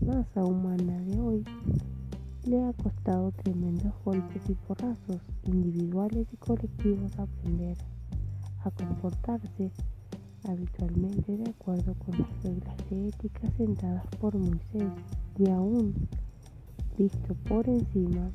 [0.00, 1.44] masa humana de hoy
[2.44, 7.76] le ha costado tremendos golpes y porrazos individuales y colectivos aprender
[8.64, 9.72] a comportarse
[10.48, 14.92] habitualmente de acuerdo con las reglas de ética sentadas por Moisés
[15.38, 15.94] y aún
[16.96, 18.30] visto por encima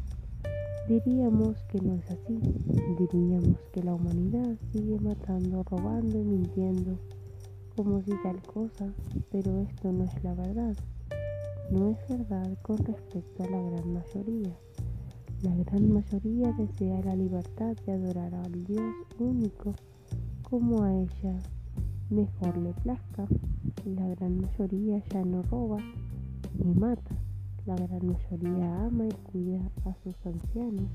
[0.87, 2.39] diríamos que no es así.
[2.99, 6.97] Diríamos que la humanidad sigue matando robando y mintiendo
[7.83, 8.93] como si tal cosa
[9.31, 10.77] pero esto no es la verdad
[11.71, 14.53] no es verdad con respecto a la gran mayoría.
[15.41, 19.73] La gran mayoría desea la libertad de adorar al Dios único
[20.43, 21.39] como a ella
[22.09, 23.25] mejor le plazca.
[23.85, 25.77] La gran mayoría ya no roba
[26.61, 27.15] ni mata.
[27.65, 30.89] La gran mayoría ama y cuida a sus ancianos.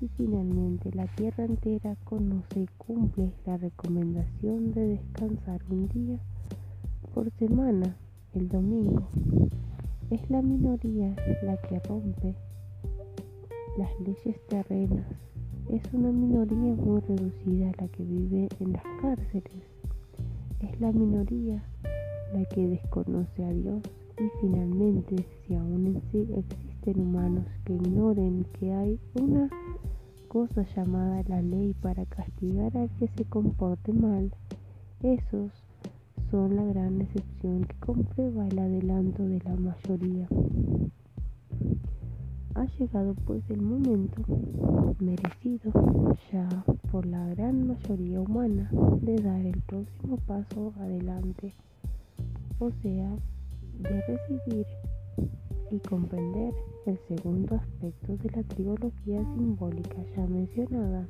[0.00, 6.20] Y finalmente la tierra entera conoce y cumple la recomendación de descansar un día
[7.12, 7.96] por semana,
[8.32, 9.08] el domingo.
[10.10, 12.36] Es la minoría la que rompe
[13.76, 15.06] las leyes terrenas.
[15.68, 19.64] Es una minoría muy reducida la que vive en las cárceles.
[20.60, 21.62] Es la minoría
[22.32, 23.82] la que desconoce a Dios
[24.16, 26.26] y finalmente si aún sí
[26.96, 29.48] humanos que ignoren que hay una
[30.28, 34.32] cosa llamada la ley para castigar al que se comporte mal,
[35.02, 35.52] esos
[36.30, 40.28] son la gran excepción que comprueba el adelanto de la mayoría.
[42.54, 44.22] Ha llegado pues el momento
[44.98, 45.72] merecido
[46.32, 46.48] ya
[46.90, 48.70] por la gran mayoría humana
[49.00, 51.54] de dar el próximo paso adelante,
[52.58, 53.10] o sea,
[53.78, 54.66] de recibir
[55.70, 56.54] y comprender
[56.86, 61.06] el segundo aspecto de la trilogía simbólica ya mencionada,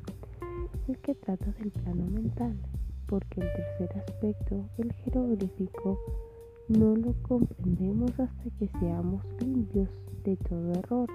[0.88, 2.56] el que trata del plano mental
[3.08, 5.98] porque el tercer aspecto, el jeroglífico,
[6.68, 9.88] no lo comprendemos hasta que seamos limpios
[10.24, 11.08] de todo error.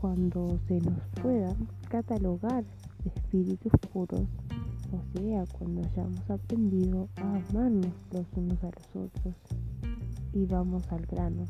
[0.00, 1.54] Cuando se nos pueda
[1.88, 2.64] catalogar
[3.04, 4.22] espíritus puros,
[4.92, 9.34] o sea, cuando hayamos aprendido a amarnos los unos a los otros.
[10.32, 11.46] Y vamos al grano.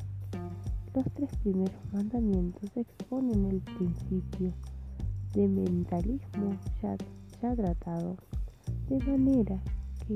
[0.95, 4.53] Los tres primeros mandamientos exponen el principio
[5.35, 6.97] de mentalismo ya
[7.43, 8.17] ha tratado,
[8.89, 9.61] de manera
[10.07, 10.15] que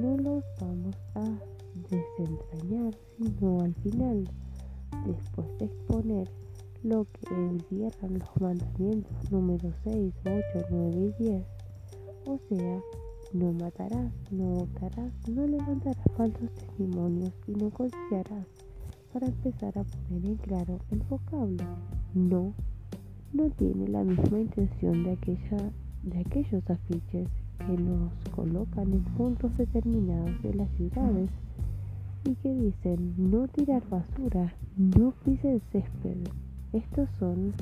[0.00, 1.24] no los vamos a
[1.90, 4.24] desentrañar, sino al final,
[5.06, 6.30] después de exponer
[6.82, 11.44] lo que encierran los mandamientos número 6, 8, 9 y 10,
[12.26, 12.80] o sea,
[13.38, 18.46] no matarás, no votarás, no levantarás falsos testimonios y no codiciarás,
[19.12, 21.64] para empezar a poner en claro el vocablo
[22.14, 22.54] no,
[23.34, 25.72] no tiene la misma intención de aquella
[26.02, 31.30] de aquellos afiches que nos colocan en puntos determinados de las ciudades
[32.24, 36.28] y que dicen no tirar basura, no pises césped.
[36.72, 37.52] Estos son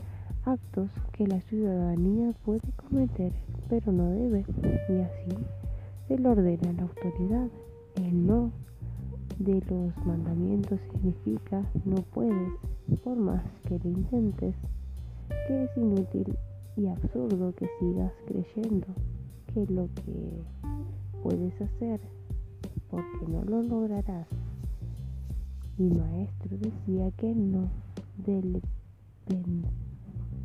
[0.45, 3.33] actos que la ciudadanía puede cometer,
[3.69, 4.45] pero no debe,
[4.89, 5.64] y así
[6.09, 7.49] se lo ordena la autoridad.
[7.97, 8.51] El no
[9.39, 12.53] de los mandamientos significa no puedes,
[13.03, 14.55] por más que lo intentes,
[15.47, 16.37] que es inútil
[16.77, 18.87] y absurdo que sigas creyendo
[19.53, 20.43] que lo que
[21.23, 22.01] puedes hacer
[22.91, 24.27] porque no lo lograrás.
[25.79, 27.69] Mi maestro decía que el no
[28.25, 28.63] del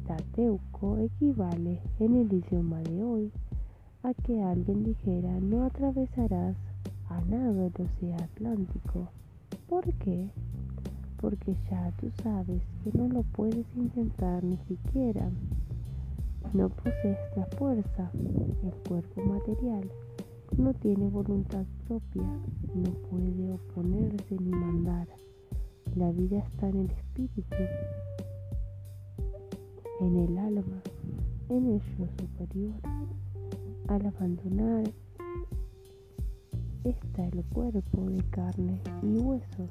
[0.07, 3.31] Pentateuco equivale en el idioma de hoy
[4.03, 6.55] a que alguien dijera no atravesarás
[7.09, 9.09] a nado el océano Atlántico.
[9.67, 10.30] ¿Por qué?
[11.21, 15.30] Porque ya tú sabes que no lo puedes intentar ni siquiera
[16.53, 18.11] no posees la fuerza,
[18.63, 19.88] el cuerpo material
[20.57, 22.23] no tiene voluntad propia,
[22.73, 25.07] no puede oponerse ni mandar.
[25.95, 27.55] La vida está en el espíritu,
[30.01, 30.81] en el alma,
[31.49, 32.73] en el yo superior.
[33.90, 34.84] Al abandonar.
[36.84, 39.68] Está el cuerpo de carne y hueso,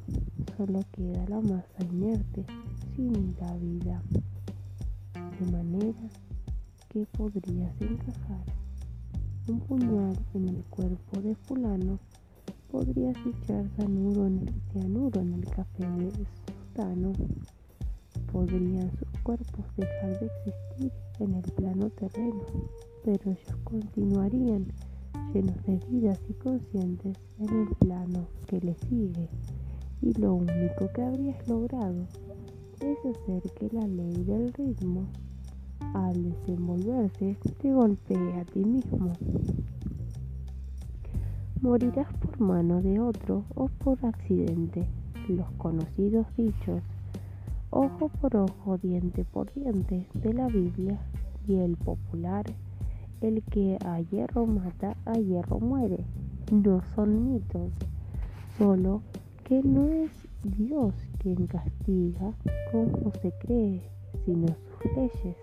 [0.57, 2.45] solo queda la masa inerte,
[2.97, 4.03] sin la vida.
[5.39, 6.11] De manera
[6.89, 8.45] que podrías encajar
[9.47, 12.01] un puñal en el cuerpo de fulano,
[12.73, 17.13] podrías echar en el, cianuro en el café de sutano,
[18.33, 22.43] podrían sus cuerpos dejar de existir en el plano terreno,
[23.09, 24.67] pero ellos continuarían
[25.33, 29.31] llenos de vidas y conscientes en el plano que le sigue.
[30.03, 32.07] Y lo único que habrías logrado
[32.81, 35.07] es hacer que la ley del ritmo,
[35.95, 39.15] al desenvolverse, te golpee a ti mismo.
[41.63, 44.87] Morirás por mano de otro o por accidente,
[45.31, 46.83] los conocidos dichos,
[47.71, 51.01] ojo por ojo, diente por diente de la Biblia
[51.47, 52.45] y el popular
[53.21, 56.05] el que a hierro mata, a hierro muere.
[56.53, 57.73] No son mitos,
[58.57, 59.03] solo
[59.45, 60.11] que no es
[60.43, 62.33] Dios quien castiga
[62.71, 63.83] como se cree,
[64.25, 65.37] sino sus leyes.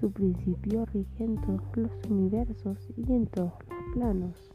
[0.00, 4.52] Su principio rige en todos los universos y en todos los planos,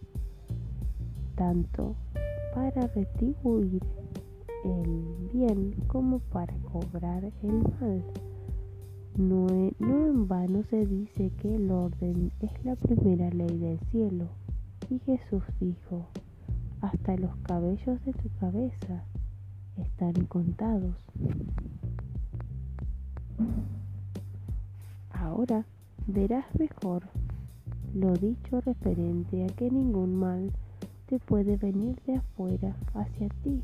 [1.35, 1.95] tanto
[2.53, 3.81] para retribuir
[4.63, 8.03] el bien como para cobrar el mal.
[9.17, 14.29] No, en vano se dice que el orden es la primera ley del cielo.
[14.89, 16.07] Y Jesús dijo,
[16.81, 19.03] hasta los cabellos de tu cabeza
[19.77, 20.95] están contados.
[25.11, 25.65] Ahora
[26.07, 27.03] verás mejor
[27.93, 30.51] lo dicho referente a que ningún mal
[31.07, 33.61] te puede venir de afuera hacia ti.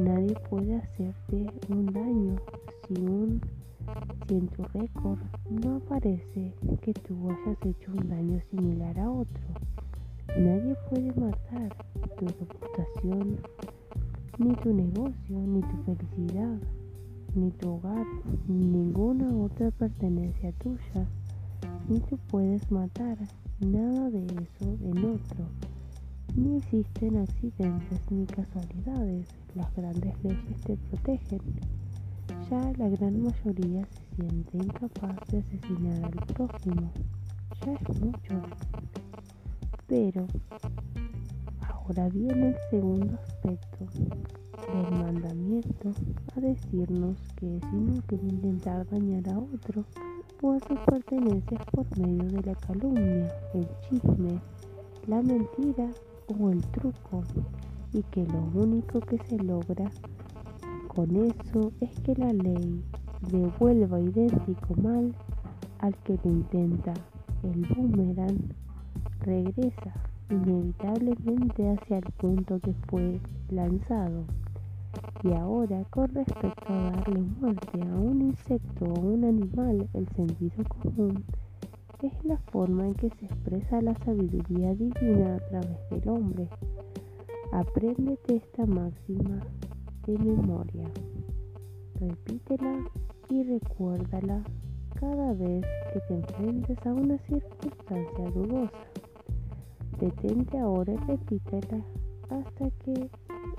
[0.00, 2.36] Nadie puede hacerte un daño
[2.86, 3.40] si un
[4.26, 5.18] si en tu récord
[5.50, 6.52] no aparece
[6.82, 9.42] que tú hayas hecho un daño similar a otro,
[10.36, 11.76] nadie puede matar
[12.18, 13.36] tu reputación,
[14.38, 16.58] ni tu negocio, ni tu felicidad,
[17.34, 18.06] ni tu hogar,
[18.48, 21.06] ni ninguna otra pertenencia tuya,
[21.88, 23.18] ni tú puedes matar
[23.60, 25.46] nada de eso en otro.
[26.34, 31.40] Ni existen accidentes ni casualidades, las grandes leyes te protegen
[32.50, 36.92] ya la gran mayoría se siente incapaz de asesinar al prójimo.
[37.64, 38.42] Ya es mucho.
[39.86, 40.26] Pero
[41.60, 43.86] ahora viene el segundo aspecto
[44.72, 45.92] del mandamiento
[46.36, 49.84] a decirnos que es inútil intentar dañar a otro
[50.42, 54.40] o a sus pertenencias por medio de la calumnia, el chisme,
[55.06, 55.88] la mentira
[56.38, 57.22] o el truco
[57.92, 59.90] y que lo único que se logra
[60.96, 62.82] con eso es que la ley
[63.30, 65.14] devuelva idéntico mal
[65.80, 66.94] al que lo intenta.
[67.42, 68.38] El boomerang
[69.20, 69.92] regresa
[70.30, 73.20] inevitablemente hacia el punto que fue
[73.50, 74.24] lanzado.
[75.22, 80.64] Y ahora, con respecto a darle muerte a un insecto o un animal, el sentido
[80.80, 81.22] común
[82.02, 86.48] es la forma en que se expresa la sabiduría divina a través del hombre.
[87.52, 89.42] Apréndete esta máxima
[90.06, 90.88] de memoria.
[92.00, 92.84] Repítela
[93.28, 94.42] y recuérdala
[94.94, 98.70] cada vez que te enfrentes a una circunstancia dudosa.
[99.98, 101.84] Detente ahora y repítela
[102.30, 103.10] hasta que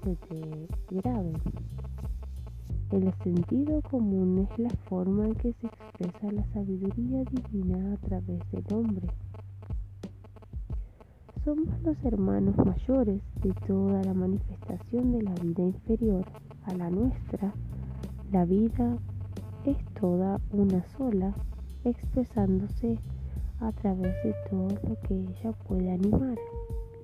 [0.04, 1.34] se te grabe.
[2.92, 8.40] El sentido común es la forma en que se expresa la sabiduría divina a través
[8.52, 9.08] del hombre
[11.48, 16.26] somos los hermanos mayores de toda la manifestación de la vida inferior
[16.66, 17.54] a la nuestra.
[18.34, 18.98] La vida
[19.64, 21.34] es toda una sola,
[21.86, 23.00] expresándose
[23.62, 26.38] a través de todo lo que ella puede animar.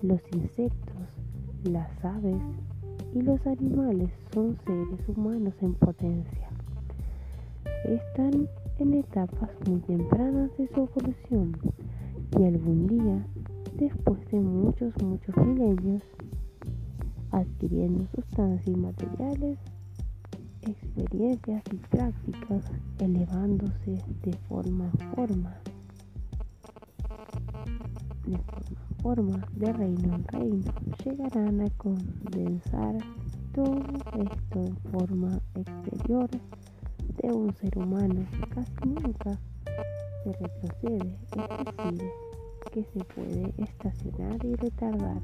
[0.02, 1.08] Los insectos,
[1.64, 2.42] las aves
[3.14, 6.50] y los animales son seres humanos en potencia.
[7.86, 11.58] Están en etapas muy tempranas de su evolución
[12.38, 13.26] y algún día
[13.78, 16.04] después de muchos, muchos milenios,
[17.32, 19.60] adquiriendo sustancias y materiales,
[20.62, 25.56] experiencias y prácticas, elevándose de forma en forma,
[28.26, 30.74] de forma en forma, de reino en reino,
[31.04, 32.98] llegarán a condensar
[33.54, 33.80] todo
[34.32, 36.30] esto en forma exterior
[37.22, 38.26] de un ser humano.
[38.54, 39.40] Casi nunca
[40.24, 42.33] se retrocede, es decir,
[42.72, 45.22] que se puede estacionar y retardar,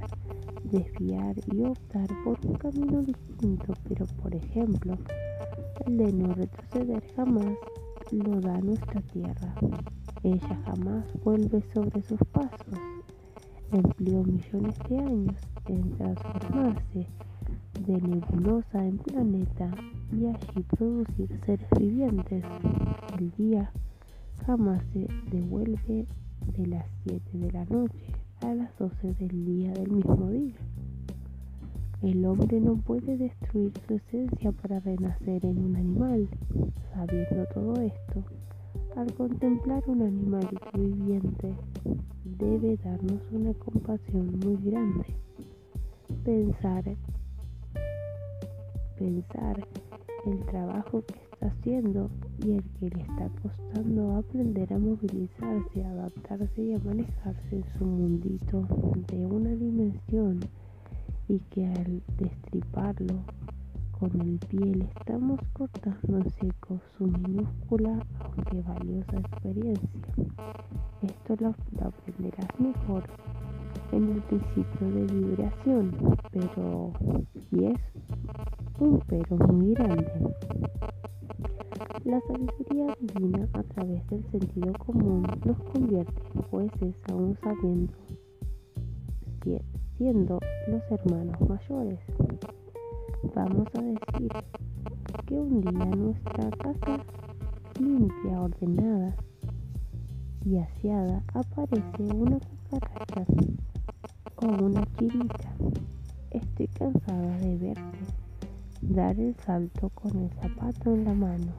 [0.63, 4.97] desviar y optar por un camino distinto, pero por ejemplo,
[5.85, 7.55] el de no retroceder jamás
[8.11, 9.55] lo da nuestra tierra.
[10.23, 12.79] Ella jamás vuelve sobre sus pasos.
[13.71, 15.35] empleó millones de años
[15.67, 17.07] en transformarse
[17.85, 19.69] de nebulosa en planeta
[20.11, 22.43] y allí producir seres vivientes.
[23.17, 23.71] El día
[24.45, 26.07] jamás se devuelve
[26.57, 30.55] de las 7 de la noche a las 12 del día del mismo día.
[32.01, 36.29] El hombre no puede destruir su esencia para renacer en un animal.
[36.93, 38.23] Sabiendo todo esto,
[38.95, 41.53] al contemplar un animal viviente,
[42.23, 45.05] debe darnos una compasión muy grande.
[46.23, 46.83] Pensar,
[48.97, 49.67] pensar
[50.25, 52.09] el trabajo que haciendo
[52.43, 57.65] y el que le está costando aprender a movilizarse, a adaptarse y a manejarse en
[57.77, 58.67] su mundito
[59.09, 60.39] de una dimensión
[61.27, 63.23] y que al destriparlo
[63.99, 69.89] con el pie le estamos cortando seco su minúscula aunque valiosa experiencia.
[71.01, 73.03] Esto lo, lo aprenderás mejor
[73.91, 75.91] en el principio de vibración,
[76.31, 76.93] pero
[77.51, 77.79] y es
[78.79, 80.11] un pero muy grande.
[82.05, 87.93] La sabiduría divina a través del sentido común nos convierte en jueces aún sabiendo
[89.97, 91.99] siendo los hermanos mayores.
[93.21, 94.29] Vamos a decir
[95.25, 97.03] que un día nuestra casa
[97.77, 99.13] limpia, ordenada
[100.45, 103.25] y aseada aparece una cucaracha
[104.37, 105.53] o una chirita.
[106.31, 107.99] Estoy cansada de verte
[108.81, 111.51] dar el salto con el zapato en la mano.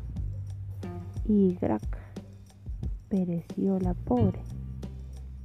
[1.26, 1.98] Y grac,
[3.10, 4.40] pereció la pobre.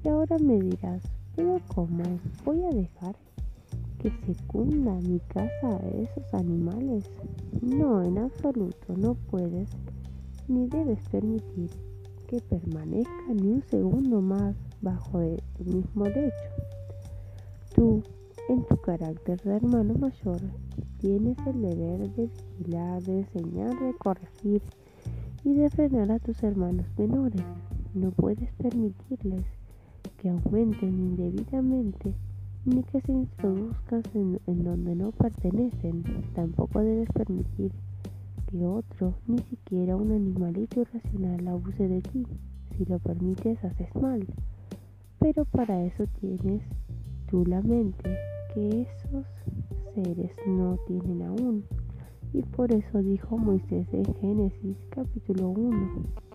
[0.01, 1.03] Y ahora me dirás,
[1.35, 2.03] pero ¿cómo
[2.45, 3.15] voy a dejar
[4.05, 7.09] que se cunda mi casa a esos animales?
[7.61, 9.67] No, en absoluto, no puedes
[10.47, 11.71] ni debes permitir
[12.27, 16.49] que permanezca ni un segundo más bajo de tu mismo lecho.
[17.73, 18.03] Tú,
[18.47, 20.39] en tu carácter de hermano mayor,
[20.99, 22.29] tienes el deber de
[22.59, 24.61] vigilar, de enseñar, de corregir
[25.43, 27.41] y de frenar a tus hermanos menores.
[27.95, 29.45] No puedes permitirles
[30.17, 32.13] que aumenten indebidamente
[32.65, 36.03] ni que se introduzcan en, donde no pertenecen.
[36.33, 37.71] Tampoco debes permitir
[38.47, 42.25] que otro, ni siquiera un animalito irracional, abuse de ti.
[42.77, 44.25] Si lo permites, haces mal.
[45.19, 46.61] Pero para eso tienes
[47.29, 48.17] tú la mente
[48.53, 49.25] que esos
[49.93, 51.63] seres no tienen aún.
[52.33, 56.25] Y por eso dijo Moisés en Génesis capítulo 1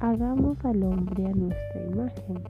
[0.00, 2.42] hagamos al hombre a nuestra imagen,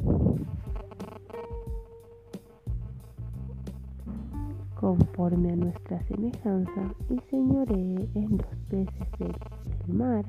[4.84, 10.26] conforme a nuestra semejanza, y señoree en los peces del, mar,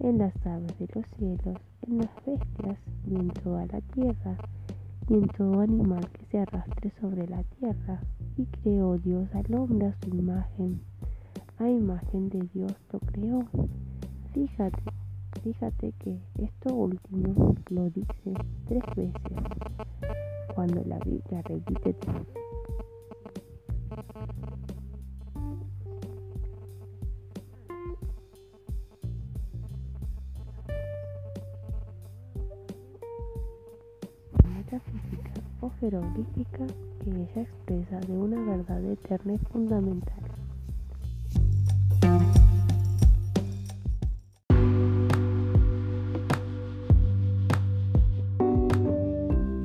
[0.00, 4.36] en las aves de los cielos, en las bestias y en toda la tierra,
[5.08, 8.00] y en todo animal que se arrastre sobre la tierra.
[8.36, 10.80] Y creó Dios al hombre a su imagen.
[11.58, 13.44] A imagen de Dios lo creó.
[14.34, 14.82] Fíjate
[15.44, 18.34] Fíjate que esto último lo dice
[18.66, 19.12] tres veces
[20.56, 21.94] cuando la Biblia repite
[34.44, 35.32] metafísica
[35.62, 36.66] o jeroglífica
[37.02, 40.14] que ella expresa de una verdad eterna y fundamental.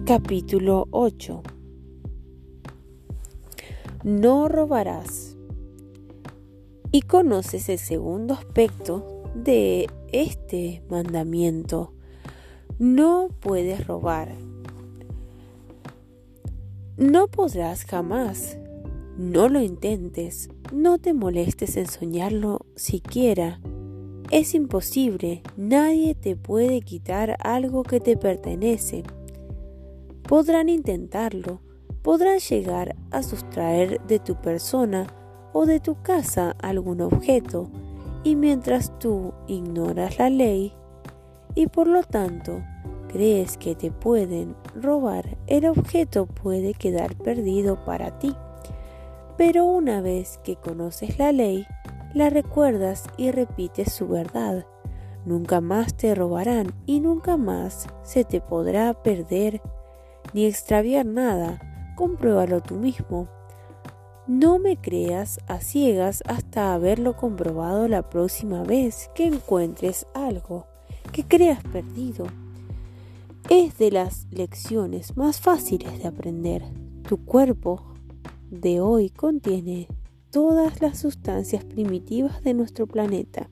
[0.05, 1.60] Capítulo 8
[4.03, 5.37] No robarás.
[6.91, 11.93] Y conoces el segundo aspecto de este mandamiento.
[12.79, 14.35] No puedes robar.
[16.97, 18.57] No podrás jamás.
[19.17, 20.49] No lo intentes.
[20.73, 23.59] No te molestes en soñarlo siquiera.
[24.31, 25.43] Es imposible.
[25.57, 29.03] Nadie te puede quitar algo que te pertenece
[30.31, 31.59] podrán intentarlo,
[32.01, 35.07] podrán llegar a sustraer de tu persona
[35.53, 37.69] o de tu casa algún objeto,
[38.23, 40.73] y mientras tú ignoras la ley
[41.55, 42.61] y por lo tanto
[43.07, 48.35] crees que te pueden robar, el objeto puede quedar perdido para ti.
[49.37, 51.65] Pero una vez que conoces la ley,
[52.13, 54.65] la recuerdas y repites su verdad.
[55.25, 59.61] Nunca más te robarán y nunca más se te podrá perder
[60.33, 61.59] ni extraviar nada,
[62.01, 63.27] compruébalo tú mismo.
[64.25, 70.65] No me creas a ciegas hasta haberlo comprobado la próxima vez que encuentres algo
[71.11, 72.25] que creas perdido.
[73.49, 76.63] es de las lecciones más fáciles de aprender.
[77.07, 77.83] Tu cuerpo
[78.49, 79.87] de hoy contiene
[80.31, 83.47] todas las sustancias primitivas de nuestro planeta.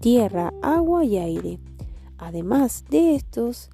[0.00, 1.58] Tierra, agua y aire.
[2.16, 3.68] Además de estos,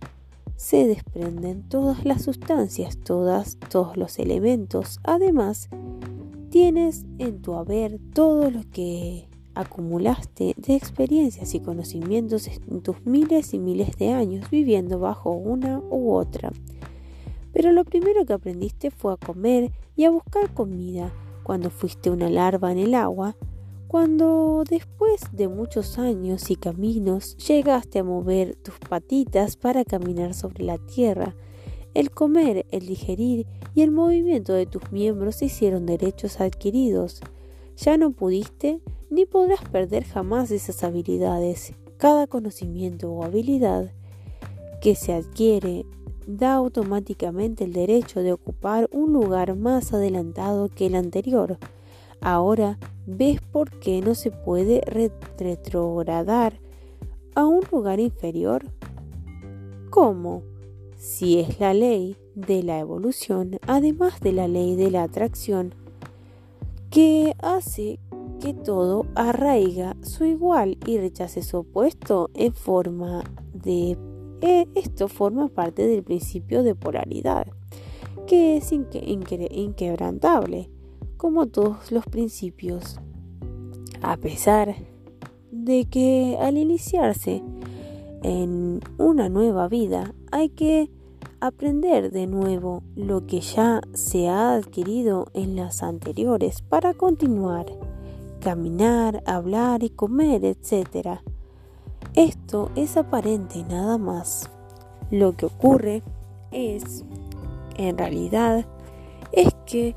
[0.58, 4.98] se desprenden todas las sustancias, todas, todos los elementos.
[5.04, 5.68] Además,
[6.50, 13.54] tienes en tu haber todo lo que acumulaste de experiencias y conocimientos en tus miles
[13.54, 16.50] y miles de años viviendo bajo una u otra.
[17.52, 21.12] Pero lo primero que aprendiste fue a comer y a buscar comida
[21.44, 23.36] cuando fuiste una larva en el agua,
[23.88, 30.64] cuando después de muchos años y caminos llegaste a mover tus patitas para caminar sobre
[30.64, 31.34] la tierra,
[31.94, 37.22] el comer, el digerir y el movimiento de tus miembros se hicieron derechos adquiridos.
[37.78, 41.72] Ya no pudiste ni podrás perder jamás esas habilidades.
[41.96, 43.90] Cada conocimiento o habilidad
[44.82, 45.86] que se adquiere
[46.26, 51.56] da automáticamente el derecho de ocupar un lugar más adelantado que el anterior.
[52.20, 52.78] Ahora
[53.08, 54.82] ves por qué no se puede
[55.38, 56.60] retrogradar
[57.34, 58.70] a un lugar inferior.
[59.88, 60.42] ¿Cómo?
[60.94, 65.74] Si es la ley de la evolución, además de la ley de la atracción,
[66.90, 67.98] que hace
[68.40, 73.24] que todo arraiga su igual y rechace su opuesto en forma
[73.54, 73.96] de...
[74.40, 77.46] Eh, esto forma parte del principio de polaridad,
[78.26, 80.70] que es inquebrantable,
[81.18, 82.98] como todos los principios,
[84.00, 84.74] a pesar
[85.52, 87.42] de que al iniciarse
[88.22, 90.90] en una nueva vida hay que
[91.40, 97.66] aprender de nuevo lo que ya se ha adquirido en las anteriores para continuar
[98.40, 101.20] caminar, hablar y comer, etc.
[102.14, 104.50] Esto es aparente nada más.
[105.10, 106.02] Lo que ocurre
[106.50, 107.04] es,
[107.76, 108.66] en realidad,
[109.32, 109.96] es que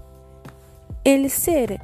[1.03, 1.79] el ser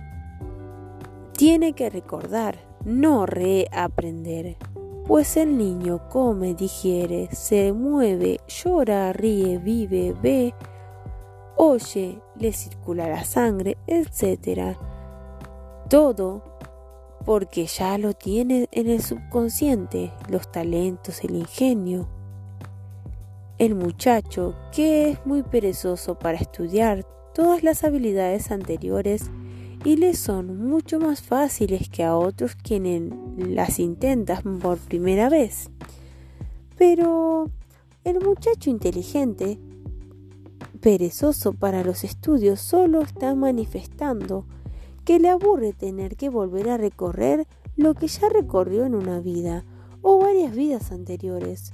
[1.34, 4.58] tiene que recordar, no reaprender,
[5.08, 10.54] pues el niño come, digiere, se mueve, llora, ríe, vive, ve,
[11.56, 14.78] oye, le circula la sangre, etc
[15.88, 16.44] todo
[17.26, 22.08] porque ya lo tiene en el subconsciente, los talentos, el ingenio.
[23.58, 27.06] El muchacho, que es muy perezoso para estudiar
[27.38, 29.30] todas las habilidades anteriores
[29.86, 35.70] y le son mucho más fáciles que a otros quienes las intentan por primera vez.
[36.80, 37.52] Pero
[38.04, 39.60] el muchacho inteligente,
[40.82, 44.48] perezoso para los estudios, solo está manifestando
[45.06, 47.46] que le aburre tener que volver a recorrer
[47.76, 49.64] lo que ya recorrió en una vida
[50.02, 51.72] o varias vidas anteriores.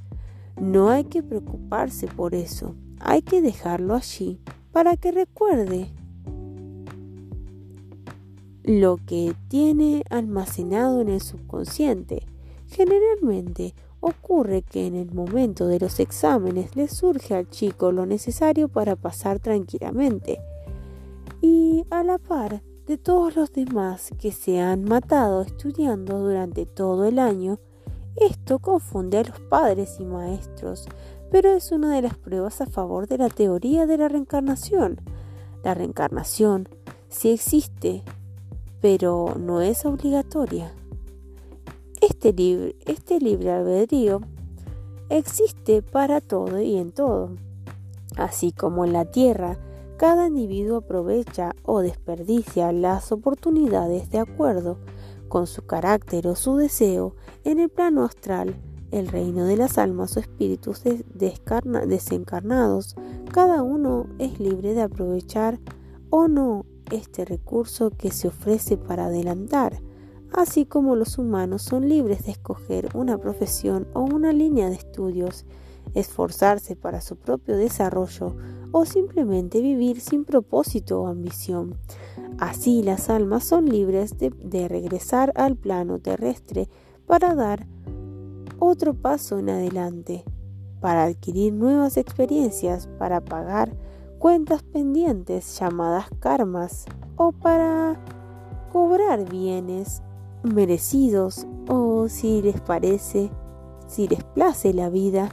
[0.60, 4.42] No hay que preocuparse por eso, hay que dejarlo allí
[4.74, 5.88] para que recuerde
[8.64, 12.24] lo que tiene almacenado en el subconsciente.
[12.68, 18.68] Generalmente ocurre que en el momento de los exámenes le surge al chico lo necesario
[18.68, 20.40] para pasar tranquilamente
[21.42, 27.06] y a la par de todos los demás que se han matado estudiando durante todo
[27.06, 27.60] el año,
[28.16, 30.86] esto confunde a los padres y maestros,
[31.34, 35.02] pero es una de las pruebas a favor de la teoría de la reencarnación.
[35.64, 36.70] La reencarnación
[37.10, 38.04] sí existe,
[38.82, 40.72] pero no es obligatoria.
[42.02, 44.22] Este libre, este libre albedrío
[45.10, 47.32] existe para todo y en todo,
[48.16, 49.58] así como en la tierra
[49.98, 54.78] cada individuo aprovecha o desperdicia las oportunidades de acuerdo
[55.30, 58.56] con su carácter o su deseo en el plano astral,
[58.94, 62.96] el reino de las almas o espíritus desencarnados.
[63.32, 65.60] Cada uno es libre de aprovechar
[66.10, 69.82] o no este recurso que se ofrece para adelantar,
[70.32, 75.46] así como los humanos son libres de escoger una profesión o una línea de estudios,
[75.96, 78.36] esforzarse para su propio desarrollo
[78.72, 81.78] o simplemente vivir sin propósito o ambición.
[82.40, 86.70] Así las almas son libres de, regresar al plano terrestre
[87.06, 87.68] para dar
[88.64, 90.24] otro paso en adelante,
[90.80, 93.76] para adquirir nuevas experiencias, para pagar
[94.20, 96.86] cuentas pendientes llamadas karmas
[97.18, 98.00] o para
[98.72, 100.02] cobrar bienes
[100.44, 103.32] merecidos o si les parece,
[103.88, 105.30] si les place la vida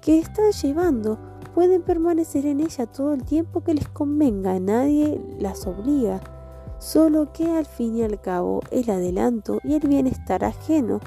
[0.00, 1.18] que están llevando
[1.54, 6.20] pueden permanecer en ella todo el tiempo que les convenga, nadie las obliga,
[6.78, 11.00] solo que al fin y al cabo el adelanto y el bienestar ajeno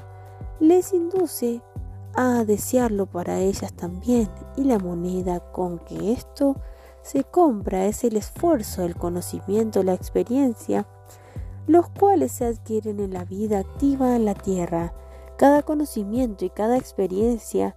[0.62, 1.60] les induce
[2.14, 6.54] a desearlo para ellas también y la moneda con que esto
[7.02, 10.86] se compra es el esfuerzo, el conocimiento, la experiencia,
[11.66, 14.94] los cuales se adquieren en la vida activa en la tierra.
[15.36, 17.74] Cada conocimiento y cada experiencia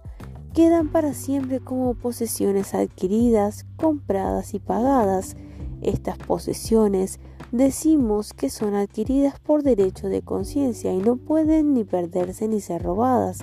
[0.54, 5.34] quedan para siempre como posesiones adquiridas, compradas y pagadas.
[5.82, 7.18] Estas posesiones
[7.52, 12.82] decimos que son adquiridas por derecho de conciencia y no pueden ni perderse ni ser
[12.82, 13.40] robadas.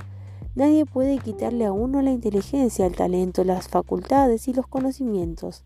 [0.55, 5.63] Nadie puede quitarle a uno la inteligencia, el talento, las facultades y los conocimientos.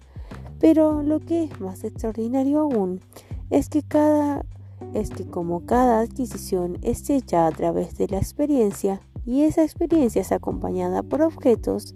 [0.59, 3.01] Pero lo que es más extraordinario aún
[3.49, 4.45] es que cada
[4.93, 10.22] es que como cada adquisición es hecha a través de la experiencia y esa experiencia
[10.22, 11.95] es acompañada por objetos,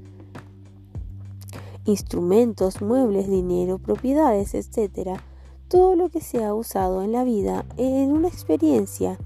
[1.85, 5.19] instrumentos, muebles, dinero, propiedades, etc.,
[5.71, 9.17] todo lo que se ha usado en la vida en una experiencia,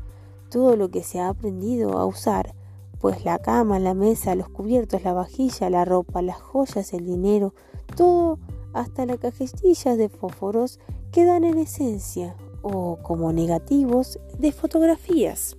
[0.52, 2.54] todo lo que se ha aprendido a usar,
[3.00, 7.56] pues la cama, la mesa, los cubiertos, la vajilla, la ropa, las joyas, el dinero,
[7.96, 8.38] todo,
[8.74, 10.80] hasta las cajetillas de fósforos,
[11.12, 15.58] quedan en esencia o como negativos de fotografías.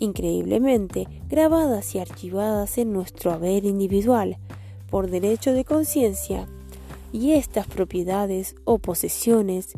[0.00, 4.38] Increíblemente, grabadas y archivadas en nuestro haber individual,
[4.90, 6.48] por derecho de conciencia,
[7.16, 9.72] y estas propiedades o posesiones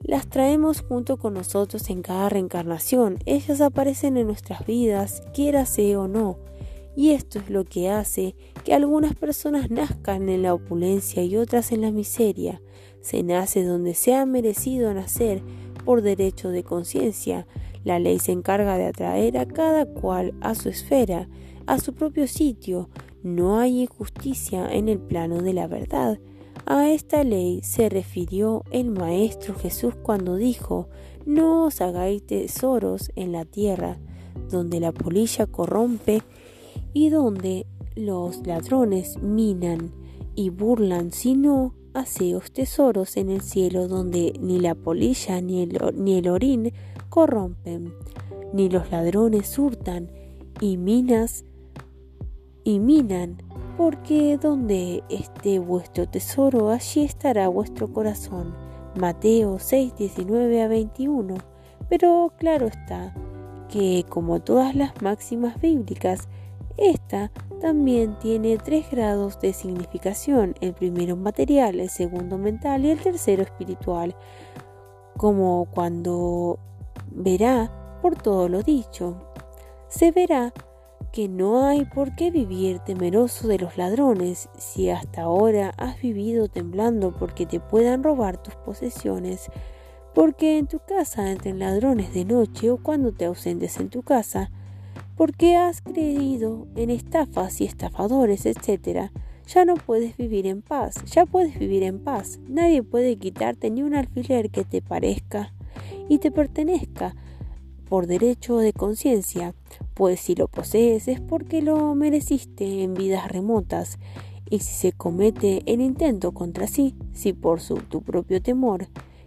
[0.00, 3.18] las traemos junto con nosotros en cada reencarnación.
[3.24, 6.38] Ellas aparecen en nuestras vidas, quiera sea o no.
[6.96, 8.34] Y esto es lo que hace
[8.64, 12.60] que algunas personas nazcan en la opulencia y otras en la miseria.
[13.00, 15.40] Se nace donde se ha merecido nacer
[15.84, 17.46] por derecho de conciencia.
[17.84, 21.28] La ley se encarga de atraer a cada cual a su esfera,
[21.66, 22.88] a su propio sitio.
[23.22, 26.18] No hay injusticia en el plano de la verdad.
[26.64, 30.88] A esta ley se refirió el Maestro Jesús cuando dijo,
[31.26, 33.98] no os hagáis tesoros en la tierra,
[34.48, 36.22] donde la polilla corrompe
[36.92, 37.66] y donde
[37.96, 39.92] los ladrones minan
[40.34, 46.18] y burlan, sino haceos tesoros en el cielo, donde ni la polilla ni el, ni
[46.18, 46.72] el orín
[47.08, 47.92] corrompen,
[48.52, 50.10] ni los ladrones hurtan
[50.60, 51.44] y minas
[52.64, 53.42] y minan
[53.76, 58.54] porque donde esté vuestro tesoro, allí estará vuestro corazón.
[58.98, 61.34] Mateo 6, 19 a 21.
[61.88, 63.14] Pero claro está
[63.68, 66.28] que, como todas las máximas bíblicas,
[66.76, 67.30] esta
[67.60, 73.42] también tiene tres grados de significación, el primero material, el segundo mental y el tercero
[73.42, 74.16] espiritual,
[75.16, 76.58] como cuando
[77.10, 77.70] verá
[78.02, 79.16] por todo lo dicho.
[79.88, 80.52] Se verá
[81.12, 86.48] que no hay por qué vivir temeroso de los ladrones si hasta ahora has vivido
[86.48, 89.50] temblando porque te puedan robar tus posesiones,
[90.14, 94.50] porque en tu casa entren ladrones de noche o cuando te ausentes en tu casa,
[95.14, 99.10] porque has creído en estafas y estafadores, etc.
[99.46, 102.40] Ya no puedes vivir en paz, ya puedes vivir en paz.
[102.48, 105.52] Nadie puede quitarte ni un alfiler que te parezca
[106.08, 107.14] y te pertenezca
[107.92, 109.54] por derecho de conciencia
[109.92, 113.98] pues si lo posees es porque lo mereciste en vidas remotas,
[114.48, 118.86] y si se comete el intento contra sí, si por su, tu propio temor,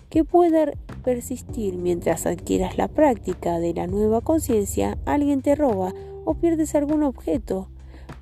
[0.10, 0.72] que pueda
[1.04, 5.94] persistir mientras adquieras la práctica de la nueva conciencia, alguien te roba
[6.26, 7.70] o pierdes algún objeto,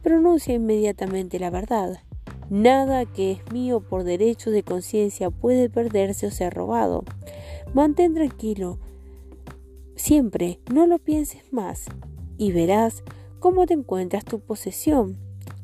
[0.02, 2.00] pronuncia inmediatamente la verdad.
[2.50, 7.06] Nada que es mío por derecho de conciencia puede perderse o ser robado.
[7.74, 8.78] Mantén tranquilo.
[9.96, 11.86] Siempre, no lo pienses más
[12.38, 13.04] y verás
[13.40, 15.18] cómo te encuentras tu posesión.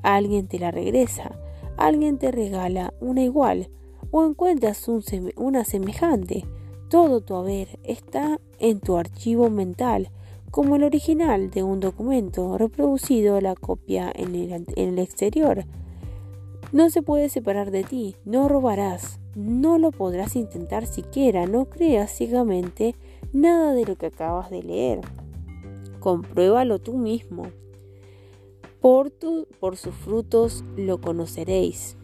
[0.04, 1.40] Alguien te la regresa,
[1.78, 3.70] alguien te regala una igual
[4.12, 4.88] o encuentras
[5.36, 6.46] una semejante.
[6.90, 10.10] Todo tu haber está en tu archivo mental,
[10.52, 15.66] como el original de un documento reproducido la copia en el, en el exterior.
[16.72, 22.12] No se puede separar de ti, no robarás, no lo podrás intentar siquiera, no creas
[22.12, 22.96] ciegamente
[23.34, 25.02] nada de lo que acabas de leer
[26.00, 27.52] compruébalo tú mismo.
[28.82, 29.12] Por,
[29.76, 31.98] sus frutos lo conoceréis.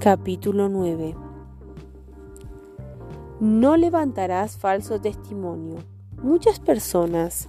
[0.00, 1.14] Capítulo 9
[3.40, 5.78] No levantarás falso testimonio.
[6.22, 7.48] Muchas personas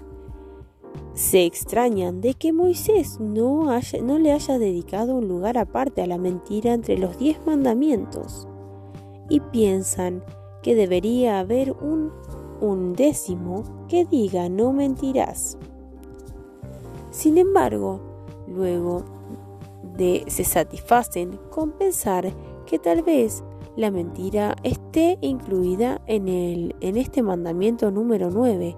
[1.14, 3.70] se extrañan de que Moisés no,
[4.04, 8.48] no le haya dedicado un lugar aparte a la mentira entre los diez mandamientos
[9.30, 10.24] y piensan
[10.62, 12.12] que debería haber un
[12.60, 15.58] undécimo que diga no mentirás.
[17.12, 18.02] Sin embargo,
[18.48, 19.04] luego
[19.98, 22.34] de, se satisfacen con pensar
[22.66, 23.44] que tal vez
[23.76, 28.76] la mentira esté incluida en, el, en este mandamiento número 9.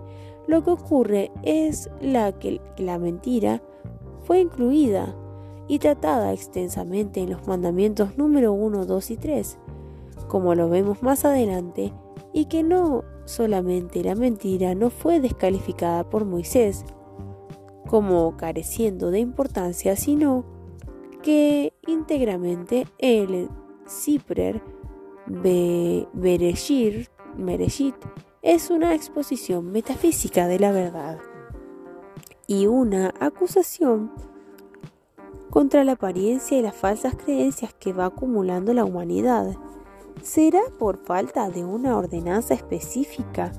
[0.47, 3.61] Lo que ocurre es la que la mentira
[4.23, 5.13] fue incluida
[5.67, 9.59] y tratada extensamente en los mandamientos número 1, 2 y 3,
[10.27, 11.93] como lo vemos más adelante,
[12.33, 16.85] y que no solamente la mentira no fue descalificada por Moisés
[17.87, 20.45] como careciendo de importancia, sino
[21.23, 23.49] que íntegramente el
[23.87, 24.61] Ciprer
[26.13, 27.09] Bereshit
[28.47, 31.17] es una exposición metafísica de la verdad
[32.47, 34.09] y una acusación
[35.49, 39.57] contra la apariencia y las falsas creencias que va acumulando la humanidad.
[40.21, 43.51] ¿Será por falta de una ordenanza específica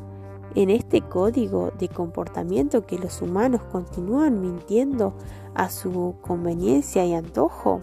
[0.54, 5.12] en este código de comportamiento que los humanos continúan mintiendo
[5.54, 7.82] a su conveniencia y antojo?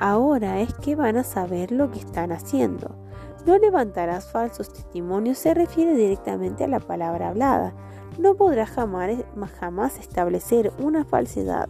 [0.00, 2.96] Ahora es que van a saber lo que están haciendo.
[3.44, 7.74] No levantarás falsos testimonios se refiere directamente a la palabra hablada.
[8.18, 9.10] No podrás jamás,
[9.58, 11.68] jamás establecer una falsedad,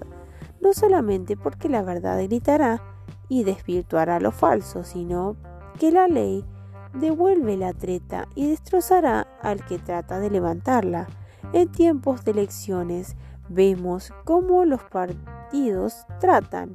[0.61, 2.83] no solamente porque la verdad gritará
[3.29, 5.37] y desvirtuará lo falso, sino
[5.79, 6.45] que la ley
[6.93, 11.07] devuelve la treta y destrozará al que trata de levantarla.
[11.55, 13.17] En tiempos de elecciones
[13.49, 16.75] vemos cómo los partidos tratan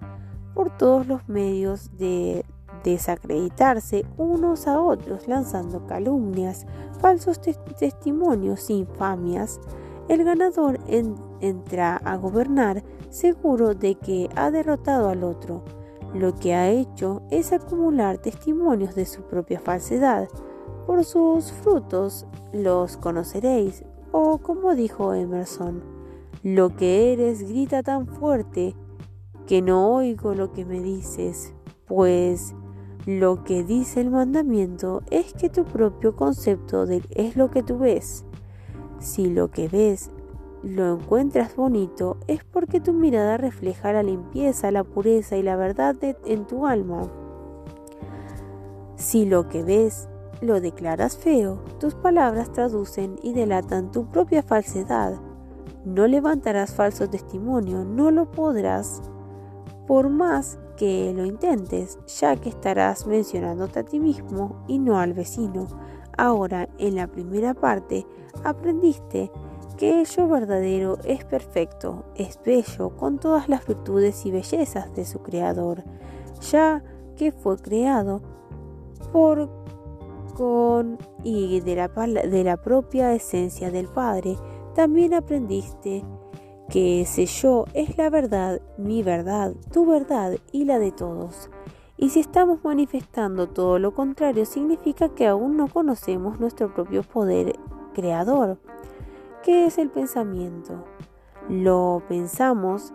[0.56, 2.46] por todos los medios de
[2.92, 6.66] desacreditarse unos a otros lanzando calumnias,
[7.00, 9.60] falsos testimonios, infamias.
[10.08, 15.64] El ganador entra a gobernar seguro de que ha derrotado al otro.
[16.14, 20.30] Lo que ha hecho es acumular testimonios de su propia falsedad.
[20.86, 23.84] Por sus frutos los conoceréis.
[24.14, 25.84] O como dijo Emerson,
[26.44, 28.74] lo que eres grita tan fuerte
[29.46, 31.54] que no oigo lo que me dices,
[31.86, 32.56] pues
[33.08, 37.80] lo que dice el mandamiento es que tu propio concepto de es lo que tú
[37.80, 38.26] ves.
[39.00, 40.12] Si lo que ves
[40.62, 45.96] lo encuentras bonito es porque tu mirada refleja la limpieza, la pureza y la verdad
[46.02, 47.10] en tu alma.
[48.98, 50.10] Si lo que ves
[50.42, 55.14] lo declaras feo, tus palabras traducen y delatan tu propia falsedad.
[55.86, 59.02] No levantarás falso testimonio, no lo podrás,
[59.88, 65.14] por más que lo intentes, ya que estarás mencionándote a ti mismo y no al
[65.14, 65.68] vecino.
[66.18, 68.08] Ahora, en la primera parte,
[68.44, 69.32] aprendiste
[69.78, 75.20] que ello verdadero es perfecto, es bello, con todas las virtudes y bellezas de su
[75.20, 75.84] Creador,
[76.50, 76.84] ya
[77.16, 78.22] que fue creado
[79.12, 79.50] por,
[80.36, 84.38] con y de la, de la propia esencia del Padre.
[84.74, 86.04] También aprendiste
[86.70, 91.50] que ese yo es la verdad, mi verdad, tu verdad y la de todos.
[91.98, 97.58] Y si estamos manifestando todo lo contrario, significa que aún no conocemos nuestro propio poder
[97.94, 98.60] creador.
[99.44, 100.84] ¿Qué es el pensamiento?
[101.50, 102.94] Lo pensamos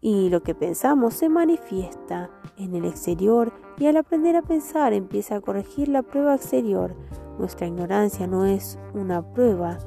[0.00, 5.36] y lo que pensamos se manifiesta en el exterior y al aprender a pensar empieza
[5.36, 6.94] a corregir la prueba exterior.
[7.38, 9.78] Nuestra ignorancia no es una prueba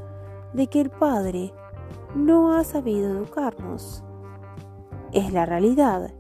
[0.54, 1.54] de que el Padre
[2.16, 4.04] no ha sabido educarnos.
[5.14, 6.14] Es la realidad,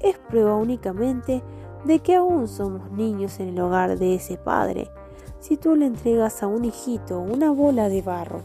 [0.00, 1.42] es prueba únicamente
[1.84, 4.90] de que aún somos niños en el hogar de ese Padre.
[5.40, 8.42] Si tú le entregas a un hijito una bola de barro,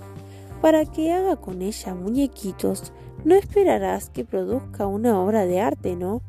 [0.61, 2.93] para que haga con ella muñequitos,
[3.25, 6.21] no esperarás que produzca una obra de arte, ¿no?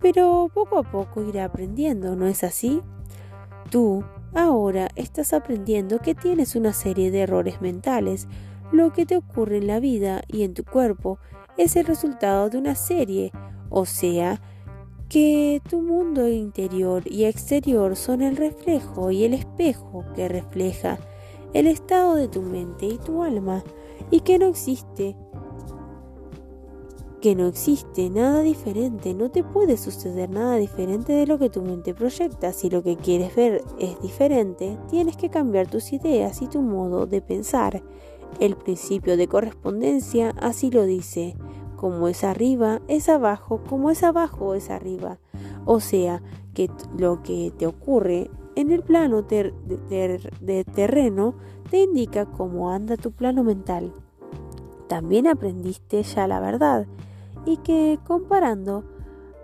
[0.00, 2.82] Pero poco a poco irá aprendiendo, ¿no es así?
[3.70, 4.04] Tú
[4.34, 8.28] ahora estás aprendiendo que tienes una serie de errores mentales.
[8.72, 11.18] Lo que te ocurre en la vida y en tu cuerpo
[11.56, 13.32] es el resultado de una serie,
[13.70, 14.40] o sea,
[15.08, 20.98] que tu mundo interior y exterior son el reflejo y el espejo que refleja
[21.52, 23.62] el estado de tu mente y tu alma
[24.10, 25.16] y que no existe
[27.26, 31.62] que no existe nada diferente, no te puede suceder nada diferente de lo que tu
[31.62, 32.52] mente proyecta.
[32.52, 37.06] Si lo que quieres ver es diferente, tienes que cambiar tus ideas y tu modo
[37.06, 37.82] de pensar.
[38.38, 41.36] El principio de correspondencia así lo dice.
[41.76, 45.18] Como es arriba, es abajo, como es abajo, es arriba.
[45.64, 46.22] O sea,
[46.54, 51.34] que lo que te ocurre en el plano de terreno
[51.70, 53.92] te indica cómo anda tu plano mental.
[54.88, 56.86] También aprendiste ya la verdad
[57.44, 58.84] y que comparando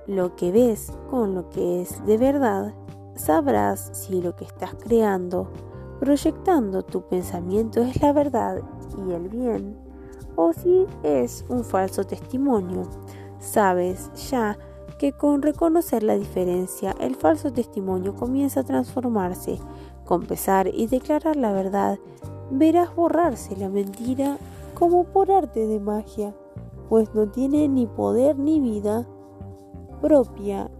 [0.06, 2.74] lo que ves con lo que es de verdad,
[3.14, 5.50] sabrás si lo que estás creando,
[6.00, 8.62] proyectando tu pensamiento es la verdad
[8.96, 9.76] y el bien,
[10.36, 12.82] o si es un falso testimonio.
[13.38, 14.58] Sabes ya
[14.98, 19.58] que con reconocer la diferencia el falso testimonio comienza a transformarse,
[20.04, 21.98] con pesar y declarar la verdad,
[22.50, 24.38] verás borrarse la mentira
[24.74, 26.34] como por arte de magia,
[26.88, 29.06] pues no tiene ni poder ni vida
[30.00, 30.70] propia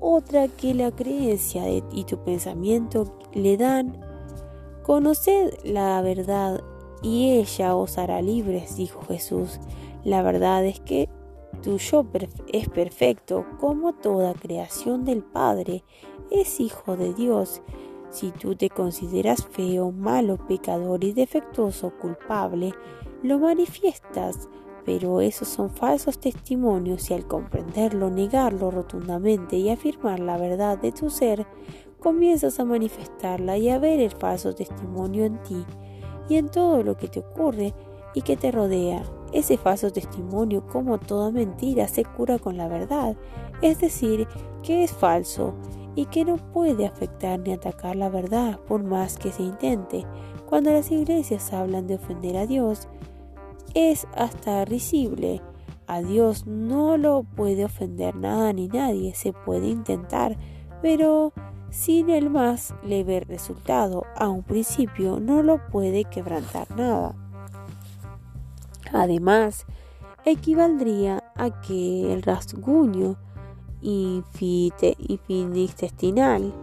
[0.00, 3.96] otra que la creencia y tu pensamiento le dan.
[4.82, 6.60] Conoced la verdad
[7.02, 9.60] y ella os hará libres, dijo Jesús.
[10.04, 11.08] La verdad es que
[11.62, 12.04] tu yo
[12.52, 15.84] es perfecto como toda creación del Padre,
[16.30, 17.62] es hijo de Dios.
[18.10, 22.74] Si tú te consideras feo, malo, pecador y defectuoso, culpable,
[23.22, 24.48] lo manifiestas
[24.84, 30.92] pero esos son falsos testimonios y al comprenderlo, negarlo rotundamente y afirmar la verdad de
[30.92, 31.46] tu ser,
[32.00, 35.64] comienzas a manifestarla y a ver el falso testimonio en ti
[36.28, 37.74] y en todo lo que te ocurre
[38.14, 39.02] y que te rodea.
[39.32, 43.16] Ese falso testimonio, como toda mentira, se cura con la verdad,
[43.62, 44.28] es decir,
[44.62, 45.54] que es falso
[45.94, 50.06] y que no puede afectar ni atacar la verdad por más que se intente.
[50.46, 52.88] Cuando las iglesias hablan de ofender a Dios,
[53.74, 55.40] es hasta risible.
[55.86, 60.36] A Dios no lo puede ofender nada ni nadie, se puede intentar,
[60.80, 61.32] pero
[61.72, 64.04] sin el más leve resultado.
[64.16, 67.16] A un principio no lo puede quebrantar nada.
[68.92, 69.66] Además,
[70.24, 73.16] equivaldría a que el rasguño
[73.80, 76.54] infinitestinal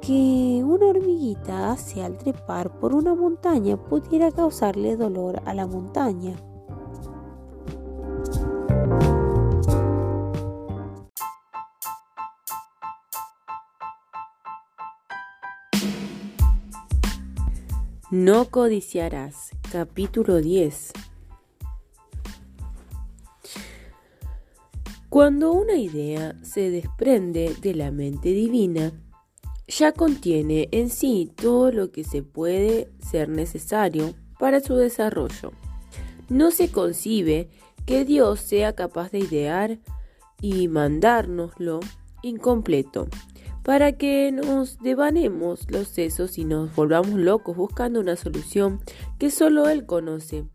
[0.00, 6.34] que una hormiguita hace al trepar por una montaña pudiera causarle dolor a la montaña.
[18.10, 19.50] No codiciarás.
[19.70, 20.92] Capítulo 10.
[25.10, 28.92] Cuando una idea se desprende de la mente divina,
[29.66, 35.52] ya contiene en sí todo lo que se puede ser necesario para su desarrollo.
[36.30, 37.50] No se concibe
[37.84, 39.80] que Dios sea capaz de idear
[40.40, 41.80] y mandárnoslo
[42.22, 43.06] incompleto,
[43.68, 48.80] para que nos devanemos los sesos y nos volvamos locos buscando una solución
[49.18, 50.46] que solo Él conoce.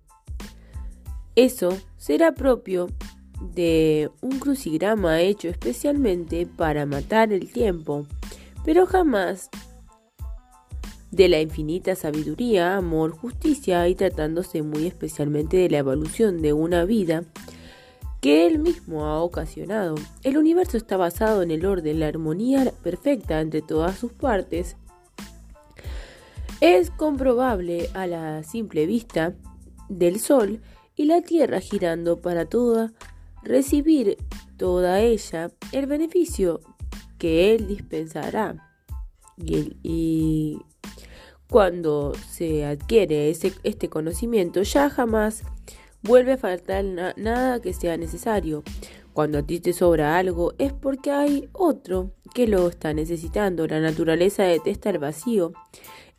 [1.36, 2.88] Eso será propio
[3.54, 8.08] de un crucigrama hecho especialmente para matar el tiempo
[8.66, 9.52] pero jamás
[11.12, 16.84] de la infinita sabiduría, amor, justicia y tratándose muy especialmente de la evolución de una
[16.84, 17.26] vida
[18.24, 19.96] que él mismo ha ocasionado.
[20.24, 24.78] El universo está basado en el orden, la armonía perfecta entre todas sus partes.
[26.62, 29.36] Es comprobable a la simple vista
[29.90, 30.62] del Sol
[30.96, 32.94] y la Tierra girando para toda,
[33.44, 34.16] recibir
[34.56, 36.62] toda ella el beneficio
[37.18, 38.72] que Él dispensará.
[39.36, 40.62] Y,
[41.50, 45.44] cuando se adquiere este conocimiento, ya jamás
[46.04, 48.64] vuelve a faltar nada que sea necesario.
[49.14, 53.66] Cuando a ti te sobra algo es porque hay otro que lo está necesitando.
[53.68, 55.54] La naturaleza detesta el vacío.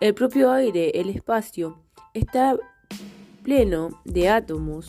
[0.01, 1.81] El propio aire, el espacio,
[2.15, 2.57] está
[3.43, 4.89] pleno de átomos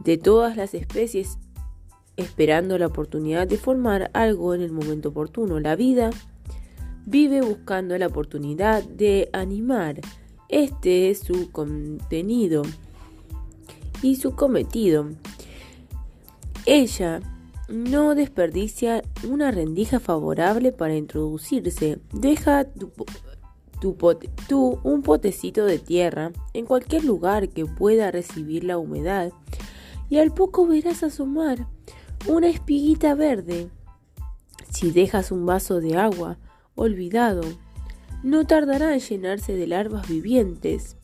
[0.00, 1.38] de todas las especies
[2.16, 5.60] esperando la oportunidad de formar algo en el momento oportuno.
[5.60, 6.10] La vida
[7.06, 10.00] vive buscando la oportunidad de animar.
[10.48, 12.62] Este es su contenido
[14.02, 15.08] y su cometido.
[16.66, 17.20] Ella
[17.68, 22.00] no desperdicia una rendija favorable para introducirse.
[22.12, 22.92] Deja tu,
[24.82, 29.32] un potecito de tierra en cualquier lugar que pueda recibir la humedad
[30.10, 31.66] y al poco verás asomar
[32.28, 33.70] una espiguita verde.
[34.70, 36.38] Si dejas un vaso de agua
[36.74, 37.42] olvidado,
[38.22, 40.96] no tardará en llenarse de larvas vivientes.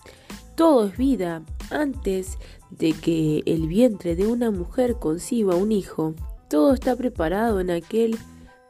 [0.55, 1.43] Todo es vida.
[1.71, 2.39] Antes
[2.71, 6.15] de que el vientre de una mujer conciba un hijo,
[6.49, 8.17] todo está preparado en aquel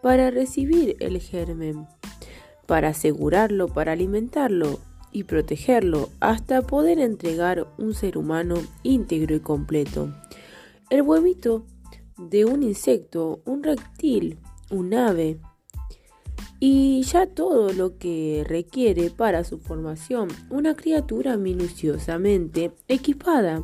[0.03, 1.87] para recibir el germen,
[2.67, 4.79] para asegurarlo, para alimentarlo
[5.13, 10.13] y protegerlo hasta poder entregar un ser humano íntegro y completo.
[10.91, 11.65] El huevito
[12.17, 14.39] de un insecto, un reptil,
[14.71, 15.39] un ave
[16.61, 23.63] y ya todo lo que requiere para su formación, una criatura minuciosamente equipada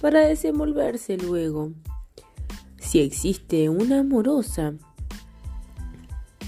[0.00, 1.72] para desenvolverse luego.
[2.78, 4.74] Si existe una amorosa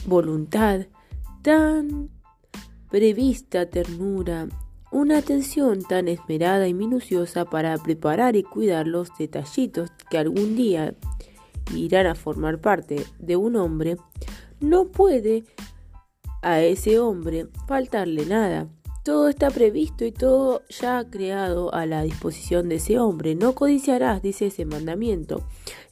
[0.06, 0.86] voluntad
[1.42, 2.10] tan
[2.90, 4.48] prevista ternura,
[4.90, 10.94] una atención tan esmerada y minuciosa para preparar y cuidar los detallitos que algún día
[11.74, 13.96] irán a formar parte de un hombre,
[14.60, 15.44] no puede
[16.42, 18.68] a ese hombre faltarle nada.
[19.04, 23.34] Todo está previsto y todo ya creado a la disposición de ese hombre.
[23.34, 25.42] No codiciarás, dice ese mandamiento.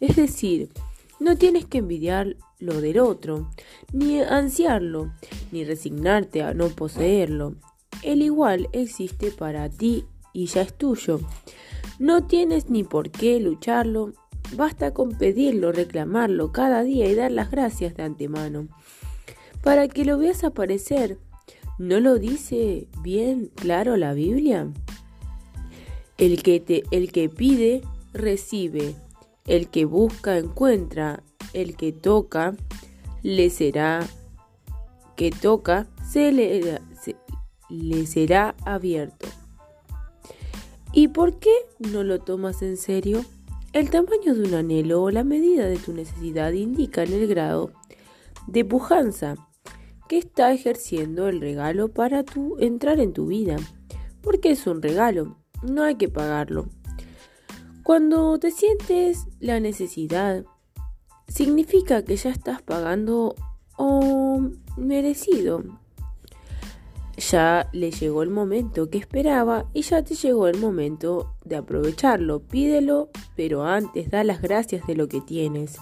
[0.01, 0.71] Es decir,
[1.19, 3.51] no tienes que envidiar lo del otro,
[3.93, 5.13] ni ansiarlo,
[5.51, 7.55] ni resignarte a no poseerlo.
[8.03, 11.21] El igual existe para ti y ya es tuyo.
[11.99, 14.13] No tienes ni por qué lucharlo,
[14.55, 18.69] basta con pedirlo, reclamarlo cada día y dar las gracias de antemano.
[19.67, 21.19] Para que lo veas aparecer,
[21.77, 24.69] ¿no lo dice bien claro la Biblia?
[26.19, 27.83] El que, te, el que pide,
[28.13, 28.95] recibe.
[29.45, 31.25] El que busca, encuentra.
[31.53, 32.55] El que toca,
[33.25, 34.07] le será
[35.17, 36.81] que toca, se le,
[37.69, 39.27] le será abierto.
[40.93, 43.25] ¿Y por qué no lo tomas en serio?
[43.73, 47.73] El tamaño de un anhelo o la medida de tu necesidad indican el grado
[48.47, 49.35] de pujanza
[50.09, 53.57] que está ejerciendo el regalo para tu entrar en tu vida.
[54.23, 56.67] Porque es un regalo, no hay que pagarlo.
[57.83, 60.45] Cuando te sientes la necesidad,
[61.29, 63.35] significa que ya estás pagando
[63.77, 65.63] o merecido
[67.17, 72.41] ya le llegó el momento que esperaba y ya te llegó el momento de aprovecharlo.
[72.41, 75.77] Pídelo, pero antes da las gracias de lo que tienes.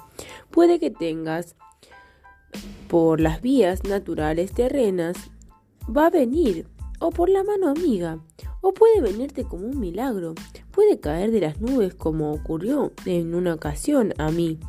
[0.51, 1.57] Puede que tengas
[2.95, 5.17] por las vías naturales terrenas,
[5.85, 6.69] va a venir,
[7.01, 8.21] o por la mano amiga,
[8.61, 10.37] o puede venirte como un milagro,
[10.71, 14.61] puede caer de las nubes como ocurrió en una ocasión a mí,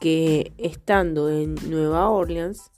[0.00, 2.72] que estando en Nueva Orleans,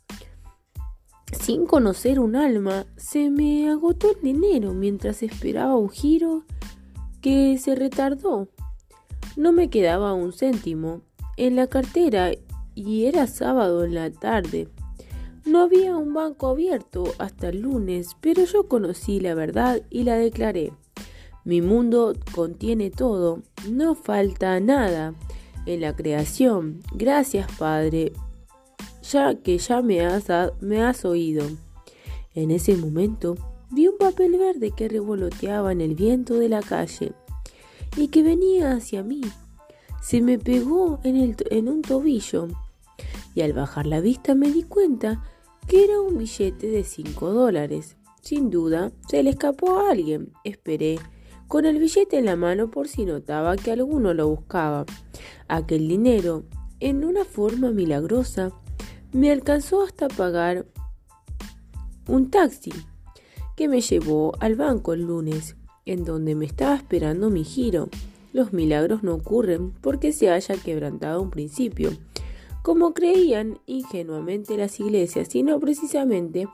[1.32, 6.44] sin conocer un alma, se me agotó el dinero mientras esperaba un giro
[7.22, 8.48] que se retardó.
[9.34, 11.00] No me quedaba un céntimo
[11.38, 12.32] en la cartera
[12.74, 14.68] y era sábado en la tarde.
[15.46, 20.16] No había un banco abierto hasta el lunes, pero yo conocí la verdad y la
[20.16, 20.72] declaré.
[21.44, 25.14] Mi mundo contiene todo, no falta nada
[25.66, 26.80] en la creación.
[26.94, 28.12] Gracias, Padre,
[29.02, 30.28] ya que ya me has,
[30.60, 31.44] me has oído.
[32.34, 33.36] En ese momento
[33.70, 37.12] vi un papel verde que revoloteaba en el viento de la calle
[37.96, 39.20] y que venía hacia mí.
[40.00, 42.48] Se me pegó en, el, en un tobillo
[43.34, 45.22] y al bajar la vista me di cuenta
[45.66, 47.96] que era un billete de 5 dólares.
[48.20, 50.32] Sin duda, se le escapó a alguien.
[50.44, 50.98] Esperé
[51.48, 54.86] con el billete en la mano por si notaba que alguno lo buscaba.
[55.48, 56.44] Aquel dinero,
[56.80, 58.52] en una forma milagrosa,
[59.12, 60.66] me alcanzó hasta pagar
[62.08, 62.72] un taxi
[63.56, 67.88] que me llevó al banco el lunes, en donde me estaba esperando mi giro.
[68.32, 71.90] Los milagros no ocurren porque se haya quebrantado un principio,
[72.64, 76.48] como creían ingenuamente las iglesias, sino precisamente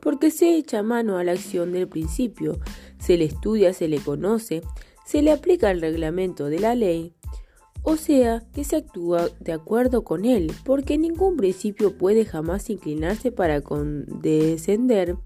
[0.00, 2.60] porque se echa mano a la acción del principio,
[3.00, 4.62] se le estudia, se le conoce,
[5.04, 7.14] se le aplica el reglamento de la ley
[7.86, 13.30] o sea que se actúa de acuerdo con él, porque ningún principio puede jamás inclinarse
[13.30, 15.16] para condescender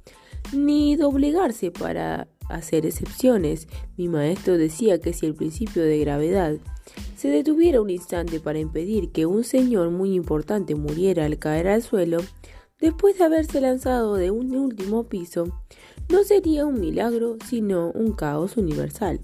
[0.53, 3.69] ni doblegarse para hacer excepciones.
[3.97, 6.57] Mi maestro decía que si el principio de gravedad
[7.17, 11.83] se detuviera un instante para impedir que un señor muy importante muriera al caer al
[11.83, 12.19] suelo,
[12.81, 15.63] después de haberse lanzado de un último piso,
[16.09, 19.21] no sería un milagro, sino un caos universal.